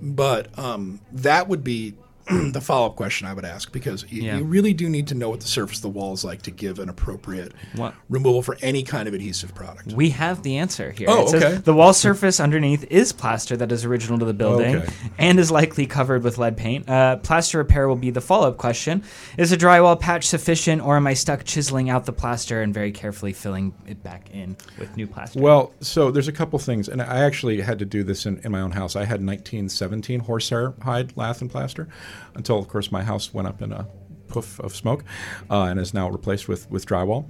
[0.00, 1.94] But um, that would be
[2.52, 4.38] the follow up question I would ask because you, Yeah.
[4.38, 6.50] you really do need to know what the surface of the wall is like to
[6.50, 7.94] give an appropriate What?
[8.08, 9.92] removal for any kind of adhesive product.
[9.92, 11.08] We have the answer here.
[11.10, 11.56] Oh, It says okay.
[11.56, 14.92] The wall surface underneath is plaster that is original to the building Okay.
[15.18, 16.88] and is likely covered with lead paint.
[16.88, 19.02] Uh, plaster repair will be the follow up question.
[19.36, 22.92] Is a drywall patch sufficient, or am I stuck chiseling out the plaster and very
[22.92, 25.40] carefully filling it back in with new plaster?
[25.40, 28.52] Well, so there's a couple things, and I actually had to do this in, in
[28.52, 28.94] my own house.
[28.96, 31.88] I had 1917 horsehair hide lath and plaster,
[32.34, 33.86] until of course my house went up in a
[34.28, 35.04] puff of smoke,
[35.50, 37.28] uh, and is now replaced with with drywall.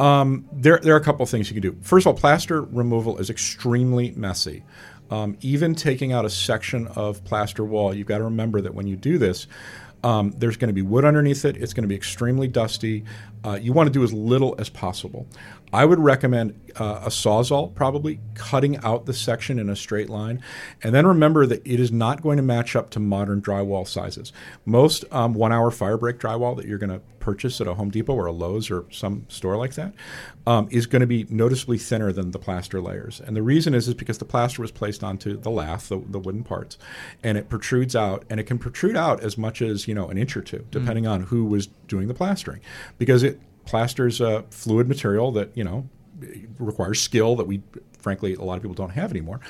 [0.00, 1.78] Um, there there are a couple of things you can do.
[1.82, 4.64] First of all, plaster removal is extremely messy.
[5.10, 8.86] Um, even taking out a section of plaster wall, you've got to remember that when
[8.86, 9.48] you do this,
[10.04, 11.56] um, there's going to be wood underneath it.
[11.56, 13.04] It's going to be extremely dusty.
[13.44, 15.26] Uh, you want to do as little as possible.
[15.72, 20.42] I would recommend uh, a sawzall, probably cutting out the section in a straight line,
[20.82, 24.32] and then remember that it is not going to match up to modern drywall sizes.
[24.64, 28.14] Most um, one-hour fire break drywall that you're going to purchase at a Home Depot
[28.14, 29.92] or a Lowe's or some store like that
[30.46, 33.88] um, is going to be noticeably thinner than the plaster layers, and the reason is
[33.88, 36.78] is because the plaster was placed onto the lath, the, the wooden parts,
[37.22, 40.18] and it protrudes out, and it can protrude out as much as you know an
[40.18, 42.60] inch or two, depending on who was doing the plastering,
[42.98, 43.40] because it
[43.70, 45.88] plasters a fluid material that you know
[46.58, 47.62] requires skill that we
[47.98, 49.40] frankly a lot of people don't have anymore.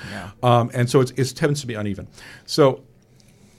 [0.42, 2.06] Um, and so it's, it tends to be uneven.
[2.46, 2.82] So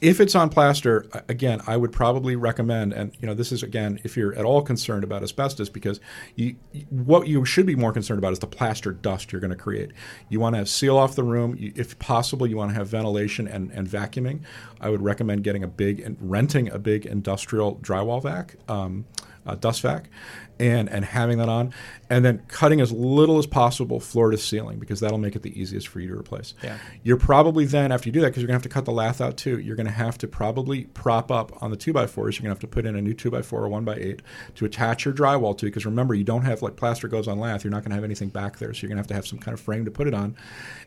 [0.01, 3.99] if it's on plaster again i would probably recommend and you know this is again
[4.03, 5.99] if you're at all concerned about asbestos because
[6.35, 9.51] you, you- what you should be more concerned about is the plaster dust you're going
[9.51, 9.91] to create.
[10.29, 11.55] You want to seal off the room.
[11.59, 14.41] You, if possible you want to have ventilation and, and vacuuming.
[14.79, 19.05] I would recommend getting a big and renting a big industrial drywall vac um,
[19.45, 20.09] uh, dust vac
[20.59, 21.73] and and having that on
[22.11, 25.59] and then cutting as little as possible floor to ceiling because that'll make it the
[25.59, 26.77] easiest for you to replace Yeah.
[27.03, 28.91] you're probably then after you do that because you're going to have to cut the
[28.91, 32.23] lath out too you're going to have to probably prop up on the 2x4s you're
[32.23, 34.19] going to have to put in a new 2x4 or 1x8
[34.55, 37.63] to attach your drywall to because remember you don't have like plaster goes on lath
[37.63, 39.25] you're not going to have anything back there so you're going to have to have
[39.25, 40.35] some kind of frame to put it on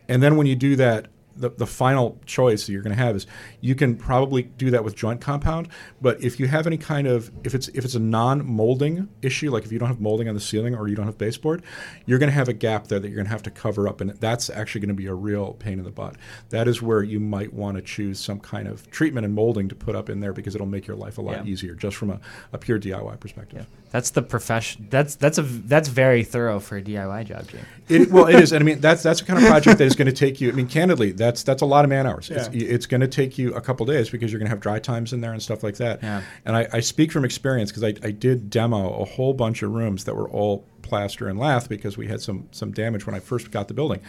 [0.07, 1.07] and then when you do that
[1.37, 3.27] the, the final choice that you're going to have is
[3.61, 5.67] you can probably do that with joint compound
[6.01, 9.65] but if you have any kind of if it's if it's a non-molding issue like
[9.65, 11.61] if you don't have molding on the ceiling or you don't have baseboard
[12.05, 14.01] you're going to have a gap there that you're going to have to cover up
[14.01, 16.15] and that's actually going to be a real pain in the butt
[16.49, 19.75] that is where you might want to choose some kind of treatment and molding to
[19.75, 21.51] put up in there because it'll make your life a lot Yeah.
[21.51, 22.19] easier just from a,
[22.53, 24.87] a pure diy perspective That's the profession.
[24.89, 27.61] That's that's a that's very thorough for a DIY job, Jim.
[27.87, 29.95] It, well, it is, and I mean that's that's the kind of project that is
[29.95, 30.49] going to take you.
[30.49, 32.29] I mean, candidly, that's that's a lot of man hours.
[32.29, 34.79] It's, it's going to take you a couple days because you're going to have dry
[34.79, 36.01] times in there and stuff like that.
[36.03, 36.21] Yeah.
[36.45, 39.71] And I, I speak from experience because I, I did demo a whole bunch of
[39.71, 43.19] rooms that were all plaster and lath because we had some some damage when I
[43.19, 44.01] first got the building.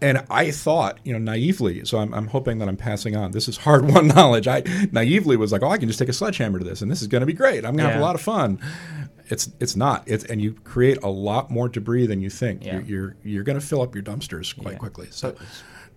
[0.00, 3.32] And I thought, you know, naively, so I'm, I'm hoping that I'm passing on.
[3.32, 4.46] This is hard won knowledge.
[4.46, 4.62] I
[4.92, 7.08] naively was like, oh, I can just take a sledgehammer to this, and this is
[7.08, 7.64] going to be great.
[7.64, 8.60] I'm going to have a lot of fun.
[9.30, 10.04] It's it's not.
[10.06, 12.64] It's and you create a lot more debris than you think.
[12.64, 12.74] Yeah.
[12.74, 14.78] You're you're, you're going to fill up your dumpsters quite Yeah.
[14.78, 15.08] quickly.
[15.10, 15.38] So do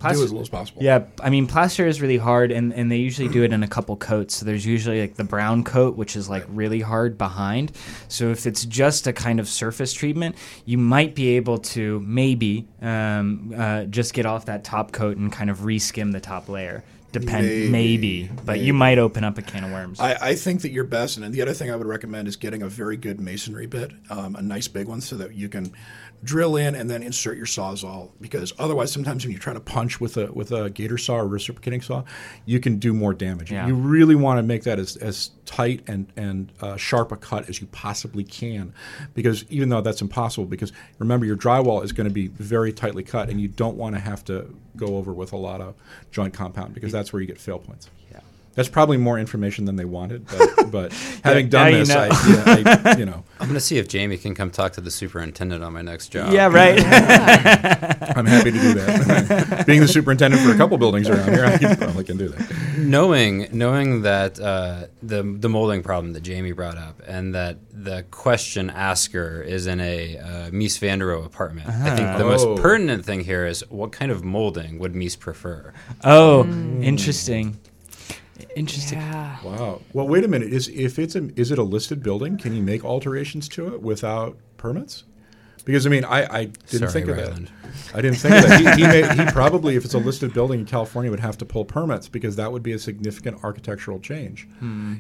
[0.02, 0.84] Plaster- as little as possible.
[0.84, 3.68] Yeah, I mean plaster is really hard, and, and they usually do it in a
[3.68, 4.36] couple coats.
[4.36, 7.72] So there's usually like the brown coat, which is like really hard behind.
[8.08, 12.68] So if it's just a kind of surface treatment, you might be able to maybe
[12.82, 16.84] um, uh, just get off that top coat and kind of reskim the top layer.
[17.12, 20.00] Depend Maybe, maybe, but you might open up a can of worms.
[20.00, 22.62] I, I think that you're best, and the other thing I would recommend is getting
[22.62, 25.74] a very good masonry bit, um, a nice big one, so that you can
[26.24, 28.12] drill in and then insert your sawzall.
[28.20, 31.28] Because otherwise, sometimes when you try to punch with a with a gator saw or
[31.28, 32.04] reciprocating saw,
[32.46, 33.52] you can do more damage.
[33.52, 33.68] Yeah.
[33.68, 37.50] You really want to make that as, as tight and and uh, sharp a cut
[37.50, 38.74] as you possibly can,
[39.14, 43.04] because even though that's impossible, because remember your drywall is going to be very tightly
[43.04, 45.76] cut, and you don't want to have to go over with a lot of
[46.12, 47.90] joint compound because that's where you get fail points.
[48.12, 48.20] Yeah.
[48.54, 52.00] That's probably more information than they wanted, but, but having now done you this, know.
[52.00, 54.82] I, yeah, I, you know, I'm going to see if Jamie can come talk to
[54.82, 56.34] the superintendent on my next job.
[56.34, 56.78] yeah, right.
[58.18, 59.64] I'm happy to do that.
[59.66, 62.78] Being the superintendent for a couple buildings around here, I probably can do that.
[62.78, 68.04] knowing knowing that uh, the the molding problem that Jamie brought up, and that the
[68.12, 71.70] question asker is in a uh, Mies van der Rohe apartment.
[71.70, 72.30] I think the Oh.
[72.30, 75.74] most pertinent thing here is what kind of molding would Mies prefer?
[76.04, 76.44] oh,
[76.82, 77.58] interesting.
[78.56, 79.00] Interesting.
[79.00, 79.38] Yeah.
[79.44, 79.82] Wow.
[79.94, 80.52] Well, wait a minute.
[80.54, 82.38] Is if it's a is it a listed building?
[82.38, 85.04] Can you make alterations to it without permits?
[85.64, 87.52] Because I mean, I, I didn't Sorry, think of Ryland.
[87.52, 87.96] that.
[87.96, 88.78] I didn't think of that.
[88.78, 91.46] He, he, may, he probably, if it's a listed building in California, would have to
[91.46, 94.48] pull permits because that would be a significant architectural change.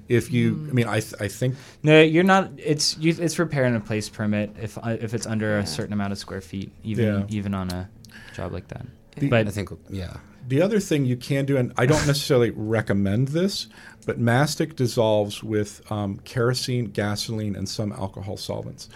[0.07, 2.51] If you, I mean, I, th- I think No, you're not.
[2.57, 6.11] It's you, it's repair and replace permit if uh, if it's under a certain amount
[6.11, 7.25] of square feet, even Yeah.
[7.29, 7.89] even on a
[8.35, 8.85] job like that.
[9.15, 10.17] The- but I think, yeah.
[10.51, 13.67] The other thing you can do, and I don't necessarily recommend this,
[14.05, 18.89] but mastic dissolves with um, kerosene, gasoline, and some alcohol solvents.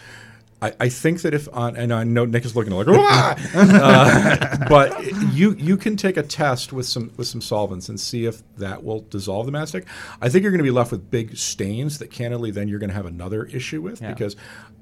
[0.61, 2.87] I, I think that if on, and I know Nick is looking like,
[3.55, 5.01] uh, but
[5.33, 8.83] you you can take a test with some with some solvents and see if that
[8.83, 9.85] will dissolve the mastic.
[10.21, 12.89] I think you're going to be left with big stains that candidly then you're going
[12.89, 14.11] to have another issue with Yeah.
[14.11, 14.35] because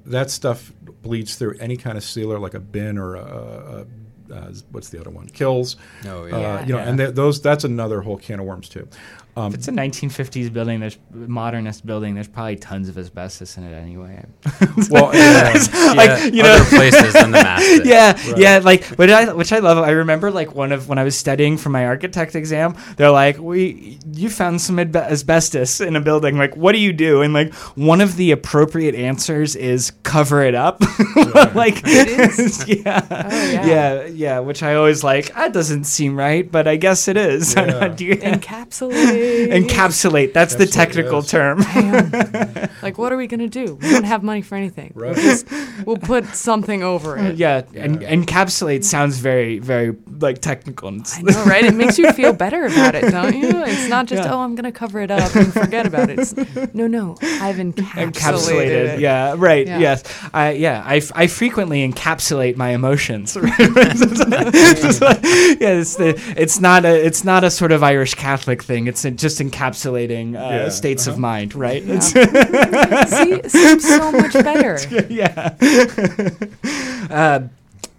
[0.06, 0.72] that stuff
[1.02, 3.86] bleeds through any kind of sealer like a BIN or a, a,
[4.32, 5.26] uh, what's the other one?
[5.28, 5.76] Kilz.
[6.06, 6.66] Oh, Uh, yeah.
[6.66, 6.88] you know, Yeah.
[6.88, 8.88] and th- those that's another whole can of worms too.
[9.36, 12.14] Um, if it's a 1950s building, there's modernist building.
[12.14, 14.24] There's probably tons of asbestos in it anyway.
[14.90, 15.52] well, yeah.
[15.96, 17.84] like you know, Other places than the mastic.
[17.84, 19.78] yeah, yeah, like which I which I love.
[19.78, 22.76] I remember like one of when I was studying for my architect exam.
[22.96, 26.38] They're like, "We, you found some adbe- asbestos in a building.
[26.38, 30.54] Like, what do you do?" And like one of the appropriate answers is cover it
[30.54, 30.80] up.
[31.56, 32.30] like, yeah,
[32.68, 33.66] yeah.
[33.66, 34.38] yeah, yeah.
[34.38, 35.34] Which I always like.
[35.34, 37.54] That doesn't seem right, but I guess it is.
[37.56, 37.88] Yeah.
[37.88, 39.23] Do you- Encapsulate.
[39.50, 40.32] encapsulate.
[40.32, 41.30] That's the technical yes.
[41.30, 41.64] term.
[42.82, 43.78] Like, what are we gonna do?
[43.80, 44.92] We don't have money for anything.
[44.94, 45.14] Right.
[45.16, 45.46] We'll, just,
[45.86, 47.36] we'll put something over it.
[47.36, 50.88] yeah, and encapsulate sounds very, very like technical.
[50.90, 51.64] I know, right?
[51.64, 53.64] It makes you feel better about it, don't you?
[53.64, 54.34] It's not just Yeah.
[54.34, 56.18] oh, I'm gonna cover it up and forget about it.
[56.18, 56.34] It's,
[56.74, 58.94] no, no, I've encapsulated, encapsulated.
[58.94, 59.00] it.
[59.00, 59.66] Yeah, right.
[59.66, 59.78] Yeah.
[59.78, 60.02] Yes.
[60.34, 60.82] I yeah.
[60.84, 63.34] I, f- I frequently encapsulate my emotions.
[63.36, 65.22] It's like-
[65.60, 68.86] yeah, it's the it's not a it's not a sort of Irish Catholic thing.
[68.86, 70.68] It's a, just encapsulating uh, Yeah.
[70.68, 71.82] states of mind, right?
[71.82, 71.98] Yeah.
[72.00, 74.78] See, it seems so much better.
[75.10, 75.54] yeah.
[77.10, 77.40] uh,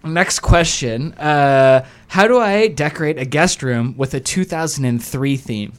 [0.04, 5.72] next question: uh, How do I decorate a guest room with a 2003 theme?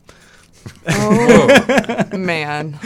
[0.88, 2.80] Oh man,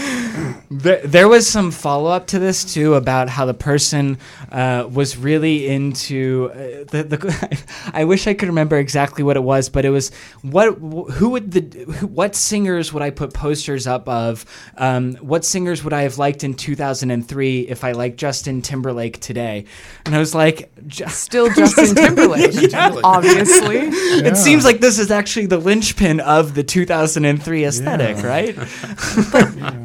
[0.69, 4.17] There, there was some follow up to this too about how the person
[4.51, 6.57] uh, was really into uh,
[6.89, 7.57] the, the.
[7.93, 11.51] I wish I could remember exactly what it was, but it was what who would
[11.51, 14.45] the who, what singers would I put posters up of?
[14.77, 19.65] Um, what singers would I have liked in 2003 if I liked Justin Timberlake today?
[20.05, 20.71] And I was like,
[21.07, 23.05] still Justin Timberlake, Timberlake.
[23.05, 23.77] obviously.
[23.77, 28.27] it seems like this is actually the linchpin of the 2003 aesthetic, Yeah.
[28.27, 28.55] right?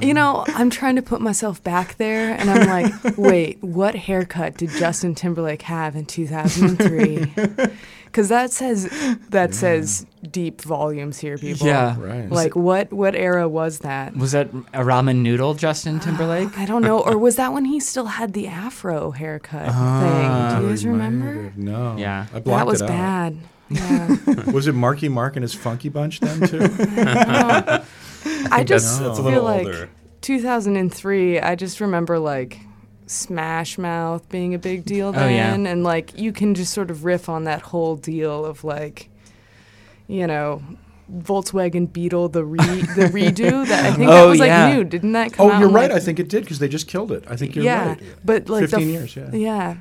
[0.02, 4.56] You know, I'm trying to put myself back there, and I'm like, wait, what haircut
[4.58, 7.26] did Justin Timberlake have in 2003?
[8.04, 8.88] Because that says
[9.30, 11.66] that says deep volumes here, people.
[11.66, 11.96] Yeah.
[11.98, 12.30] right.
[12.30, 14.14] Like what what era was that?
[14.16, 16.56] Was that a ramen noodle, Justin Timberlake?
[16.62, 20.00] I don't know, or was that when he still had the afro haircut Ah,
[20.50, 20.60] thing?
[20.60, 21.52] Do you guys remember?
[21.56, 21.96] No.
[21.96, 22.26] Yeah.
[22.34, 22.88] I blocked That was it out.
[22.88, 23.36] bad.
[23.68, 24.16] Yeah.
[24.52, 26.60] Was it Marky Mark and his Funky Bunch then too?
[28.50, 29.90] I just that's a feel little like older.
[30.20, 31.40] 2003.
[31.40, 32.58] I just remember like
[33.06, 35.50] Smash Mouth being a big deal Oh, yeah.
[35.50, 39.10] then, and like you can just sort of riff on that whole deal of like,
[40.06, 40.62] you know.
[41.08, 42.64] Volkswagen Beetle, the re the
[43.14, 44.74] redo that I think oh, that Oh, was like yeah.
[44.74, 45.60] new, didn't that oh, come oh, out?
[45.60, 45.90] you're in, right.
[45.92, 47.22] like- I think it did because they just killed it.
[47.28, 48.02] I think you're yeah, right.
[48.24, 49.30] but like the 15 f- years, yeah.
[49.32, 49.76] yeah,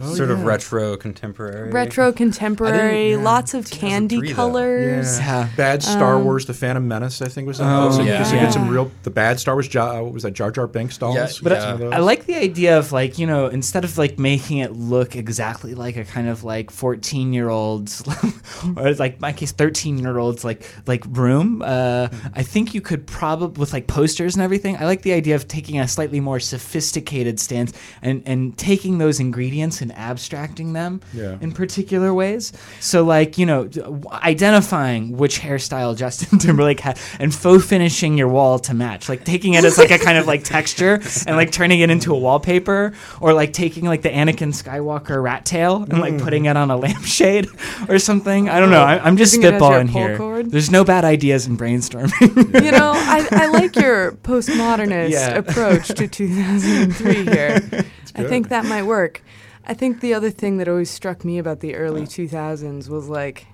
[0.00, 1.70] Oh, sort of retro contemporary.
[1.70, 3.16] retro contemporary, yeah.
[3.16, 5.18] lots of candy 2003 colors.
[5.18, 5.48] Yeah.
[5.56, 8.18] Bad Star Um, Wars, The Phantom Menace, I think was in Oh, yeah.
[8.18, 10.50] Because you get some real, the bad Star Wars, Jar, uh, what was that, Jar
[10.50, 11.16] Jar Binks dolls?
[11.16, 11.92] Yeah, but of those.
[11.92, 15.74] I like the idea of like you know instead of like making it look exactly
[15.74, 18.02] like a kind of like fourteen year olds
[18.76, 21.62] or like my case thirteen year olds like like room.
[21.62, 24.76] Uh, I think you could probably with like posters and everything.
[24.76, 27.72] I like the idea of taking a slightly more sophisticated stance
[28.02, 31.36] and and taking those ingredients and abstracting them Yeah.
[31.42, 32.52] in particular ways.
[32.80, 33.68] So like you know
[34.12, 39.08] identifying which hairstyle Justin Timberlake had and faux finishing your wall to match.
[39.08, 42.14] Like taking it as like a kind of like texture and like turning it into
[42.14, 46.22] a wallpaper or like taking like the Anakin Skywalker rat tail and like mm.
[46.22, 47.46] putting it on a lampshade
[47.88, 48.48] or something.
[48.48, 48.82] I don't know.
[48.82, 50.16] I, I'm just Using it as your spitballing here.
[50.16, 50.50] cord?
[50.50, 52.64] There's no bad ideas in brainstorming.
[52.64, 55.36] you know, I, I like your postmodernist Yeah.
[55.36, 57.84] approach to 2003 here.
[58.16, 59.22] I think that might work.
[59.66, 63.46] I think the other thing that always struck me about the early 2000s was like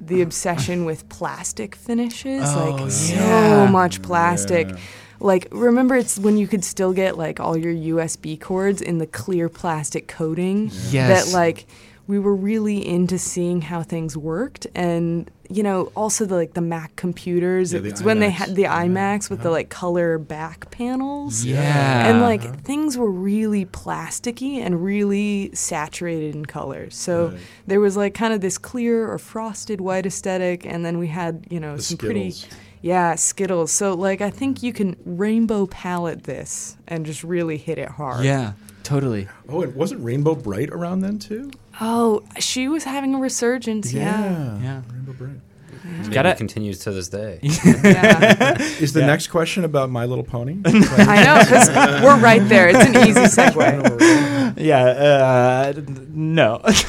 [0.00, 4.68] the obsession with plastic finishes, Oh, like so much plastic.
[4.70, 4.76] Yeah.
[5.20, 9.06] Like remember it's when you could still get like all your USB cords in the
[9.06, 11.30] clear plastic coating Yes.
[11.32, 11.66] that like
[12.06, 16.60] we were really into seeing how things worked and you know also the like the
[16.60, 18.84] mac computers Yeah, the it's when they had the Yeah.
[18.84, 19.52] iMacs with the uh-huh.
[19.58, 22.08] like color back panels Yeah.
[22.08, 22.54] and like uh-huh.
[22.64, 27.38] things were really plasticky and really saturated in colors so Right.
[27.66, 31.46] there was like kind of this clear or frosted white aesthetic and then we had
[31.50, 32.34] you know The some pretty
[32.80, 37.78] yeah skittles so like i think you can rainbow palette this and just really hit
[37.78, 38.52] it hard Yeah,
[38.82, 39.28] totally.
[39.48, 41.50] Oh, and wasn't Rainbow Brite around then too?
[41.80, 44.82] Oh she was having a resurgence yeah Yeah.
[44.92, 45.40] Rainbow Brite.
[45.84, 47.40] Maybe Gotta- it continues to this day.
[47.42, 48.56] yeah.
[48.80, 50.56] Is the next question about My Little Pony?
[50.64, 51.68] I know, 'cause
[52.02, 52.68] we're right there.
[52.68, 54.54] It's an easy segue.
[54.56, 55.72] Yeah, uh,
[56.10, 56.58] no.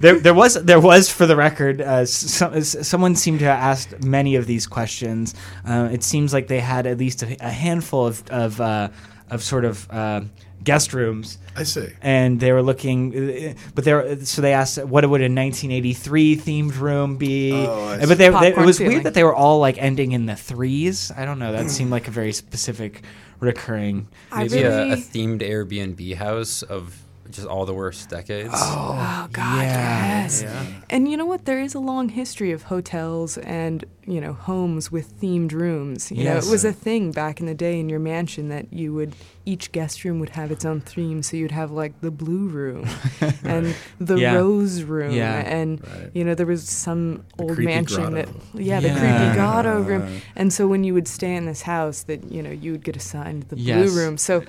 [0.00, 4.02] there, there was, there was, for the record, uh, some, someone seemed to have asked
[4.04, 5.32] many of these questions.
[5.64, 8.88] Uh, it seems like they had at least a, a handful of, of, uh,
[9.30, 10.22] of sort of uh,
[10.62, 11.38] guest rooms.
[11.56, 11.88] I see.
[12.02, 16.78] and they were looking, but they were, so they asked, what would a 1983 themed
[16.78, 17.52] room be?
[17.52, 18.06] Oh, I see.
[18.06, 18.92] but they, they, it was ceiling.
[18.92, 21.10] weird that they were all like ending in the threes.
[21.16, 21.52] I don't know.
[21.52, 23.02] That seemed like a very specific,
[23.40, 24.08] recurring.
[24.30, 28.50] I Maybe a, a themed Airbnb house of just all the worst decades.
[28.54, 30.44] Oh, oh God, Yeah, yes.
[30.90, 31.44] And you know what?
[31.44, 36.10] There is a long history of hotels and you know homes with themed rooms.
[36.10, 38.94] You know, it was a thing back in the day in your mansion that you
[38.94, 39.14] would
[39.44, 41.22] each guest room would have its own theme.
[41.22, 42.86] So you'd have like the blue room
[43.44, 44.34] and the Yeah.
[44.36, 45.40] rose room, Yeah.
[45.40, 46.10] and Right.
[46.14, 48.40] you know there was some old creepy mansion that grotto.
[48.54, 50.02] yeah, the creepy grotto room.
[50.02, 50.22] Right.
[50.36, 52.96] And so when you would stay in this house, that you know you would get
[52.96, 53.90] assigned the Yes.
[53.90, 54.16] blue room.
[54.18, 54.42] So.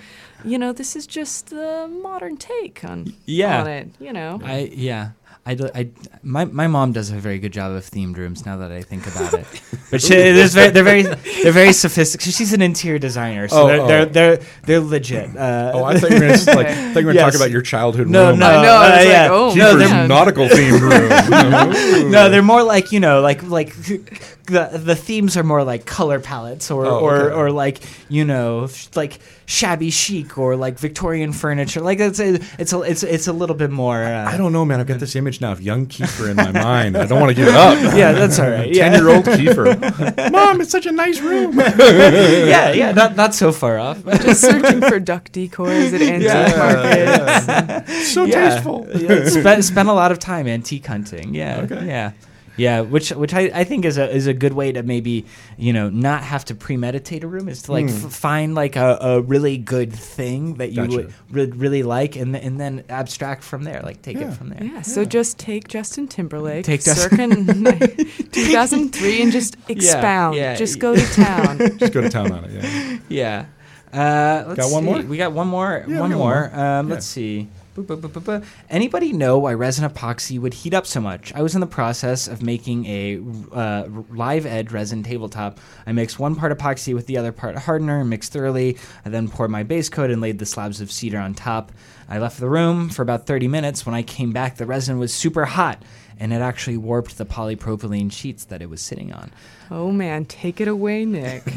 [0.44, 3.62] You know, this is just the modern take on Yeah.
[3.62, 3.90] on it.
[4.00, 5.12] You know, I yeah.
[5.46, 5.88] I, do- I,
[6.22, 9.08] my, my mom does a very good job of themed rooms now that I think
[9.08, 9.48] about it.
[9.90, 11.02] But she, there's very, they're very
[11.42, 12.36] they're very sophisticated.
[12.36, 13.88] She's an interior designer, so Oh, they're, oh.
[13.88, 15.36] they're they're they're legit.
[15.36, 17.22] Uh, Oh, I thought you were going to like, I thought you were going to
[17.22, 17.34] Yes.
[17.34, 18.38] talk about your childhood No, room.
[18.40, 19.28] no, I know, I was uh, like, yeah.
[19.32, 22.12] oh, no, they're, nautical themed room.
[22.12, 26.20] no, they're more like you know, like like the the themes are more like color
[26.20, 27.36] palettes or Oh, or, okay.
[27.36, 27.80] or like
[28.10, 29.18] you know like
[29.50, 31.82] shabby chic or like Victorian furniture.
[31.82, 34.04] Like it's a, it's a, it's it's a little bit more.
[34.04, 34.80] Uh, I don't know, man.
[34.80, 36.96] I've got this image now of young Kiefer in my mind.
[36.96, 37.80] I don't want to give it up.
[38.00, 38.72] Yeah, that's all right.
[38.72, 40.32] Ten-year-old Kiefer.
[40.32, 41.58] Mom, it's such a nice room.
[41.60, 44.04] yeah, yeah, not not so far off.
[44.06, 48.14] just searching for duck decors at antique markets.
[48.14, 48.36] so yeah.
[48.36, 48.88] tasteful.
[48.96, 51.34] Yeah, spent spent a lot of time antique hunting.
[51.34, 51.88] Yeah, Okay.
[51.88, 52.12] yeah,
[52.60, 52.82] yeah.
[52.82, 55.26] Which which I, I think is a is a good way to maybe
[55.58, 58.98] you know not have to premeditate a room is to like f- find like a,
[59.02, 60.96] a really good thing that you Gotcha.
[60.98, 63.82] would re- really like and th- and then abstract from there.
[63.84, 64.30] Like take Yeah.
[64.32, 64.64] it from there.
[64.64, 67.96] Yeah, so just take Justin Timberlake, Take take Justin- circa
[68.32, 70.36] 2003, and just expound.
[70.36, 70.56] yeah.
[70.56, 71.58] Just go to town.
[71.78, 72.52] Just go to town on it.
[72.52, 73.00] Yeah.
[73.10, 73.46] Yeah.
[73.92, 74.90] Uh, let's Got one see.
[74.90, 75.02] more?
[75.02, 75.84] We got one more.
[75.88, 76.18] Yeah, one more.
[76.18, 76.46] more.
[76.60, 76.94] Um, Yeah.
[76.94, 77.48] Let's see.
[77.84, 78.46] Boop, boop, boop, boop, boop.
[78.70, 81.34] Anybody know why resin epoxy would heat up so much?
[81.34, 85.60] I was in the process of making a uh, live edge resin tabletop.
[85.86, 88.78] I mixed one part epoxy with the other part hardener and mixed thoroughly.
[89.06, 91.72] I then poured my base coat and laid the slabs of cedar on top.
[92.08, 93.86] I left the room for about 30 minutes.
[93.86, 95.84] When I came back, the resin was super hot
[96.20, 99.32] and it actually warped the polypropylene sheets that it was sitting on.
[99.72, 101.44] Oh man, take it away, Nick.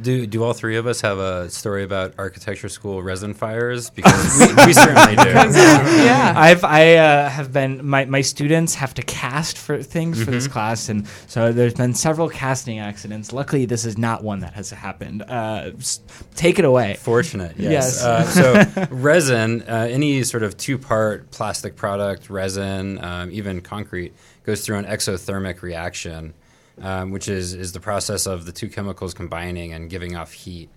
[0.00, 3.90] Do do all three of us have a story about architecture school resin fires?
[3.90, 5.30] Because we, we certainly do.
[5.30, 6.32] yeah.
[6.36, 10.46] I've I uh, have been my, my students have to cast for things for this
[10.48, 13.32] class, and so there's been several casting accidents.
[13.32, 15.22] Luckily, this is not one that has happened.
[15.22, 15.72] Uh,
[16.34, 16.96] take it away.
[17.00, 18.02] Fortunate, yes.
[18.02, 18.04] Yes.
[18.04, 24.14] Uh, so resin, uh, any sort of two-part plastic product, resin, um, even concrete,
[24.44, 26.34] goes through an exothermic reaction,
[26.82, 30.68] um, which is is the process of the two chemicals combining and giving off heat,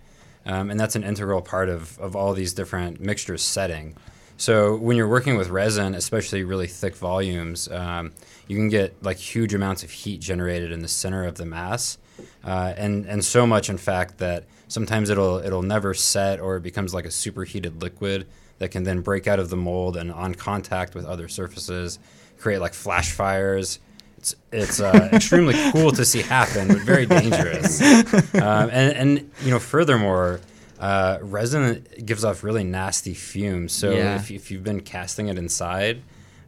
[0.46, 3.96] um, and that's an integral part of of all these different mixtures setting.
[4.38, 8.14] So when you're working with resin, especially really thick volumes, um,
[8.48, 11.98] you can get like huge amounts of heat generated in the center of the mass,
[12.44, 16.64] uh, and and so much, in fact, that sometimes it'll it'll never set or it
[16.64, 18.28] becomes like a superheated liquid
[18.60, 22.00] that can then break out of the mold and on contact with other surfaces
[22.44, 23.80] create like flash fires.
[24.24, 27.82] It's it's uh, extremely cool to see happen, but very dangerous.
[28.34, 30.40] Um, and and you know, furthermore,
[30.80, 33.74] uh, resin gives off really nasty fumes.
[33.74, 34.16] So Yeah.
[34.16, 36.02] if, if you've been casting it inside,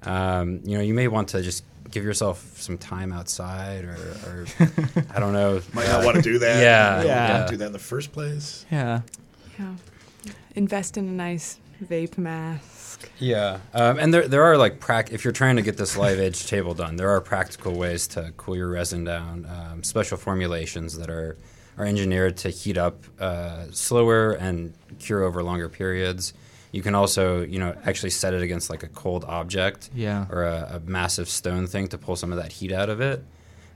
[0.04, 4.46] um, you know, you may want to just give yourself some time outside, or, or
[5.14, 5.62] I don't know.
[5.74, 6.62] Might uh, not want to do that.
[6.62, 7.34] Yeah, Might not yeah.
[7.40, 8.66] wanna do that in the first place.
[8.72, 9.02] Yeah.
[9.60, 9.76] yeah.
[10.56, 12.75] Invest in a nice vape mask.
[13.20, 16.20] Yeah, um, and there there are like prac- if you're trying to get this live
[16.20, 19.46] edge table done, there are practical ways to cool your resin down.
[19.50, 21.38] Um, special formulations that are
[21.78, 26.34] are engineered to heat up uh, slower and cure over longer periods.
[26.72, 30.26] You can also, you know, actually set it against like a cold object Yeah.
[30.30, 33.24] or a, a massive stone thing to pull some of that heat out of it.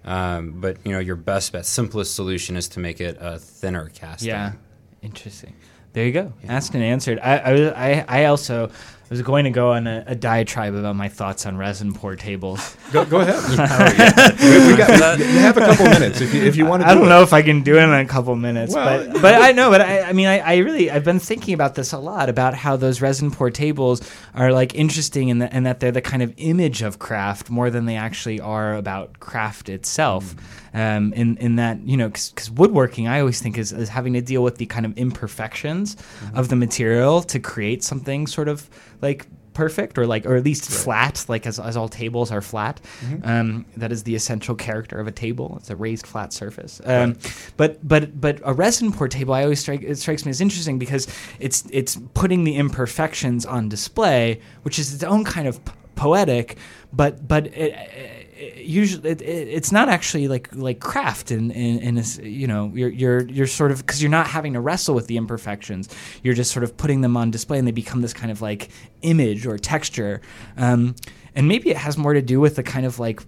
[0.06, 3.90] Um, but you know, your best bet, simplest solution is to make it a thinner
[3.90, 4.30] casting.
[4.30, 4.54] Yeah,
[5.02, 5.56] interesting.
[5.94, 6.34] There you go.
[6.48, 7.20] Asked and answered.
[7.20, 8.70] I, I, I also
[9.10, 12.76] was going to go on a, a diatribe about my thoughts on resin pour tables.
[12.92, 13.38] Go, go ahead.
[13.50, 16.88] we, got, you have a couple minutes if you, if you want to.
[16.88, 17.10] I do don't it.
[17.10, 19.70] know if I can do it in a couple minutes, Well- but but I know.
[19.70, 22.54] But I, I mean, I, I really I've been thinking about this a lot about
[22.56, 24.02] how those resin pour tables
[24.34, 27.70] are like interesting in, the, in that they're the kind of image of craft more
[27.70, 30.36] than they actually are about craft itself.
[30.36, 30.40] Mm.
[30.74, 34.22] Um, in in that you know because woodworking I always think is, is having to
[34.22, 35.98] deal with the kind of imperfections
[36.36, 38.70] of the material to create something sort of
[39.02, 42.80] like perfect or like or at least flat like as, as all tables are flat.
[43.24, 45.56] Um, that is the essential character of a table.
[45.60, 46.80] It's a raised flat surface.
[46.86, 47.18] Um,
[47.58, 50.78] but but but a resin pour table i always strike it strikes me as interesting
[50.80, 51.08] because
[51.40, 56.58] it's it's putting the imperfections on display which is its own kind of p- poetic
[56.94, 61.98] but but it, it, usually it, it, it's not actually like like craft in in,
[61.98, 65.08] in you know you're you're you're sort of because you're not having to wrestle with
[65.08, 65.90] the imperfections.
[66.24, 68.70] You're just sort of putting them on display and they become this kind of like
[69.02, 70.22] image or texture.
[70.58, 70.96] Um,
[71.36, 73.22] and maybe it has more to do with the kind of like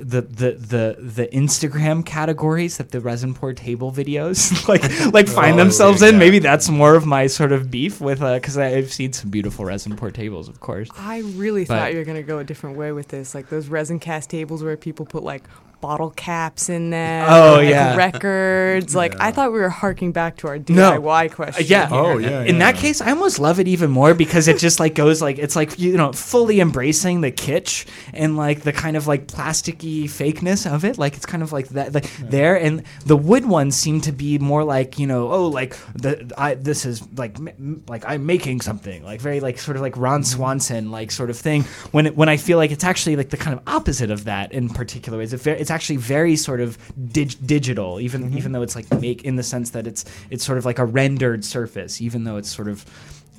[0.00, 5.54] the the the the Instagram categories that the resin pour table videos like like find
[5.54, 6.08] Oh, themselves yeah.
[6.10, 6.18] in.
[6.18, 9.64] Maybe that's more of my sort of beef with uh, because I've seen some beautiful
[9.64, 10.88] resin pour tables, of course.
[10.96, 13.48] I really But- thought you were going to go a different way with this, like
[13.48, 15.42] those resin cast tables where people put like
[15.80, 17.26] bottle caps in them.
[17.30, 17.96] Oh, like, yeah.
[17.96, 18.94] records.
[18.94, 21.00] Like I thought we were harking back to our No.
[21.00, 21.62] DIY question.
[21.64, 21.88] Uh, yeah.
[21.90, 24.94] Oh, yeah, In that case, I almost love it even more because it just like
[24.94, 29.06] goes like it's like you know fully embracing the kitsch and like the kind of
[29.06, 30.98] like plasticky fakeness of it.
[30.98, 32.56] Like it's kind of like that like there.
[32.56, 36.54] And the wood ones seem to be more like you know oh like the I
[36.54, 39.96] this is like m- m- like I'm making something like very like sort of like
[39.96, 41.62] Ron Swanson like sort of thing.
[41.92, 44.52] When it, when I feel like it's actually like the kind of opposite of that
[44.52, 45.32] in particular ways.
[45.32, 46.76] It ve- it's actually very sort of
[47.12, 50.58] dig- digital, even even though it's like make in the sense that it's it's sort
[50.58, 52.84] of like a rendered surface, even though it's sort of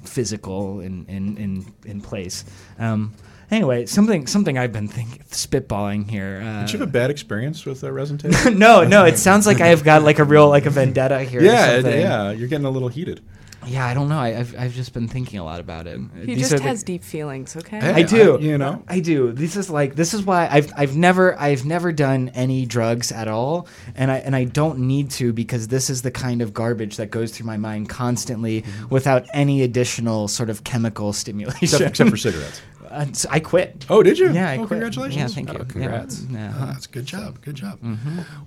[0.04, 2.46] physical in in in, in place.
[2.80, 3.14] Um,
[3.52, 6.42] anyway, something something I've been thinking spitballing here.
[6.44, 8.32] Uh, Did you have a bad experience with uh, resin tape?
[8.56, 11.42] no, no, it sounds like I've got like a real like a vendetta here.
[11.44, 12.32] yeah, it- yeah.
[12.32, 13.22] You're getting a little heated.
[13.68, 13.86] Yeah.
[13.86, 14.20] I don't know.
[14.20, 16.00] I, I've I've just been thinking a lot about it.
[16.22, 17.80] He These just are the- has deep feelings, okay?
[17.80, 18.38] Hey, I do.
[18.38, 18.84] I- you know.
[18.88, 19.32] I do.
[19.32, 23.28] This is like this is why I've I've never I've never done any drugs at
[23.28, 26.98] all, and I and I don't need to because this is the kind of garbage
[26.98, 28.90] that goes through my mind constantly Mm-hmm.
[28.90, 31.60] without any additional sort of chemical stimulation.
[31.62, 32.62] Except, except for cigarettes.
[32.90, 33.86] Uh, so I quit.
[33.88, 34.32] Oh, did you?
[34.32, 34.70] Yeah, I oh, quit.
[34.70, 35.16] Congratulations.
[35.16, 35.60] Yeah, thank you.
[35.60, 36.24] Oh, congrats.
[36.24, 36.40] Yeah.
[36.40, 36.54] Yeah.
[36.58, 37.40] Ah, that's a good job.
[37.42, 37.78] Good job.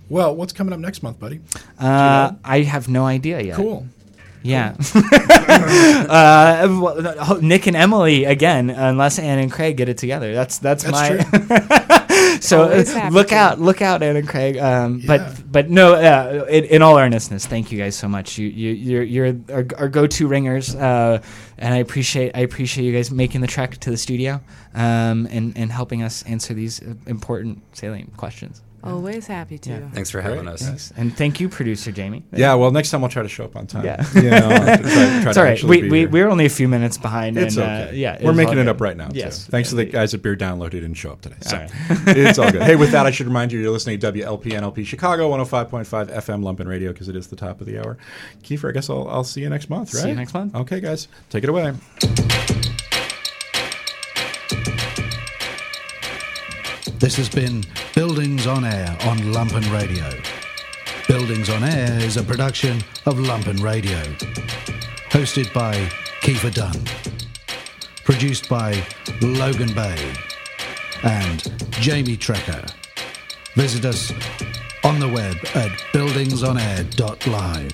[0.09, 1.41] Well, what's coming up next month, buddy?
[1.79, 3.55] Uh, I have no idea yet.
[3.55, 3.87] Cool.
[4.43, 4.74] Yeah.
[6.09, 10.35] uh, well, Nick and Emily again, unless Anne and Craig get it together.
[10.35, 12.39] That's that's, That's my.
[12.40, 14.56] so Always uh, look out, look out, Anne and Craig.
[14.59, 15.06] Um, Yeah.
[15.06, 18.39] But but no, uh, in, in all earnestness, thank you guys so much.
[18.39, 21.23] You you you're, you're our, our go-to ringers, uh,
[21.59, 24.40] and I appreciate I appreciate you guys making the trek to the studio,
[24.74, 28.62] um, and and helping us answer these uh, important salient questions.
[28.85, 29.71] Always happy to.
[29.71, 29.91] Yeah.
[29.91, 30.55] Thanks for having Great.
[30.55, 30.63] us.
[30.63, 30.93] Thanks.
[30.97, 32.25] And thank you, producer Jamie.
[32.33, 33.85] Yeah, well, next time I'll try to show up on time.
[33.85, 34.05] Yeah.
[34.15, 35.63] You know, try, try It's to all right.
[35.63, 37.39] We, we, we're only a few minutes behind.
[37.39, 37.89] It's and, okay.
[37.91, 38.69] Uh, yeah, we're making it good.
[38.69, 39.09] up right now.
[39.13, 39.45] Yes.
[39.47, 39.51] Too.
[39.53, 41.37] Thanks to the guys at Beer Download who didn't show up today.
[41.43, 41.71] So All right.
[42.17, 42.63] it's all good.
[42.73, 46.67] Hey, with that, I should remind you you're listening to WLPNLP Chicago 105.5 FM Lumpen
[46.67, 47.99] Radio because it is the top of the hour.
[48.43, 50.03] Kiefer, I guess I'll, I'll see you next month, right?
[50.03, 50.55] See you next month.
[50.55, 51.75] Okay, guys, take it away.
[57.03, 57.65] This has been
[57.97, 60.09] Buildings on Air on Lumpen Radio.
[61.09, 62.77] Buildings on Air is a production
[63.07, 63.99] of Lumpen Radio.
[65.11, 65.74] Hosted by
[66.20, 66.81] Kiefer Dunn.
[68.05, 68.81] Produced by
[69.20, 70.15] Logan Bay
[71.03, 72.73] and Jamie Trecker.
[73.57, 74.12] Visit us
[74.85, 77.73] on the web at buildingsonair.live.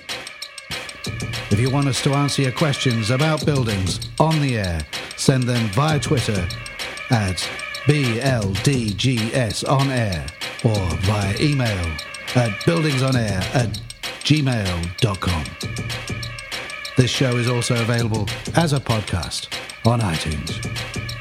[1.50, 4.86] If you want us to answer your questions about buildings on the air,
[5.18, 6.48] send them via Twitter
[7.10, 7.46] at
[7.86, 10.26] BLDGS on air
[10.64, 11.86] or via email
[12.34, 13.80] at buildingsonair at
[14.24, 15.44] gmail.com.
[16.96, 18.26] This show is also available
[18.56, 19.48] as a podcast
[19.86, 21.17] on iTunes.